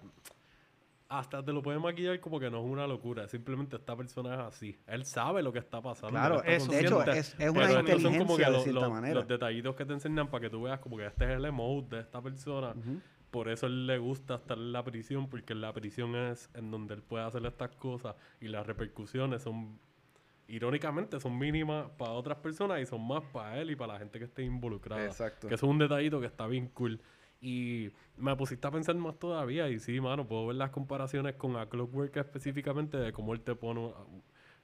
[1.19, 4.41] Hasta te lo puede maquillar como que no es una locura, simplemente esta persona es
[4.41, 4.79] así.
[4.87, 6.11] Él sabe lo que está pasando.
[6.13, 6.71] Claro, está eso.
[6.73, 9.15] de hecho, es, es una son inteligencia como que de los, cierta los- manera.
[9.15, 11.97] los detallitos que te enseñan para que tú veas como que este es el emote
[11.97, 12.75] de esta persona.
[13.31, 16.95] Por eso él le gusta estar en la prisión, porque la prisión es en donde
[16.95, 19.79] él puede hacer estas cosas y las repercusiones son,
[20.49, 24.19] irónicamente, son mínimas para otras personas y son más para él y para la gente
[24.19, 25.05] que esté involucrada.
[25.05, 25.49] Exacto.
[25.49, 27.01] Que eso es un detallito que está bien cool.
[27.43, 31.57] Y me pusiste a pensar más todavía y sí, mano, puedo ver las comparaciones con
[31.57, 33.93] A Clockwork específicamente de cómo él te pone,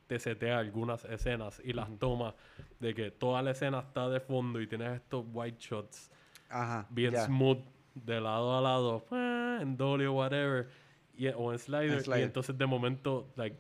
[0.07, 2.37] te setea algunas escenas y las toma
[2.79, 6.13] de que toda la escena está de fondo y tienes estos white shots
[6.49, 6.87] Ajá.
[6.89, 7.59] bien smooth
[7.97, 10.69] de lado a lado, ah, en dolly o whatever,
[11.17, 12.21] y, o en slider, En slider.
[12.21, 13.57] y entonces de momento, like,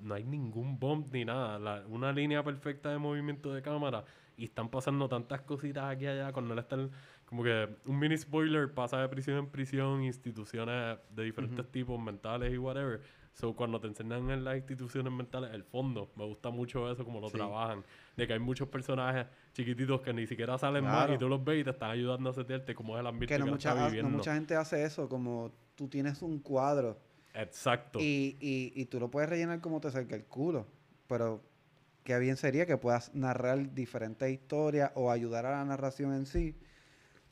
[0.00, 4.04] no hay ningún bump ni nada, la- una línea perfecta de movimiento de cámara,
[4.36, 6.90] y están pasando tantas cositas aquí y allá, cuando él está, en-
[7.34, 12.54] como que un mini spoiler pasa de prisión en prisión, instituciones de diferentes tipos, mentales
[12.54, 13.00] y whatever,
[13.32, 17.20] so cuando te enseñan en las instituciones mentales, el fondo, me gusta mucho eso, como
[17.20, 17.36] lo Sí.
[17.36, 17.82] trabajan,
[18.16, 21.14] de que hay muchos personajes chiquititos que ni siquiera salen más Claro.
[21.14, 23.38] y tú los ves y te están ayudando a setearte como es el ambiente Que
[23.40, 24.16] no que mucha, está no viviendo.
[24.16, 27.00] mucha gente hace eso, como tú tienes un cuadro
[27.34, 27.98] Exacto.
[27.98, 30.68] y, y, y tú lo puedes rellenar como te salga el culo,
[31.08, 31.42] pero
[32.04, 36.56] qué bien sería que puedas narrar diferentes historias o ayudar a la narración en sí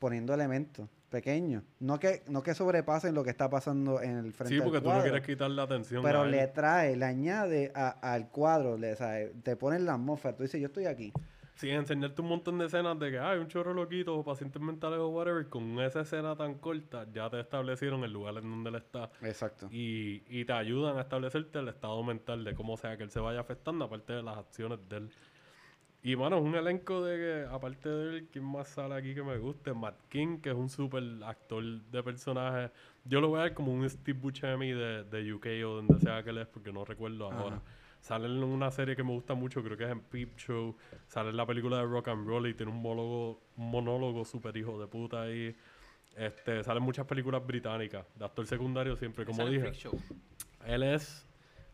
[0.03, 1.63] poniendo elementos pequeños.
[1.79, 4.83] No que, no que sobrepasen lo que está pasando en el frente sí, porque del
[4.83, 6.03] tú no quieres quitar la atención.
[6.03, 8.95] pero a le trae, le añade a- al cuadro, le,
[9.43, 11.13] te ponen la atmósfera, tú dices, yo estoy aquí.
[11.55, 14.99] Sí, enseñarte un montón de escenas de que hay un chorro loquito o pacientes mentales
[14.99, 15.47] o whatever.
[15.47, 19.09] Con esa escena tan corta, ya te establecieron el lugar en donde él está.
[19.21, 19.69] Exacto.
[19.71, 23.21] Y, y te ayudan a establecerte el estado mental de cómo sea que él se
[23.21, 25.09] vaya afectando, aparte de las acciones de él.
[26.05, 29.23] Y bueno, es un elenco de que, aparte de él, ¿quién más sale aquí que
[29.23, 29.73] me guste?
[29.73, 32.71] Matt King, que es un super actor de personaje.
[33.05, 36.21] Yo lo voy a ver como un Steve Buscemi de, de UK o donde sea
[36.21, 37.61] que él es, porque no recuerdo ahora.
[38.01, 40.75] Sale en una serie que me gusta mucho, creo que es en Peep Show.
[41.07, 44.55] Sale en la película de Rock and Roll y tiene un monólogo, un monólogo super
[44.57, 45.55] hijo de puta ahí.
[46.17, 49.71] Este, salen muchas películas británicas, de actor secundario siempre, como dije.
[49.73, 49.97] Show.
[50.65, 51.25] Él es.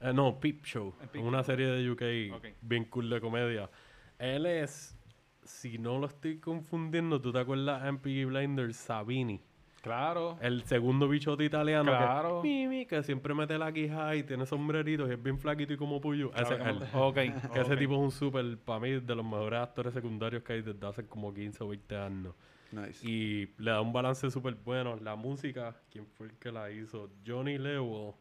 [0.01, 0.93] eh, no, Peep Show.
[1.11, 2.45] Peep una serie de UK Ok.
[2.61, 3.67] bien cool de comedia.
[4.19, 4.95] Él es.
[5.43, 8.75] Si no lo estoy confundiendo, ¿tú te acuerdas en Piggy Blinders?
[8.77, 9.41] Sabini.
[9.81, 10.37] Claro.
[10.41, 11.91] El segundo bichote italiano.
[11.91, 12.41] Claro.
[12.41, 15.73] Que, mi, mi, que siempre mete la quija y tiene sombreritos y es bien flaquito
[15.73, 16.31] y como puyo.
[16.35, 16.79] Ese es él.
[16.93, 17.15] Ok.
[17.15, 20.61] Que ese tipo es un super, para mí, de los mejores actores secundarios que hay
[20.61, 22.35] desde hace como 15 o 20 años.
[22.71, 23.07] Nice.
[23.07, 24.97] Y le da un balance súper bueno.
[24.97, 27.09] La música, ¿quién fue el que la hizo?
[27.25, 28.13] Johnny Lewell,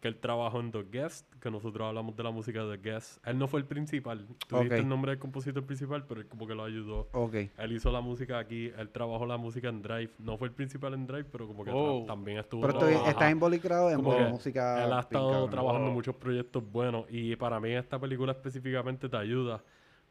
[0.00, 3.26] que él trabajó en The Guest, que nosotros hablamos de la música de The Guest.
[3.26, 4.26] Él no fue el principal.
[4.46, 4.62] Tú Ok.
[4.62, 7.08] dijiste el nombre del compositor principal, pero él como que lo ayudó.
[7.32, 10.10] Él hizo la música aquí, él trabajó la música en Drive.
[10.18, 12.04] No fue el principal en Drive, pero como que Oh.
[12.06, 13.10] también estuvo Pero estoy- trabajando.
[13.10, 14.84] está involucrado en Como que música.
[14.84, 15.94] Él ha estado trabajando en Wow.
[15.94, 19.62] muchos proyectos buenos y para mí esta película específicamente te ayuda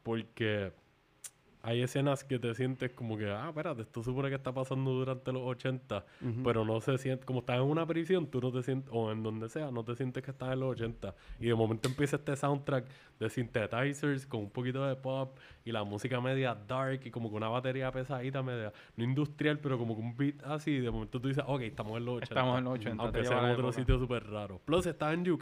[0.02, 0.72] porque
[1.68, 5.30] hay escenas que te sientes como que, ah, espérate, esto supone que está pasando durante
[5.32, 6.42] los 80, Ujú.
[6.42, 9.22] pero no se siente, como estás en una prisión, tú no te sientes, o en
[9.22, 11.14] donde sea, no te sientes que estás en los 80.
[11.38, 12.86] Y de momento empieza este soundtrack
[13.20, 17.36] de synthesizers con un poquito de pop y la música media dark y como que
[17.36, 21.20] una batería pesadita, media, no industrial, pero como que un beat así, y de momento
[21.20, 22.34] tú dices, ok, estamos en los 80.
[22.34, 23.02] Estamos en los 80.
[23.02, 23.72] Aunque sea en otro época.
[23.78, 24.58] sitio súper raro.
[24.64, 25.40] Plus está en UK,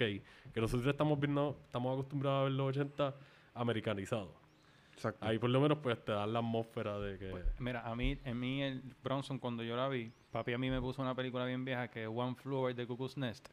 [0.52, 3.14] que nosotros estamos viendo, estamos acostumbrados a ver los 80
[3.54, 4.45] americanizados.
[4.97, 5.27] Exacto.
[5.27, 7.35] Ahí por lo menos pues te dan la atmósfera de que...
[7.59, 10.81] Mira, a mí, en mí, el Bronson, cuando yo la vi, papi a mí me
[10.81, 13.47] puso una película bien vieja que es One Flew Over the Cuckoo's Nest.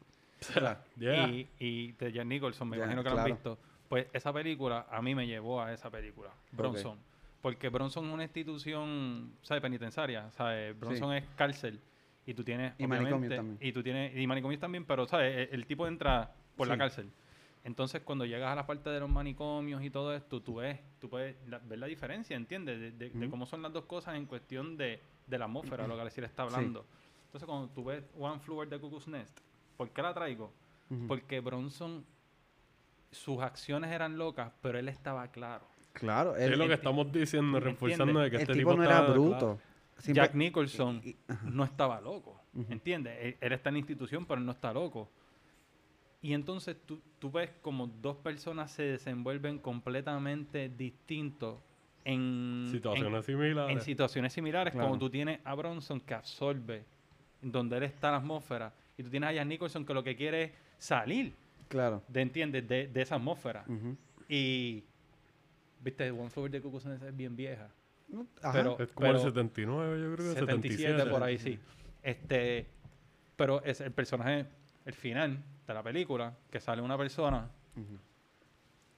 [0.96, 1.28] Yeah.
[1.28, 3.58] Y, y de Jack Nicholson, me imagino que la han visto.
[3.88, 6.98] Pues esa película a mí me llevó a esa película, Bronson.
[7.42, 9.62] Porque Bronson es una institución, ¿sabes?
[9.62, 10.78] Penitenciaria, ¿sabes?
[10.78, 11.78] Bronson es cárcel.
[12.26, 13.58] Y tú tienes, Y manicomio obviamente, también.
[13.60, 15.48] Y tú tienes, y manicomios también, pero, ¿sabes?
[15.50, 17.10] El, el tipo entra por la cárcel.
[17.64, 21.08] Entonces, cuando llegas a la parte de los manicomios y todo esto, tú ves, tú
[21.08, 22.78] puedes la- ver la diferencia, ¿entiendes?
[22.78, 23.30] De, de- de Ujú.
[23.30, 26.46] cómo son las dos cosas en cuestión de, de la atmósfera, lo que Alexis está
[26.48, 26.54] Sí.
[26.54, 26.84] hablando.
[27.26, 29.38] Entonces, cuando tú ves One Flew Over the Cuckoo's Nest,
[29.78, 30.52] ¿por qué la traigo?
[30.90, 31.06] Ujú.
[31.06, 32.04] Porque Bronson,
[33.10, 35.66] sus acciones eran locas, pero él estaba claro.
[35.94, 38.70] Claro, Es el, lo que el- estamos diciendo, ¿me reforzando de que el este tipo
[38.72, 39.58] tipo no era bruto.
[39.98, 42.40] Simple- Jack Nicholson y- y- no estaba loco.
[42.68, 43.16] ¿Entiendes?
[43.20, 45.08] Él, él está en la institución, pero él no está loco.
[46.24, 51.58] Y entonces tú, tú ves como dos personas se desenvuelven completamente distintos
[52.02, 53.76] en Situaciones en- similares.
[53.76, 54.88] en situaciones similares, Claro.
[54.88, 56.82] como tú tienes a Bronson que absorbe
[57.42, 60.44] donde él está la atmósfera, y tú tienes a Jack Nicholson que lo que quiere
[60.44, 61.34] es salir,
[61.68, 62.02] Claro.
[62.08, 62.66] de, ¿entiendes?
[62.66, 63.66] De, de esa atmósfera.
[64.26, 64.82] Y,
[65.82, 67.68] viste, One Floor de Cuckoo's Nest es bien vieja.
[68.40, 68.52] Ajá.
[68.52, 71.10] Pero- es como pero- el 79, yo creo que 77 77.
[71.10, 71.58] por ahí, sí.
[72.02, 72.66] Este,
[73.36, 74.46] pero es el personaje,
[74.86, 77.48] el final de la película, que sale una persona.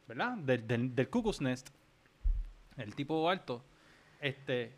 [0.08, 0.36] ¿verdad?
[0.38, 1.70] Del, del, del Cuckoo's Nest,
[2.76, 3.64] el tipo alto,
[4.20, 4.72] este,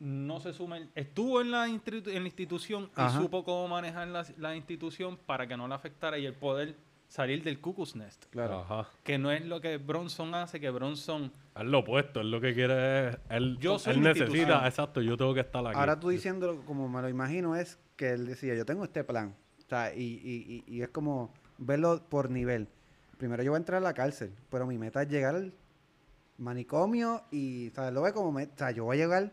[0.00, 3.18] no se suma, en- estuvo en la, institu- en la institución y Ajá.
[3.20, 6.76] supo cómo manejar la, la institución para que no le afectara y el poder
[7.08, 8.26] salir del Cuckoo's Nest.
[8.26, 8.60] Claro.
[8.60, 8.88] Ajá.
[9.02, 11.32] Que no es lo que Bronson hace, que Bronson...
[11.56, 15.00] Es lo opuesto, es lo que quiere es- él, Yo soy él la necesita, exacto,
[15.00, 15.76] yo tengo que estar aquí.
[15.76, 19.34] Ahora tú diciéndolo como me lo imagino es que él decía, yo tengo este plan.
[19.68, 22.66] O sea, y, y, y, y es como verlo por nivel.
[23.18, 25.52] Primero yo voy a entrar a la cárcel, pero mi meta es llegar al
[26.38, 27.92] manicomio y, ¿sabes?
[27.92, 28.52] Lo ve como meta.
[28.54, 29.32] O sea, yo voy a llegar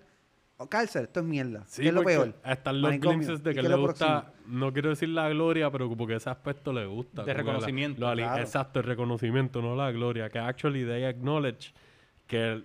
[0.57, 1.63] a cárcel, esto es mierda.
[1.67, 2.33] Sí, ¿Qué es lo peor?
[2.43, 3.17] Están los Manicomio.
[3.19, 4.57] glimpses de ¿Y que le gusta, próximo?
[4.59, 7.23] no quiero decir la gloria, pero porque ese aspecto le gusta.
[7.23, 8.41] De la- reconocimiento, lo ali- claro.
[8.41, 10.29] Exacto, el reconocimiento, no la gloria.
[10.29, 11.73] Que actually they acknowledge
[12.27, 12.63] que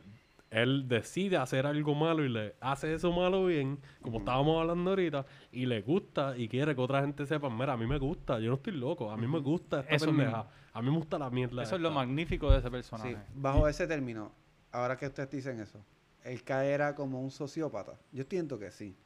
[0.50, 5.24] él, decide hacer algo malo y le hace eso malo bien, como estábamos hablando ahorita,
[5.52, 8.48] y le gusta y quiere que otra gente sepa, mira, a mí me gusta, yo
[8.48, 10.50] no estoy loco, a mí me gusta esta Eso pendeja, mismo.
[10.72, 11.62] a mí me gusta la mierda.
[11.62, 12.00] Eso es lo esta".
[12.00, 13.14] magnífico de ese personaje.
[13.14, 14.32] Sí, bajo ese término,
[14.72, 15.84] ahora que ustedes dicen eso,
[16.24, 17.98] él caerá como un sociópata.
[18.12, 18.96] Yo entiendo que sí.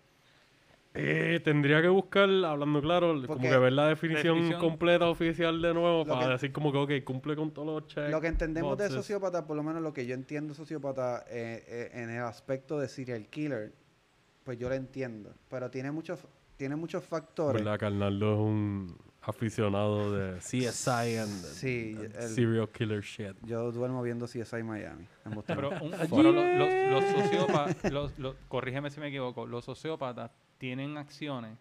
[0.97, 5.75] Eh, tendría que buscar, hablando claro, como que ver la definición, Definición- completa oficial de
[5.75, 8.11] nuevo para que- decir como que, ok, cumple con todos los checks.
[8.13, 11.65] Lo que entendemos de sociópata, por lo menos lo que yo entiendo de sociópata eh,
[11.67, 13.73] eh, en el aspecto de serial killer,
[14.45, 15.35] pues yo lo entiendo.
[15.51, 16.21] Pero tiene muchos,
[16.57, 17.61] tiene muchos factores.
[17.61, 17.79] ¿Verdad?
[17.81, 18.97] Carnaldo es un
[19.27, 23.37] aficionado de CSI and Sí, and el- serial killer shit.
[23.43, 25.07] Yo duermo viendo CSI Miami.
[25.25, 25.43] en.
[25.43, 30.31] Pero, un- pero los, los- los sociópatas, los- los- corrígeme si me equivoco, los sociópatas
[30.59, 31.57] tienen acciones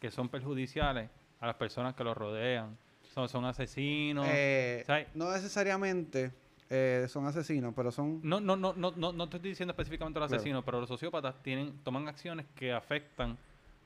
[0.00, 1.08] que son perjudiciales
[1.40, 2.76] a las personas que los rodean.
[3.14, 4.26] Son, son asesinos.
[4.28, 4.84] Eh,
[5.14, 6.32] no necesariamente
[6.70, 8.20] eh, son asesinos, pero son...
[8.22, 10.40] No, no, no, no, no, no te estoy diciendo específicamente los Claro.
[10.40, 13.36] asesinos, pero los sociópatas tienen, toman acciones que afectan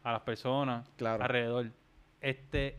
[0.04, 1.24] a las personas Claro.
[1.24, 1.72] alrededor.
[2.20, 2.76] Este,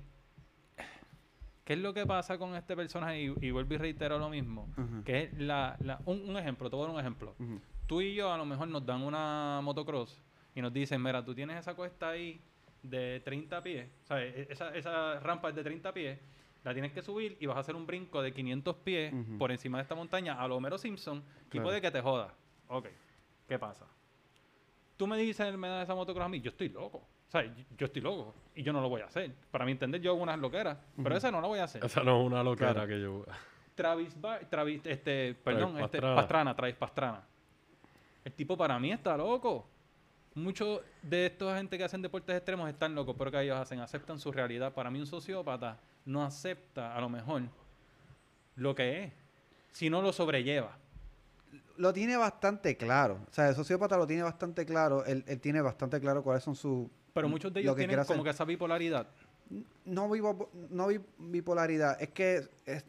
[1.68, 3.22] ¿qué es lo que pasa con este personaje?
[3.24, 4.70] Y, y vuelvo y reitero lo mismo.
[5.04, 7.36] Que es la, la- un, un ejemplo, te voy a dar un ejemplo.
[7.88, 10.22] Tú y yo a lo mejor nos dan una motocross
[10.56, 12.40] y nos dicen, mira, tú tienes esa cuesta ahí
[12.84, 16.18] de 30 pies, o sea, e- esa, esa rampa es de 30 pies,
[16.64, 19.78] la tienes que subir y vas a hacer un brinco de 500 pies por encima
[19.80, 22.34] de esta montaña a lo Homero Simpson y puede que te joda.
[22.70, 22.88] Ok,
[23.48, 23.86] ¿qué pasa?
[24.98, 27.06] Tú me dices, me das esa motocross a mí, yo estoy loco.
[27.28, 27.44] O sea,
[27.78, 29.32] yo- estoy loco y yo no lo voy a hacer.
[29.52, 31.84] Para mi entender, yo hago unas loqueras, pero esa no la voy a hacer.
[31.84, 32.88] Esa no es una locura Claro.
[32.88, 33.26] que yo...
[33.76, 36.16] Travis, Bar- Travis, este, perdón, este, Pastrana.
[36.16, 36.56] Pastrana.
[36.56, 37.24] Travis Pastrana.
[38.26, 39.68] El tipo para mí está loco.
[40.34, 44.20] Muchos de estos gente que hacen deportes extremos están locos, pero que ellos hacen, aceptan
[44.20, 44.74] su realidad.
[44.74, 47.44] Para mí un sociópata no acepta a lo mejor
[48.56, 49.14] lo que es,
[49.72, 50.76] si no lo sobrelleva.
[51.78, 53.20] Lo tiene bastante claro.
[53.30, 55.06] O sea, el sociópata lo tiene bastante claro.
[55.06, 56.88] Él, él tiene bastante claro cuáles son sus...
[57.18, 59.08] Pero muchos de lo ellos tienen como que esa bipolaridad.
[59.86, 62.02] No, vivo, no vi- bipolaridad.
[62.02, 62.86] Es que es-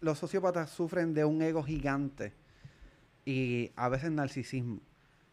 [0.00, 2.32] los sociópatas sufren de un ego gigante
[3.24, 4.80] y a veces narcisismo.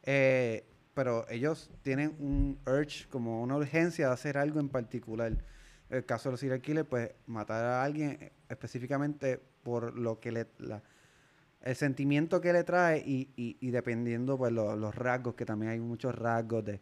[0.03, 5.33] Eh, pero ellos tienen un urge, como una urgencia de hacer algo en particular.
[5.89, 10.31] El caso de los serial killers, pues matar a alguien eh, específicamente por lo que
[10.31, 10.47] le...
[10.59, 10.81] la-
[11.61, 15.71] el sentimiento que le trae y, y, y dependiendo pues lo- los rasgos, que también
[15.71, 16.81] hay muchos rasgos de,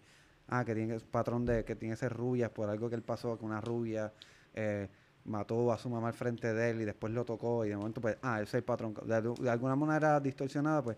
[0.52, 3.38] ah, que tiene patrón de que tiene que ser rubias por algo que él pasó
[3.40, 4.14] con una rubia,
[4.54, 4.88] eh,
[5.26, 8.00] mató a su mamá al frente de él y después lo tocó y de momento
[8.02, 8.94] pues, ah, ese es el patrón.
[9.06, 10.98] De, de alguna manera distorsionada, pues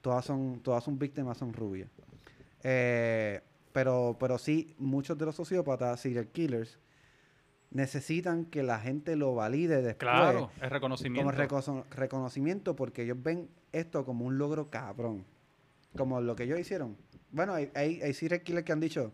[0.00, 1.88] todas son, todas son víctimas, son rubias.
[2.62, 3.40] Eh,
[3.72, 6.78] pero, pero sí, muchos de los sociópatas, serial killers,
[7.70, 11.32] necesitan que la gente lo valide después Claro, como reconocimiento.
[11.32, 15.24] recono- reconocimiento porque ellos ven esto como un logro cabrón.
[15.96, 16.96] Como lo que ellos hicieron.
[17.30, 19.12] Bueno, hay, hay, hay serial killers que han dicho,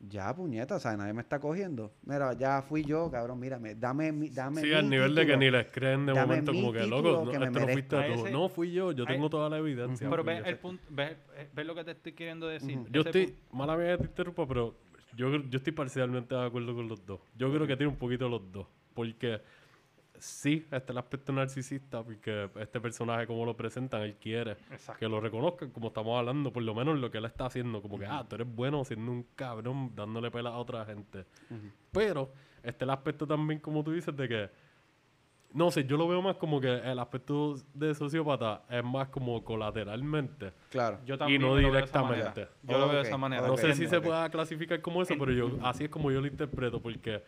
[0.00, 1.92] ya puñeta, o sea, nadie me está cogiendo.
[2.04, 5.26] Mira, ya fui yo, cabrón, mírame, dame, mi- dame Sí, mi al nivel de que
[5.32, 5.38] título".
[5.38, 7.96] ni les creen de Dame momento como que, loco, no, que me esto no fuiste
[7.96, 8.14] merezca.
[8.20, 8.24] tú.
[8.26, 10.10] Ese- No, fui yo, yo tengo toda la evidencia.
[10.10, 11.16] Pero ves el punto, ves,
[11.54, 12.80] ves lo que te estoy queriendo decir.
[12.90, 14.74] Yo estoy, punto- mala mía que te interrumpa, pero
[15.14, 17.20] yo, yo estoy parcialmente de acuerdo con los dos.
[17.36, 18.66] Yo creo que tiene un poquito los dos.
[18.94, 19.40] Porque
[20.22, 25.00] sí, este es el aspecto narcisista, porque este personaje, como lo presentan, él quiere Exacto.
[25.00, 27.98] que lo reconozcan, como estamos hablando, por lo menos lo que él está haciendo, como
[27.98, 31.24] que, ah, tú eres bueno siendo un cabrón, dándole pela a otra gente.
[31.90, 32.32] Pero,
[32.62, 34.50] este es el aspecto también, como tú dices, de que,
[35.54, 39.44] no sé, yo lo veo más como que el aspecto de sociópata es más como
[39.44, 40.52] colateralmente.
[40.70, 40.98] Claro.
[41.04, 42.16] Yo Y también no lo veo de esa manera.
[42.32, 42.52] directamente.
[42.62, 43.46] Yo lo veo de esa manera.
[43.46, 44.04] No sé si se ok.
[44.04, 47.22] pueda clasificar como eso, pero yo así es como yo lo interpreto, porque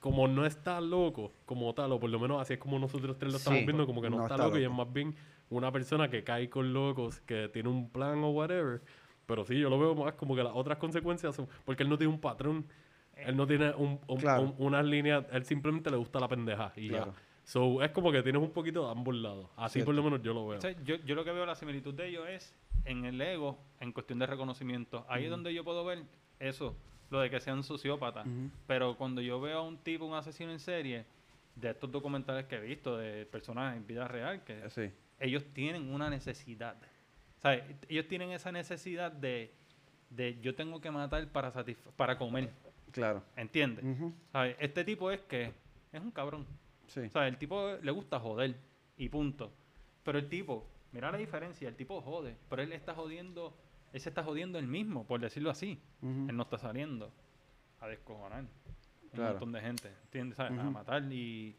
[0.00, 3.32] como no está loco como tal, o por lo menos así es como nosotros tres
[3.32, 5.14] lo estamos Sí, viendo, como que no, no está, está loco, y es más bien
[5.50, 8.80] una persona que cae con locos, que tiene un plan o whatever.
[9.26, 11.98] Pero sí, yo lo veo más como que las otras consecuencias son, porque él no
[11.98, 12.66] tiene un patrón,
[13.14, 14.42] él no tiene un, un- Claro.
[14.42, 17.12] un- unas líneas, él simplemente le gusta la pendeja y Claro.
[17.12, 17.20] ya.
[17.44, 19.48] So, es como que tienes un poquito de ambos lados.
[19.56, 20.58] Así por lo menos yo lo veo.
[20.58, 22.54] O sea, yo, yo lo que veo la similitud de ellos es
[22.84, 25.04] en el ego, en cuestión de reconocimiento.
[25.08, 26.04] Ahí es donde yo puedo ver
[26.38, 26.76] eso,
[27.10, 28.26] lo de que sean sociópatas.
[28.66, 31.04] Pero cuando yo veo a un tipo, un asesino en serie,
[31.56, 34.90] de estos documentales que he visto de personas en vida real, que Eh, Sí.
[35.18, 36.76] ellos tienen una necesidad.
[37.38, 37.64] ¿Sabes?
[37.88, 39.52] Ellos tienen esa necesidad de,
[40.10, 41.52] de yo tengo que matar para,
[41.96, 42.50] para comer.
[42.92, 43.22] Claro.
[43.36, 43.84] ¿Entiendes?
[44.58, 45.52] Este tipo es que
[45.92, 46.46] es un cabrón.
[46.86, 47.00] Sí.
[47.00, 48.54] O sea, el tipo le gusta joder
[48.96, 49.50] y punto.
[50.04, 53.54] Pero el tipo, mira la diferencia, el tipo jode, pero él está jodiendo,
[53.92, 55.80] él se está jodiendo él mismo, por decirlo así.
[56.02, 57.10] Él no está saliendo
[57.80, 58.44] a descojonar
[59.12, 60.36] un montón de gente, ¿entiendes?
[60.36, 60.58] ¿Sabes?
[60.58, 60.70] A Ujú.
[60.70, 61.56] matar y...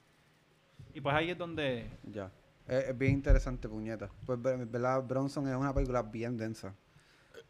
[0.93, 1.87] Y pues ahí es donde...
[2.11, 2.31] Ya.
[2.67, 4.09] Es, es bien interesante, puñeta.
[4.25, 6.73] Pues, ver- verdad, Bronson es una película bien densa.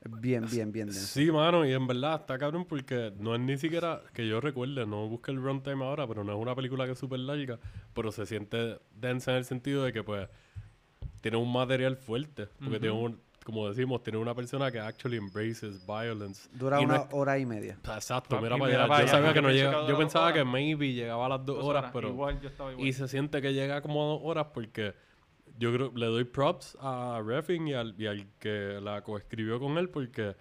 [0.03, 1.05] Es bien, bien, bien densa.
[1.05, 4.85] Sí, mano, y en verdad está cabrón porque no es ni siquiera que yo recuerde,
[4.87, 7.59] no busque el runtime ahora, pero no es una película que es súper larga,
[7.93, 10.27] pero se siente densa en el sentido de que, pues,
[11.21, 12.47] tiene un material fuerte.
[12.59, 16.47] Porque tiene un, como decimos, tiene una persona que actually embraces violence.
[16.53, 17.77] Dura Y no una es- hora y media.
[17.95, 19.01] Exacto, mira para allá.
[19.01, 19.81] Yo sabía que no pensé llega.
[19.85, 21.91] que Yo pensaba que maybe llegaba a las dos, dos horas, horas.
[21.93, 22.09] pero.
[22.09, 22.87] Igual yo estaba igual.
[22.87, 24.93] Y se siente que llega como a dos horas porque
[25.57, 29.77] yo creo le doy props a Reffing y al, y al que la coescribió con
[29.77, 30.35] él porque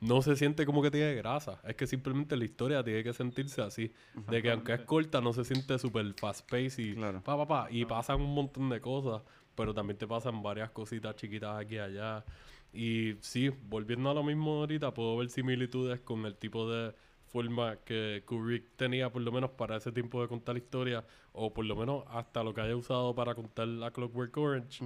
[0.00, 1.60] no se siente como que tiene grasa.
[1.64, 3.92] Es que simplemente la historia tiene que sentirse así.
[4.28, 7.22] De que aunque es corta, no se siente súper fast pace y Claro.
[7.22, 9.22] pa, pa, pa, y pasan un montón de cosas,
[9.56, 12.24] pero también te pasan varias cositas chiquitas aquí y allá.
[12.72, 16.94] Y sí, volviendo a lo mismo ahorita, puedo ver similitudes con el tipo de
[17.26, 21.64] forma que Kubrick tenía, por lo menos para ese tiempo de contar historia, o por
[21.64, 24.84] lo menos hasta lo que haya usado para contar la Clockwork Orange.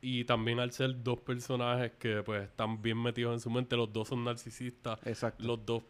[0.00, 3.92] Y también al ser dos personajes que pues están bien metidos en su mente, los
[3.92, 5.44] dos son narcisistas, Exacto.
[5.44, 5.84] los dos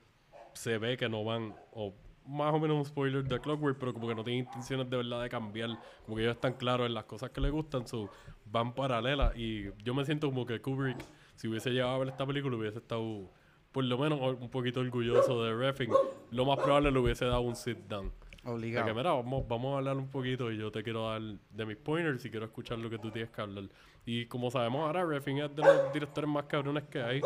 [0.52, 1.94] se ve que no van, o
[2.26, 5.22] más o menos un spoiler de Clockwork, pero como que no tienen intenciones de verdad
[5.22, 5.70] de cambiar,
[6.04, 8.10] como que ellos están claros en las cosas que les gustan, so,
[8.46, 9.36] van paralelas.
[9.36, 10.98] Y yo me siento como que Kubrick,
[11.36, 13.30] si hubiese llegado a ver esta película, hubiese estado
[13.72, 15.90] por lo menos un poquito orgulloso de Reffing.
[16.30, 18.12] Lo más probable le hubiese dado un sit down.
[18.44, 18.86] De Obligado.
[18.86, 21.76] que, mira, vamos, vamos a hablar un poquito y yo te quiero dar de mis
[21.76, 23.64] pointers y quiero escuchar lo que tú tienes que hablar.
[24.04, 27.20] Y como sabemos ahora, Reffing es de los directores más cabrones que hay.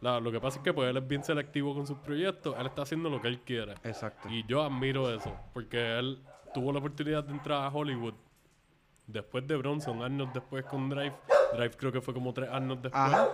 [0.00, 2.66] La- lo que pasa es que pues él es bien selectivo con sus proyectos, él
[2.66, 3.72] está haciendo lo que él quiere.
[3.84, 4.30] Exacto.
[4.30, 6.22] Y yo admiro eso, porque él
[6.54, 8.14] tuvo la oportunidad de entrar a Hollywood
[9.06, 11.12] después de Bronson, años después con Drive.
[11.54, 12.94] Drive creo que fue como tres años después.
[13.02, 13.28] Ajá.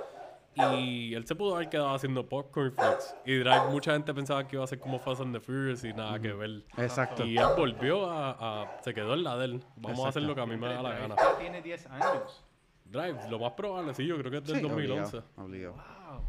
[0.59, 3.15] Y él se pudo haber quedado haciendo popcorn flicks.
[3.25, 5.93] Y Drive, mucha gente pensaba que iba a ser como Fast and the Furious y
[5.93, 6.65] nada que ver.
[6.77, 7.25] Exacto.
[7.25, 9.65] Y él volvió a, a- Se quedó en la de él.
[9.77, 11.15] Vamos a hacer lo que a mí me da la gana.
[11.39, 12.45] Tiene 10 años.
[12.85, 15.19] Drive, lo más probable, sí, yo creo que es del Sí, 2011.
[15.37, 15.75] obligado.
[15.75, 16.23] Wow.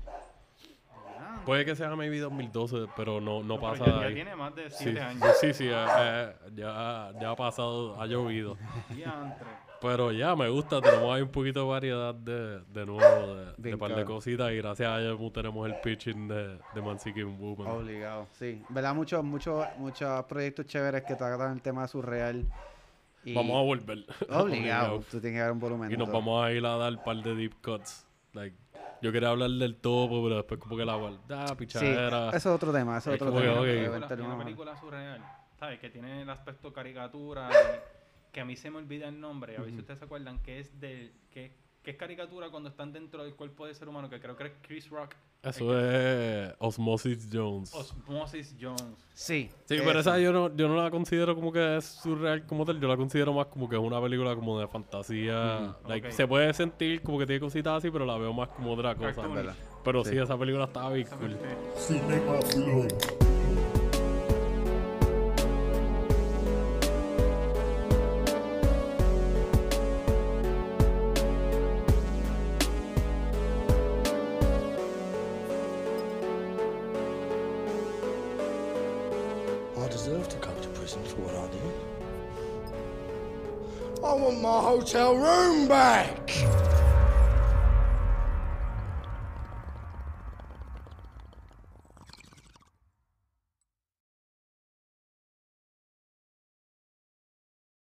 [1.45, 4.14] Puede que sea maybe 2012, pero no, no Pero pasa ya, de ya ahí.
[4.14, 5.23] tiene más de Sí, 7 años.
[5.39, 8.57] sí, sí, eh, eh, ya, ya ha pasado, ha llovido.
[9.81, 13.77] Pero ya me gusta, tenemos ahí un poquito de variedad de, de nuevo, de, de
[13.77, 14.51] par de cositas.
[14.51, 17.68] Y gracias a ellos tenemos el pitching de, de Man Seeking Woman.
[17.68, 18.61] Obligado, sí.
[18.69, 18.93] ¿Verdad?
[18.93, 22.45] Muchos, muchos, muchos proyectos chéveres que tratan el tema surreal.
[23.23, 24.06] Y Vamos a volver.
[24.30, 24.99] Obligado.
[25.10, 25.91] Tú tienes que dar un volumen.
[25.91, 26.18] Y nos todo.
[26.19, 28.06] vamos a ir a dar un par de deep cuts.
[28.34, 28.56] Like,
[29.01, 32.27] yo quería hablar del topo, pero después como que la guarda, Sí, pichadera.
[32.30, 32.97] eso es otro tema.
[32.97, 33.61] Eso es Es otro tema.
[33.64, 35.22] que Una película- una surreal,
[35.57, 35.80] ¿sabes?
[35.80, 37.53] Que tiene el aspecto caricatura, y-
[38.31, 40.60] que a mí se me olvida el nombre, a ver si ustedes se acuerdan, que
[40.60, 41.51] es del que,
[41.84, 44.53] que es caricatura cuando están dentro del cuerpo del ser humano, que creo que es
[44.61, 47.73] Chris Rock, Eso es Osmosis Jones.
[47.73, 48.84] Osmosis Jones.
[49.14, 49.49] Sí.
[49.65, 52.80] Sí, pero esa yo no, yo no la considero como que es surreal como tal,
[52.80, 55.76] yo la considero más como que es una película como de fantasía.
[55.88, 56.11] Like.
[56.11, 59.23] Se puede sentir como que tiene cositas así, pero la veo más como otra cosa.
[59.84, 60.11] Pero sí.
[60.11, 60.18] Sí.
[60.18, 61.38] esa película estaba bien cool.
[61.77, 62.39] Cinema
[84.70, 86.59] hotel room back.